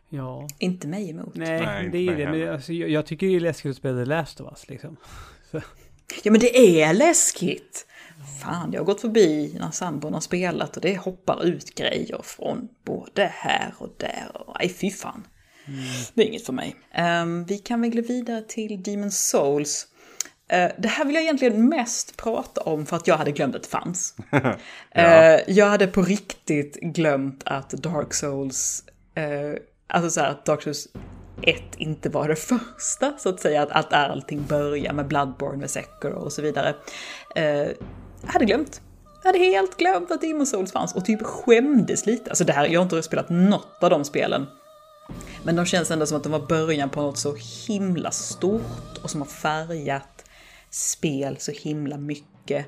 [0.09, 0.49] Ja.
[0.59, 1.35] Inte mig emot.
[1.35, 2.31] Nej, Nej, det är det.
[2.31, 4.97] Men alltså, jag, jag tycker det är läskigt att spela The Last of Us liksom.
[5.51, 5.61] Så,
[6.23, 7.87] Ja men det är läskigt!
[8.43, 12.69] Fan, jag har gått förbi när sambon har spelat och det hoppar ut grejer från
[12.85, 14.31] både här och där.
[14.35, 15.27] Och, nej, fy fan.
[16.15, 16.77] Det är inget för mig.
[16.93, 19.87] Ehm, vi kan väl gå vidare till Demon Souls.
[20.49, 23.63] Eh, det här vill jag egentligen mest prata om för att jag hade glömt att
[23.63, 24.17] det fanns.
[24.97, 28.85] Eh, jag hade på riktigt glömt att Dark Souls,
[29.15, 30.89] eh, alltså så här att Dark Souls
[31.43, 32.37] 1 inte var det
[32.77, 36.75] första, så att säga, att, att allting börjar med Bloodborne, med Sekiro och så vidare.
[37.35, 37.75] Jag
[38.27, 38.81] hade glömt.
[39.23, 42.31] Jag hade helt glömt att Demon Souls fanns och typ skämdes lite.
[42.31, 44.47] Alltså det här, jag har inte spelat något av de spelen.
[45.43, 47.37] Men de känns ändå som att de var början på något så
[47.69, 50.14] himla stort och som har färgat
[50.75, 52.67] spel så himla mycket.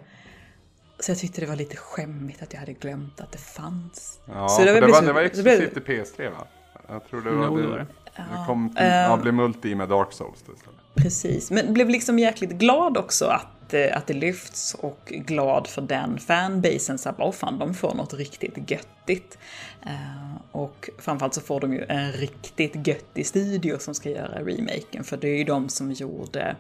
[1.01, 4.21] Så jag tyckte det var lite skämmigt att jag hade glömt att det fanns.
[4.27, 6.47] Ja, så det, var, så- det var så blev- exklusivt till PS3 va?
[6.89, 7.69] Jag tror det var Jo, det det.
[7.69, 7.87] var det.
[8.17, 10.61] Det kom till, ja, blev multi med Dark Souls istället.
[10.95, 15.83] Precis, men blev liksom jäkligt glad också att, eh, att det lyfts och glad för
[15.83, 16.99] den fanbasen.
[16.99, 19.39] Så här, fan, de får något riktigt göttigt.
[19.87, 25.05] Eh, och framförallt så får de ju en riktigt göttig studio som ska göra remaken.
[25.05, 26.57] För det är ju de som gjorde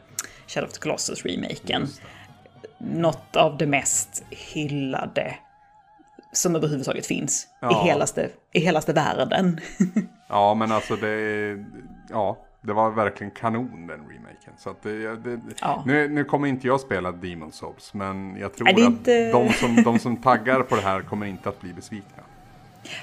[0.46, 1.86] Shadow of the Colossus-remaken.
[2.78, 5.34] Något av det mest hyllade
[6.32, 7.70] som överhuvudtaget finns Ja.
[7.84, 9.60] i, helaste, i helaste världen.
[10.28, 11.64] Ja, men alltså det...
[12.10, 14.52] Ja, det var verkligen kanon den remaken.
[14.58, 15.82] Så att det, det, Ja.
[15.86, 19.82] nu, nu kommer inte jag spela Demon Souls, men jag tror att inte- de, som,
[19.82, 22.22] de som taggar på det här kommer inte att bli besvikna.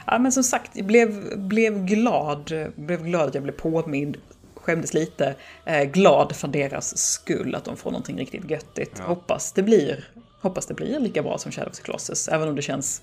[0.05, 2.53] Ja men som sagt, jag blev, blev glad.
[2.75, 4.17] Blev glad att jag blev påmind.
[4.55, 5.35] Skämdes lite.
[5.65, 8.99] Eh, glad för deras skull att de får någonting riktigt göttigt.
[8.99, 10.09] Hoppas det blir
[10.43, 13.01] Hoppas det blir lika bra som Shadow of the Colossus, även om det känns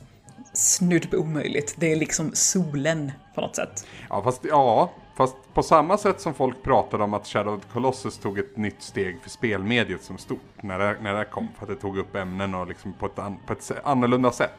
[0.52, 1.77] snudd på omöjligt.
[1.78, 3.86] Det är liksom solen på något sätt.
[4.09, 7.73] Ja, fast, ja, fast på samma sätt som folk pratade om att Shadow of the
[7.73, 11.49] Colossus tog ett nytt steg för spelmediet som stort när det, när det kom.
[11.59, 14.59] För att det tog upp ämnen och liksom på, ett an, på ett annorlunda sätt.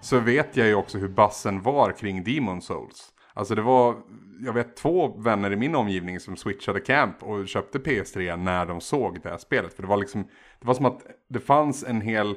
[0.00, 3.12] Så vet jag ju också hur bassen var kring Demon Souls.
[3.34, 3.96] Alltså det var,
[4.40, 8.80] jag vet två vänner i min omgivning som switchade camp och köpte PS3 när de
[8.80, 9.74] såg det här spelet.
[9.74, 10.22] För det var liksom,
[10.60, 12.34] det var som att det fanns en hel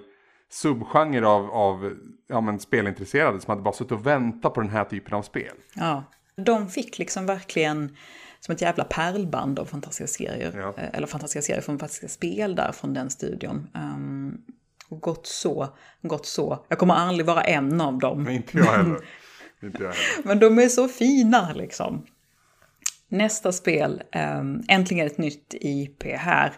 [0.50, 1.94] subgenre av, av
[2.28, 5.56] ja, men spelintresserade som hade bara suttit och väntat på den här typen av spel.
[5.76, 6.04] Ja.
[6.46, 7.98] De fick liksom verkligen
[8.40, 10.54] som ett jävla pärlband av fantastiska serier.
[10.56, 10.74] Ja.
[10.78, 13.68] Eh, Eller fantastiska serier från fantastiska spel där från den studion.
[13.74, 14.42] Um,
[14.90, 15.68] och gott så,
[16.02, 16.66] gott så.
[16.70, 18.24] Jag kommer aldrig vara en av dem.
[18.24, 19.00] Men inte jag heller.
[19.64, 20.28] inte jag heller.
[20.28, 22.06] Men de är så fina liksom.
[23.10, 24.04] Nästa spel,
[24.40, 26.54] um, äntligen ett nytt IP här.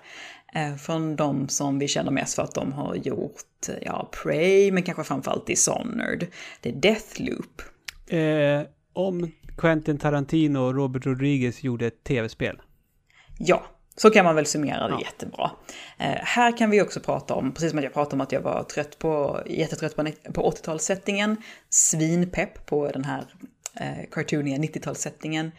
[0.55, 4.83] Eh, från de som vi känner mest för att de har gjort, ja, Prey, men
[4.83, 6.27] kanske framförallt Dishonored.
[6.61, 7.61] Det är Deathloop.
[8.07, 8.61] Eh,
[8.93, 12.61] om Quentin Tarantino och Robert Rodriguez gjorde ett tv-spel.
[13.37, 13.63] Ja,
[13.95, 15.01] så kan man väl summera det Ja.
[15.01, 15.51] jättebra.
[15.97, 18.63] Eh, här kan vi också prata om, precis som jag pratade om att jag var
[18.63, 20.03] trött på, jättetrött på,
[20.33, 21.35] på 80-talssättningen,
[21.69, 23.25] svinpepp på den här
[23.75, 25.51] eh, cartooniga 90-talssättningen,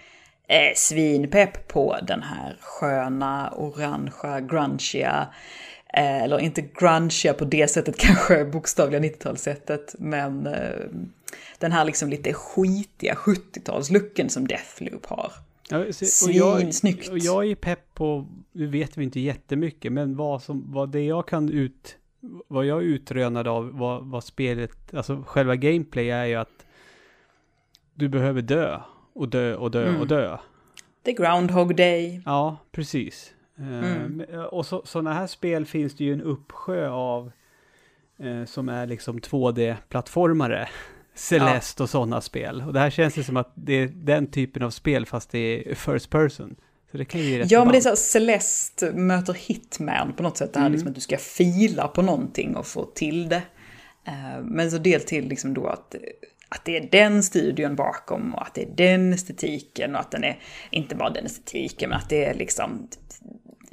[0.49, 5.29] eh, svinpepp på den här sköna, orangea, grungiga,
[5.93, 10.71] eller inte grungiga på det sättet kanske, bokstavliga 90-talssättet, men eh,
[11.59, 15.33] den här liksom lite skitiga 70-talslooken som Deathloop har.
[15.71, 17.09] Ja, jag, Svinsnyggt.
[17.09, 21.01] och jag är pepp på, nu vet vi inte jättemycket, men vad, som, vad det
[21.05, 21.97] jag kan ut,
[22.49, 26.67] vad jag utrönade av vad, vad spelet, alltså själva gameplay är ju att
[27.95, 28.81] du behöver dö
[29.13, 30.01] och dö och dö Mm.
[30.01, 30.37] och dö.
[31.05, 32.23] The Groundhog Day.
[32.25, 33.33] Ja, precis.
[33.61, 34.17] Eh, Mm.
[34.17, 37.33] men- Och så, sådana här spel finns det ju en uppsjö av
[38.23, 40.69] eh, som är liksom 2D-plattformare.
[41.15, 42.63] Celeste och sådana spel.
[42.67, 45.71] Och det här känns det som att det är den typen av spel fast det
[45.71, 46.57] är first person.
[46.91, 50.23] Så det kan ju rätt Ja, men det är så här, Celeste möter Hitman på
[50.23, 50.53] något sätt.
[50.53, 50.73] Det här Mm.
[50.73, 53.43] liksom att du ska fila på någonting och få till det.
[54.07, 55.95] Eh, Men så del till liksom då att,
[56.49, 60.25] att det är den studion bakom och att det är den estetiken och att den
[60.25, 60.39] är
[60.71, 62.89] inte bara den estetiken men att det är liksom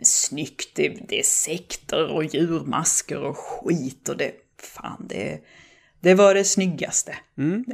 [0.04, 5.40] snyggt, det, det är sekter och djurmasker och skit och det, fan det,
[6.00, 7.16] det var det snyggaste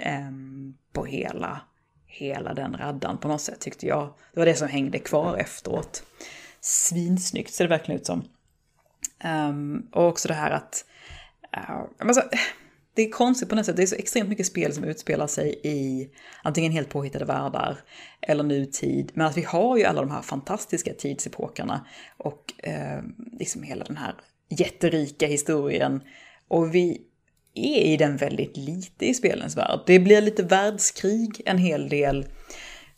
[0.01, 1.61] em, på hela,
[2.05, 4.13] hela den raddan på något sätt tyckte jag.
[4.33, 6.03] Det var det som hängde kvar efteråt.
[6.61, 8.23] Svinsnyggt ser det verkligen ut som.
[9.19, 10.85] Ehm, och också det här att...
[11.57, 12.23] Uh, alltså,
[12.95, 15.59] det är konstigt på något sätt, det är så extremt mycket spel som utspelar sig
[15.63, 16.09] i
[16.43, 17.77] antingen helt påhittade världar
[18.21, 19.11] eller nutid.
[19.13, 21.87] Men att vi har ju alla de här fantastiska tidsepokerna
[22.17, 23.01] och eh,
[23.39, 24.15] liksom hela den här
[24.49, 26.01] jätterika historien.
[26.47, 27.01] Och vi
[27.53, 29.79] är i den väldigt lite i spelens värld.
[29.85, 32.25] Det blir lite världskrig, en hel del.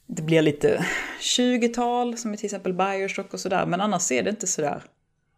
[0.07, 0.85] Det blir lite
[1.21, 3.65] 20-tal, som i till exempel Bioshock och sådär.
[3.65, 4.83] Men annars är det inte sådär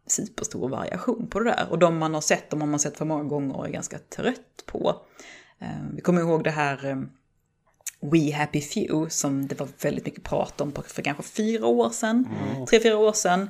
[0.07, 1.67] superstor variation på det där.
[1.69, 3.97] Och de man har sett, de har man sett för många gånger och är ganska
[3.99, 4.95] trött på.
[5.61, 6.97] Eh, Vi kommer ihåg det här eh,
[8.01, 12.27] We Happy Few som det var väldigt mycket prat om för kanske fyra år sedan.
[12.69, 13.49] Tre, fyra år sedan.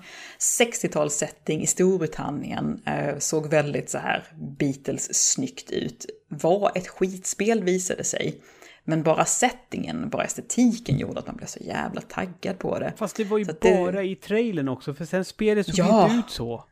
[0.60, 2.82] 60-talssetting i Storbritannien.
[2.86, 4.24] eh, Såg väldigt så här
[4.60, 6.06] Beatles snyggt ut.
[6.28, 8.42] Var ett skitspel visade sig.
[8.90, 12.94] Men bara settingen, bara estetiken gjorde att man blev så jävla taggad på det.
[12.98, 16.04] Fast det var ju att det- bara i trailern också, för sen spelet såg Ja.
[16.04, 16.64] inte ut så.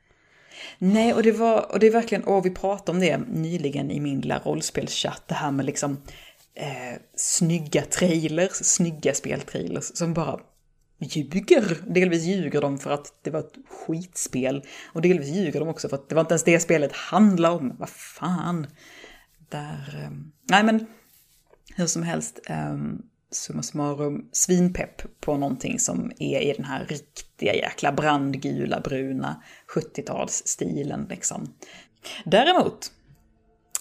[0.78, 4.00] Nej, och det var, och det är verkligen, och vi pratade om det nyligen i
[4.00, 5.92] min lilla rollspelschatt, det här med liksom
[6.56, 10.40] eh, snygga trailers, snygga speltrailers som bara
[11.00, 11.78] ljuger.
[11.94, 14.64] Delvis ljuger de för att det var ett skitspel
[14.94, 17.76] och delvis ljuger de också för att det var inte ens det spelet handlar om.
[17.80, 18.68] Vad fan.
[19.50, 20.10] Där, eh,
[20.50, 20.86] nej men
[21.76, 27.56] hur som helst, um, summa summarum, svinpepp på någonting som är i den här riktiga
[27.56, 29.44] jäkla brandgula, bruna
[29.76, 31.54] 70-talsstilen liksom.
[32.26, 32.92] Däremot,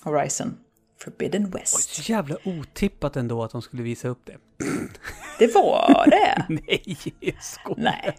[0.03, 0.57] Horizon
[1.05, 1.95] Forbidden West.
[1.95, 4.37] Så jävla otippat ändå att de skulle visa upp det.
[5.39, 6.45] Det var det.
[6.67, 7.79] Nej, jag skojar.
[7.79, 8.17] Nej.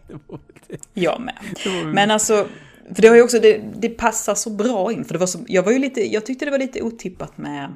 [0.93, 1.35] Jag med.
[1.85, 2.47] Men alltså,
[2.95, 5.05] för det har ju också, det, det passar så bra in.
[5.05, 7.75] För det var så, jag var ju lite, jag tyckte det var lite otippat med,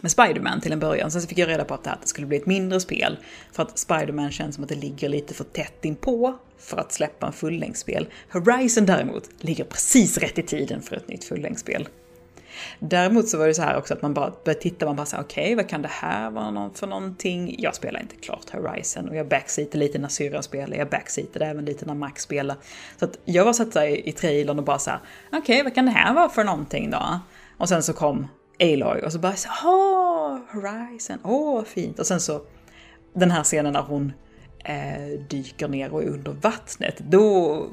[0.00, 1.10] med Spider-Man till en början.
[1.10, 2.80] Sen så fick jag reda på att det, här, att det skulle bli ett mindre
[2.80, 3.18] spel.
[3.52, 7.26] För att Spider-Man känns som att det ligger lite för tätt inpå för att släppa
[7.26, 8.06] en fullängdsspel.
[8.32, 11.88] Horizon däremot ligger precis rätt i tiden för ett nytt fullängdsspel.
[12.78, 15.22] Däremot så var det så här också att man bara började titta, man bara såhär
[15.22, 17.54] okej okej, vad kan det här vara för någonting?
[17.58, 21.64] Jag spelar inte klart Horizon och jag backseater lite när syrran spelar, jag backseatade även
[21.64, 22.56] lite när Max spelar.
[22.96, 25.00] Så att jag var satt i, i trailern och bara så här,
[25.32, 27.20] okej, vad kan det här vara för någonting då?
[27.58, 28.28] Och sen så kom
[28.60, 31.98] Aloy och så bara så åh, Horizon, åh, vad fint.
[31.98, 32.42] Och sen så
[33.14, 34.12] den här scenen när hon
[34.64, 37.66] eh, dyker ner och är under vattnet, då,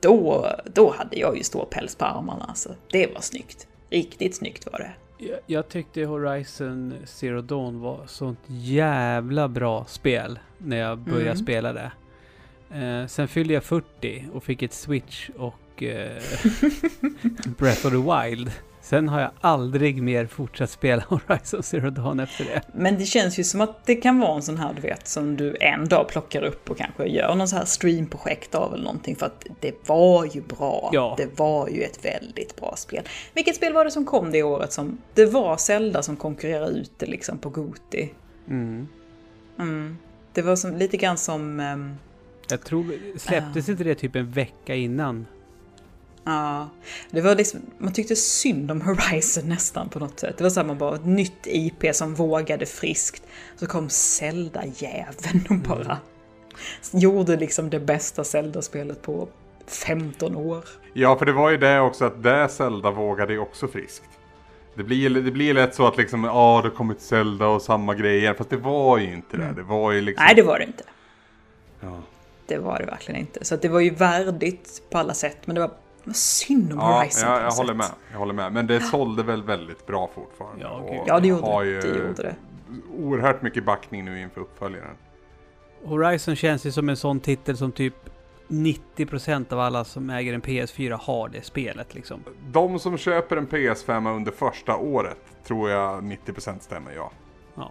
[0.00, 2.44] då, då hade jag ju stor päls på armarna.
[2.44, 2.74] Alltså.
[2.90, 3.68] Det var snyggt.
[3.90, 4.90] Riktigt snyggt var det.
[5.18, 11.36] Jag, jag tyckte Horizon Zero Dawn var sånt jävla bra spel när jag började Mm.
[11.36, 11.92] spela det.
[12.74, 16.22] Eh, sen fyllde jag 40 och fick ett Switch och eh,
[17.58, 18.50] Breath of the Wild.
[18.84, 22.62] Sen har jag aldrig mer fortsatt spela Horizon Zero Dawn efter det.
[22.72, 25.36] Men det känns ju som att det kan vara en sån här, du vet, som
[25.36, 29.16] du en dag plockar upp och kanske gör någon sån här streamprojekt av eller någonting.
[29.16, 30.90] För att det var ju bra.
[30.92, 31.14] Ja.
[31.18, 33.08] Det var ju ett väldigt bra spel.
[33.34, 34.98] Vilket spel var det som kom det året som...
[35.14, 38.10] Det var Zelda som konkurrerade ut det liksom på Goti.
[38.48, 38.88] Mm.
[39.58, 39.98] Mm.
[40.32, 41.60] Det var som, lite grann som...
[41.60, 41.94] ehm,
[42.50, 45.26] Jag tror, släpptes inte det typ en vecka innan
[46.24, 46.68] Ja,
[47.10, 50.38] det var liksom, man tyckte synd om Horizon nästan på något sätt.
[50.38, 53.22] Det var så här, man bara ett nytt IP som vågade friskt.
[53.56, 55.98] Så kom Zelda-jäveln och bara
[56.92, 59.28] gjorde liksom det bästa Zelda-spelet på
[59.66, 60.64] 15 år.
[60.92, 64.08] Ja, för det var ju det också att det Zelda vågade ju också friskt.
[64.76, 67.94] Det blir, det blir lätt så att liksom, ja det har kommit Zelda och samma
[67.94, 68.34] grejer.
[68.34, 69.52] Fast det var ju inte det.
[69.56, 70.24] Det var ju liksom...
[70.24, 70.84] Nej, det var det inte.
[71.80, 72.02] Ja.
[72.46, 73.44] Det var det verkligen inte.
[73.44, 75.38] Så det var ju värdigt på alla sätt.
[75.44, 75.70] Men det var
[76.12, 77.86] synd om Ja, Horizon jag, på jag något håller med.
[78.12, 78.52] Jag håller med.
[78.52, 80.62] Men det sålde väl väldigt bra fortfarande.
[80.64, 81.00] Ja, gud.
[81.06, 81.70] Ja, det gjorde har det.
[81.70, 82.34] ju Det gjorde det.
[82.98, 84.96] oerhört mycket backning nu inför uppföljaren.
[85.84, 87.94] Horizon känns ju som en sån titel som typ
[88.48, 92.20] 90% av alla som äger en PS4 har det spelet liksom.
[92.46, 97.10] De som köper en PS5 under första året tror jag 90% stämmer ja.
[97.54, 97.70] Ja.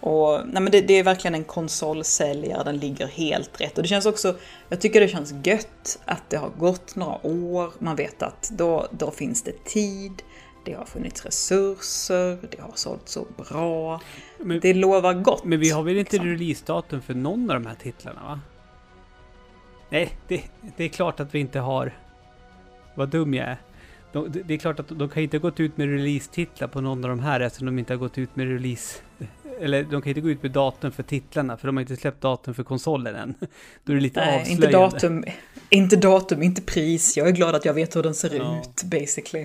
[0.00, 3.76] Och, nej men det, det är verkligen en konsolsäljare, den ligger helt rätt.
[3.76, 4.36] Och det känns också,
[4.68, 8.86] jag tycker det känns gött att det har gått några år, man vet att då,
[8.90, 10.22] då finns det tid,
[10.64, 14.00] det har funnits resurser, det har sålt så bra.
[14.38, 15.44] Men- det lovar gott.
[15.44, 16.28] Men vi har väl inte liksom.
[16.28, 18.40] releasedatum för någon av de här titlarna va?
[19.90, 20.42] Nej, det,
[20.76, 21.98] det är klart att vi inte har...
[22.94, 23.60] Vad dum jag är.
[24.12, 27.04] De, det är klart att de kan inte ha gått ut med release-titlar på någon
[27.04, 29.02] av de här eftersom de inte har gått ut med release...
[29.60, 32.20] Eller de kan inte gå ut med datum för titlarna för de har inte släppt
[32.20, 33.34] datum för konsolen än.
[33.84, 34.66] Då är det lite Nej, avslöjande.
[34.66, 35.24] inte datum,
[35.70, 37.16] inte datum, inte pris.
[37.16, 38.60] Jag är glad att jag vet hur den ser Ja.
[38.60, 39.42] ut, basically.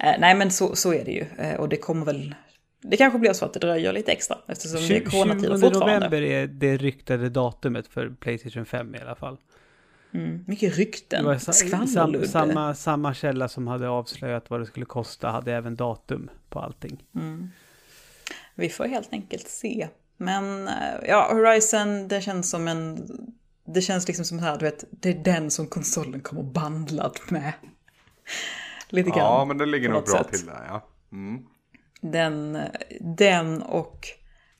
[0.00, 1.24] Eh, nej, men så, så är det ju.
[1.38, 2.34] Eh, och det kommer väl...
[2.82, 5.94] Det kanske blir så att det dröjer lite extra eftersom det är coronatider 20 fortfarande.
[5.98, 9.36] november är det ryktade datumet för Playstation 5 i alla fall.
[10.14, 12.28] Mm, mycket rykten, skvallerludd.
[12.30, 16.60] sam, samma, samma källa som hade avslöjat vad det skulle kosta hade även datum på
[16.60, 17.02] allting.
[18.56, 19.88] Vi får helt enkelt se.
[20.16, 20.74] Men eh,
[21.08, 23.08] ja, Horizon, det känns som en...
[23.64, 27.18] Det känns liksom som så här, du vet, det är den som konsolen kommer bandlad
[27.28, 27.52] med.
[28.88, 29.18] Lite grann.
[29.18, 30.32] Ja, men det ligger nog bra sätt.
[30.32, 30.88] till där ja.
[31.12, 31.42] Mm.
[32.00, 32.58] Den,
[33.00, 34.06] den och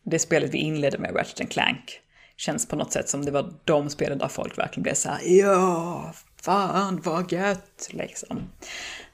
[0.03, 2.01] det spelet vi inledde med, Ratchet Clank,
[2.37, 5.21] känns på något sätt som det var de spelen där folk verkligen blev så här,
[5.25, 6.13] ja,
[6.43, 8.43] fan vad gött, liksom.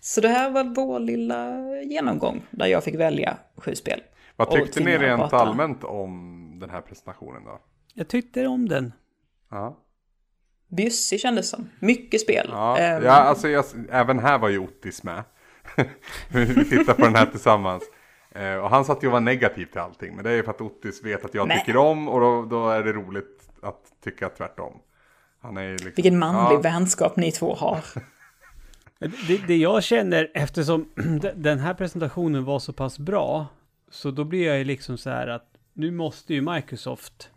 [0.00, 4.00] Så det här var vår lilla genomgång, där jag fick välja sju spel.
[4.36, 5.38] Vad tyckte ni rent pratar.
[5.46, 7.60] allmänt om den här presentationen då?
[7.94, 8.92] Jag tyckte om den.
[9.50, 9.78] Ja,
[10.68, 11.68] Bjussig kändes som.
[11.80, 12.48] Mycket spel.
[12.52, 15.22] ja, Ehm, ja alltså jag, även här var ju Ottis med.
[16.28, 17.82] Vi tittar på den här tillsammans.
[18.30, 20.14] Eh, och han satt ju och var negativ till allting.
[20.14, 21.58] Men det är ju för att Ottis vet att jag Nej.
[21.58, 24.72] tycker om och då, då är det roligt att tycka tvärtom.
[25.40, 27.80] Han är liksom, Vilken manlig ja, vänskap ni två har.
[29.28, 33.46] Det, det jag känner, eftersom de- den här presentationen var så pass bra,
[33.92, 37.30] så då blir jag ju liksom så här att nu måste ju Microsoft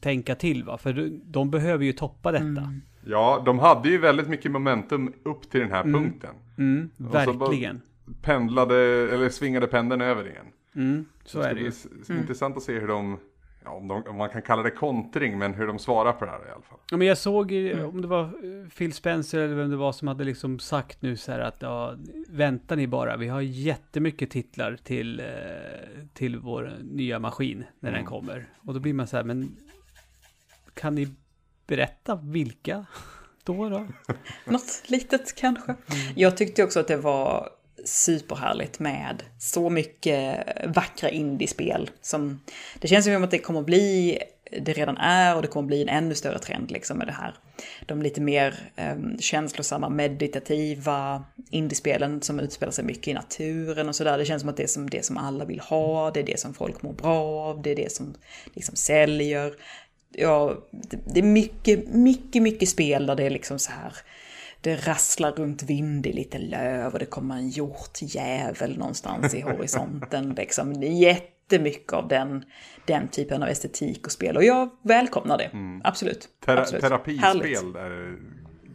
[0.00, 2.74] tänka till va, för de, behöver ju toppa detta.
[3.06, 6.34] ja, de hade ju väldigt mycket momentum upp till den här punkten.
[6.58, 7.80] Mm, Och så bara verkligen.
[8.22, 8.76] Pendlade,
[9.14, 10.46] eller svingade pendeln över igen.
[10.74, 11.68] Mm, så det är det ju.
[11.68, 13.18] s- intressant att se hur de,
[13.64, 16.30] ja, om, de, om man kan kalla det kontring, men hur de svarar på det
[16.30, 16.78] här i alla fall.
[16.90, 19.92] Ja, men jag såg, eh, om det var eh, Phil Spencer eller vem det var
[19.92, 21.94] som hade liksom sagt nu så här att ja,
[22.28, 25.26] vänta ni bara, vi har jättemycket titlar till, eh,
[26.12, 28.46] till vår nya maskin när den kommer.
[28.66, 29.56] Och då blir man så här, men
[30.74, 31.08] kan ni
[31.66, 32.86] berätta vilka
[33.44, 33.86] då då?
[34.44, 35.74] Något litet kanske.
[36.14, 37.48] Jag tyckte också att det var
[37.84, 41.90] superhärligt med så mycket vackra indiespel.
[42.00, 42.40] Som,
[42.78, 44.18] det känns som att det kommer att bli,
[44.60, 47.12] det redan är och det kommer att bli en ännu större trend liksom med det
[47.12, 47.34] här.
[47.86, 54.18] De lite mer eh, känslosamma, meditativa indiespelen som utspelar sig mycket i naturen och sådär.
[54.18, 56.40] Det känns som att det är som, det som alla vill ha, det är det
[56.40, 58.14] som folk mår bra av, det är det som
[58.54, 59.52] liksom säljer.
[60.10, 63.92] Ja, det, det är mycket, mycket, mycket spel där det är liksom så här.
[64.64, 70.34] Det rasslar runt vind i lite löv och det kommer en hjortjävel någonstans i horisonten.
[70.36, 70.82] Liksom.
[70.82, 72.44] Jättemycket av den,
[72.86, 74.36] den typen av estetik och spel.
[74.36, 75.50] Och jag välkomnar det.
[75.84, 76.28] Absolut.
[76.44, 76.82] Tera, Absolut.
[76.82, 77.04] Härligt.
[77.04, 78.18] terapispel är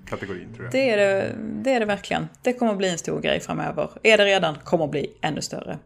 [0.09, 0.71] kategorin tror jag.
[0.71, 2.27] Det är det, det är det verkligen.
[2.41, 3.89] Det kommer att bli en stor grej framöver.
[4.03, 5.79] Är det redan, kommer att bli ännu större.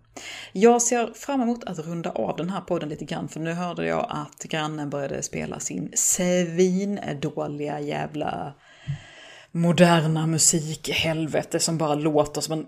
[0.52, 3.86] Jag ser fram emot att runda av den här podden lite grann, för nu hörde
[3.86, 8.54] jag att grannen började spela sin svindåliga jävla
[9.54, 12.66] moderna musik helvete som bara låter som en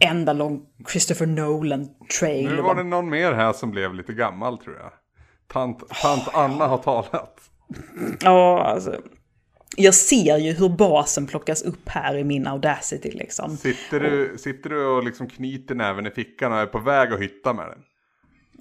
[0.00, 2.48] enda lång Christopher Nolan-trail.
[2.56, 4.90] Nu var det någon mer här som blev lite gammal tror jag.
[5.48, 7.40] Tant, tant Anna har talat.
[8.20, 9.00] Ja, alltså.
[9.76, 13.56] Jag ser ju hur basen plockas upp här i min Audacity liksom.
[13.56, 17.20] Sitter du, sitter du och liksom knyter näven i fickan och är på väg att
[17.20, 17.78] hitta med den?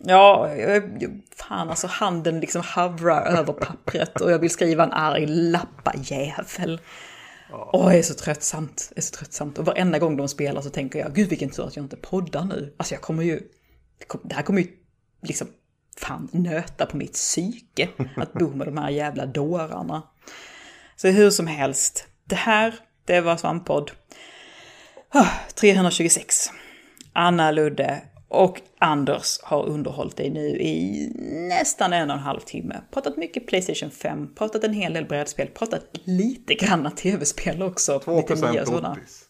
[0.06, 5.26] Ja, jag- fan alltså handen liksom hovrar över pappret och jag vill skriva en arg
[5.28, 6.82] lappajävel.
[7.52, 8.92] Åh, det är så tröttsamt.
[8.96, 9.58] Det är så tröttsamt.
[9.58, 12.46] Och varenda gång de spelar så tänker jag, gud vilken tur att jag inte poddar
[12.46, 12.74] nu.
[12.78, 13.42] Alltså jag kommer ju,
[14.24, 14.68] det här kommer ju
[15.22, 15.48] liksom
[15.98, 17.90] fan nöta på mitt psyke.
[18.16, 20.04] Att bo med de här jävla dårarna.
[20.96, 22.76] Så hur som helst, det här,
[23.06, 23.92] det var Svamppodd.
[25.56, 26.48] 326.
[26.50, 28.02] Ah, Anna Ludde
[28.34, 31.10] och Anders har underhållit dig nu i
[31.50, 32.82] nästan en och en halv timme.
[32.92, 37.98] Pratat mycket Playstation 5, pratat en hel del brädspel, pratat lite granna tv-spel också.
[38.06, 38.92] 2% nya sådana.
[38.92, 39.24] Ottis.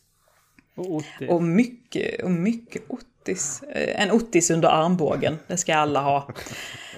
[0.75, 1.27] Och Otti.
[1.29, 3.63] Och mycket, och mycket Ottis.
[3.63, 6.27] Eh, En Ottis under armbågen, det ska alla ha.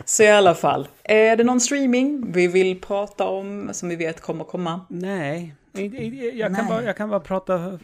[0.06, 4.22] Så i alla fall, är det någon streaming vi vill prata om som vi vet
[4.22, 4.86] kommer komma?
[4.90, 6.66] Nej, jag kan, Nej.
[6.70, 7.80] bara, jag kan bara prata,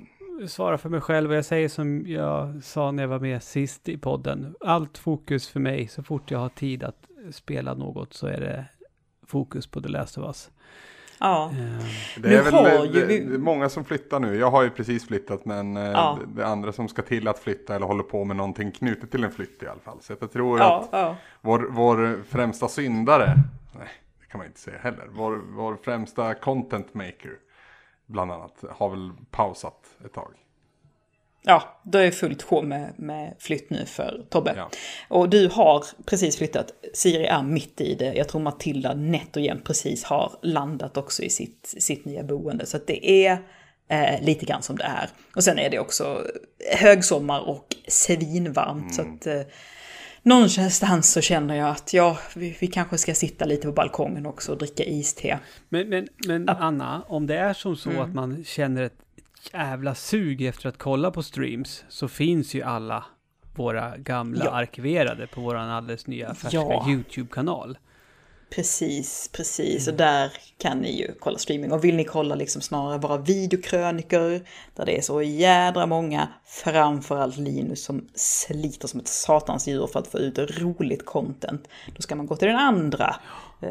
[0.47, 3.89] svara för mig själv och jag säger som jag sa när jag var med sist
[3.89, 4.55] i podden.
[4.59, 8.65] Allt fokus för mig, så fort jag har tid att spela något så är det
[9.27, 10.51] fokus på The Last of Us.
[11.19, 11.85] Ja, Eh,
[12.21, 14.35] Det är väl det, det är många som flyttar nu.
[14.35, 16.19] Jag har ju precis flyttat men eh, Ja.
[16.21, 19.11] det, det är andra som ska till att flytta eller håller på med någonting knutet
[19.11, 19.97] till en flytt i alla fall.
[20.01, 21.15] Så jag tror ja, att ja.
[21.41, 23.25] vår, vår främsta syndare,
[23.79, 23.87] nej
[24.19, 27.31] det kan man inte säga heller, vår, vår främsta content maker
[28.11, 30.33] bland annat har väl pausat ett tag.
[31.43, 34.53] Ja, då är fullt sjå med, med flytt nu för Tobbe.
[34.57, 34.69] Ja.
[35.07, 38.13] Och du har precis flyttat, Siri är mitt i det.
[38.13, 42.65] Jag tror Matilda nätt och jämnt precis har landat också i sitt, sitt nya boende.
[42.65, 43.37] Så det är
[43.87, 45.09] eh, lite grann som det är.
[45.35, 46.27] Och sen är det också
[46.77, 48.95] högsommar och svinvarmt.
[48.95, 49.41] Så att eh,
[50.23, 54.51] någonstans så känner jag att ja, vi, vi kanske ska sitta lite på balkongen också
[54.51, 55.39] och dricka iste.
[55.69, 58.01] Men, men, men Anna, om det är som så Mm.
[58.01, 58.97] att man känner ett
[59.53, 63.05] jävla sug efter att kolla på streams så finns ju alla
[63.55, 64.51] våra gamla Ja.
[64.51, 66.85] arkiverade på våran alldeles nya färska Ja.
[66.89, 67.77] YouTube-kanal.
[68.55, 69.87] Precis, precis.
[69.87, 71.71] Och där kan ni ju kolla streaming.
[71.71, 74.41] Och vill ni kolla liksom snarare våra videokrönikor,
[74.75, 79.99] där det är så jädra många, framförallt Linus som sliter som ett satans djur för
[79.99, 83.15] att få ut roligt content, då ska man gå till den andra.
[83.61, 83.69] eh,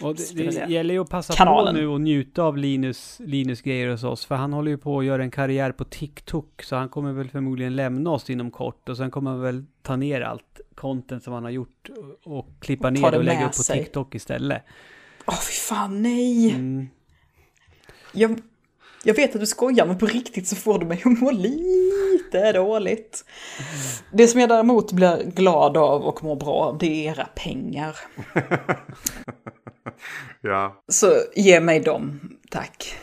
[0.00, 1.74] Och det, det gäller ju att passa kanalen.
[1.74, 4.24] på nu och njuta av Linus, Linus grejer hos oss.
[4.24, 6.62] För han håller ju på att göra en karriär på TikTok.
[6.62, 8.88] Så han kommer väl förmodligen lämna oss inom kort.
[8.88, 11.90] Och sen kommer han väl ta ner allt content som han har gjort.
[12.24, 13.84] Och, och klippa Och ner det och lägga upp på sig.
[13.84, 14.62] TikTok istället.
[15.26, 16.50] Åh fy fan nej!
[16.50, 16.88] Mm.
[18.12, 18.40] Jag,
[19.04, 22.52] jag vet att du skojar men på riktigt så får du mig att må lite
[22.52, 23.24] dåligt.
[24.12, 27.96] Det som jag däremot blir glad av och mår bra av det är era pengar.
[30.40, 32.20] Ja, Så ge mig dem,
[32.50, 32.94] tack.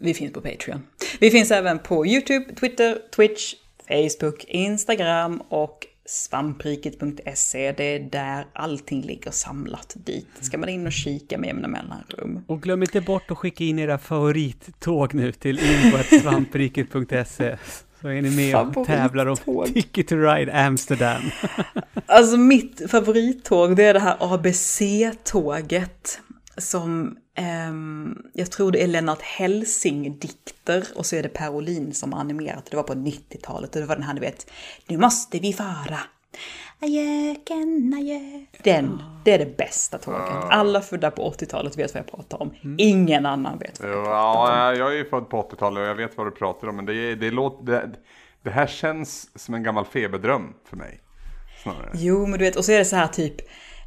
[0.00, 0.82] Vi finns på Patreon.
[1.20, 3.54] Vi finns även på YouTube, Twitter, Twitch,
[3.88, 7.72] Facebook, Instagram och svampriket.se.
[7.72, 10.28] Det är där allting ligger samlat dit.
[10.40, 12.44] Ska man in och kika med jämna mellanrum.
[12.46, 17.56] Och glöm inte bort att skicka in era favorittåg nu till info.svampriket.se.
[18.06, 19.36] Så är ni med och tävlar om.
[19.74, 21.22] Ticket to Ride Amsterdam.
[22.06, 26.20] Alltså mitt favorittåg det är det här ABC-tåget.
[26.56, 32.14] Som ehm, jag tror det är Lennart Hellsing-dikter och så är det Per Olin som
[32.14, 32.68] animerat.
[32.70, 34.50] Det var på 90-talet och det var den här ni vet.
[34.86, 35.98] Nu måste vi fara.
[36.80, 38.40] Ajöken, adjö.
[38.64, 40.20] Den, det är det bästa tåget.
[40.50, 42.54] Alla födda på 80-talet vet vad jag pratar om.
[42.78, 44.58] Ingen annan vet vad jag pratar om.
[44.58, 46.76] ja jag är ju född på 80-talet och jag vet vad du pratar om.
[46.76, 47.90] Men det, är- det, låter, det,
[48.42, 51.00] det här känns som en gammal feberdröm för mig.
[51.62, 51.90] Snarare.
[51.94, 53.34] Jo, men du vet, och så är det så här typ,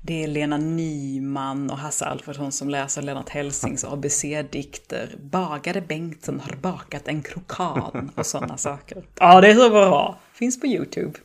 [0.04, 5.16] det är Lena Nyman och Hasse Alfredsson som läser Lennart Hellsings ABC-dikter.
[5.20, 9.04] Bagare Bengtsson har bakat en krokan och sådana saker.
[9.20, 10.18] Ja, det är så bra.
[10.34, 11.20] Finns på YouTube.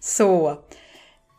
[0.00, 0.58] Så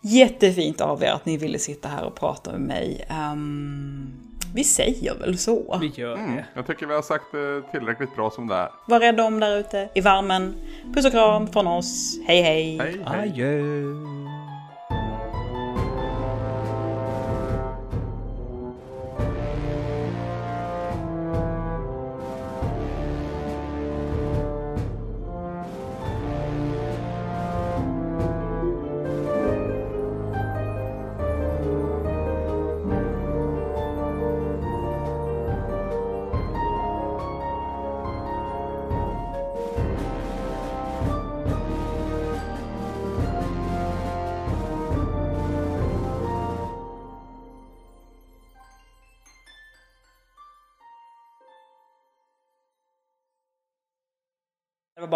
[0.06, 3.06] jättefint av er att ni ville sitta här och prata med mig.
[3.10, 4.14] Ehm,
[4.56, 5.77] vi säger väl så.
[5.82, 6.45] Vi gör det.
[6.53, 8.69] Jag tycker vi har sagt det tillräckligt bra som det är.
[8.88, 10.56] Var rädda om där ute i värmen.
[10.94, 12.19] Puss och kram från oss.
[12.27, 12.77] Hej hej!
[12.77, 13.30] Hej, hej.
[13.30, 13.61] Adjö.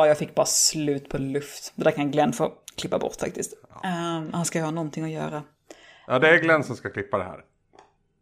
[0.09, 1.73] Jag fick bara slut på luft.
[1.75, 3.53] Det där kan Glenn få klippa bort faktiskt.
[3.83, 5.43] Ehm, han ska ju ha någonting att göra.
[6.07, 7.43] Ja, det är Glenn som ska klippa det här.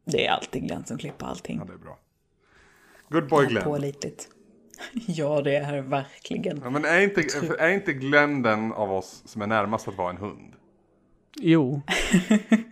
[0.06, 1.58] Det är alltid Glenn som klipper allting.
[1.58, 2.00] Ja, det är bra.
[3.10, 3.64] Good boy Glenn.
[3.64, 4.28] Pålitligt.
[5.08, 6.62] Ja, det är verkligen.
[6.64, 7.22] Ja, men är inte,
[7.60, 10.54] är inte Glenn den av oss som är närmast att vara en hund?
[11.36, 11.82] Jo.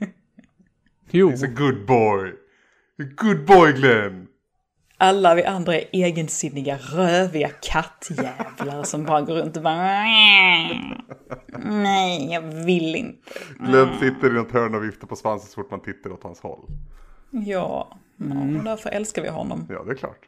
[1.09, 1.31] jo.
[1.31, 2.29] He's a good boy.
[2.99, 4.27] A good boy Glenn.
[4.97, 10.03] Alla vi andra är egensinniga, röviga kattjävlar som bara går runt och bara...
[11.65, 13.31] Nej, jag vill inte.
[13.59, 16.39] Glenn sitter i något hörn och viftar på svansen så fort man tittar åt hans
[16.41, 16.65] håll.
[17.29, 19.67] Ja, ja och därför älskar vi honom.
[19.69, 20.19] Ja, det är klart.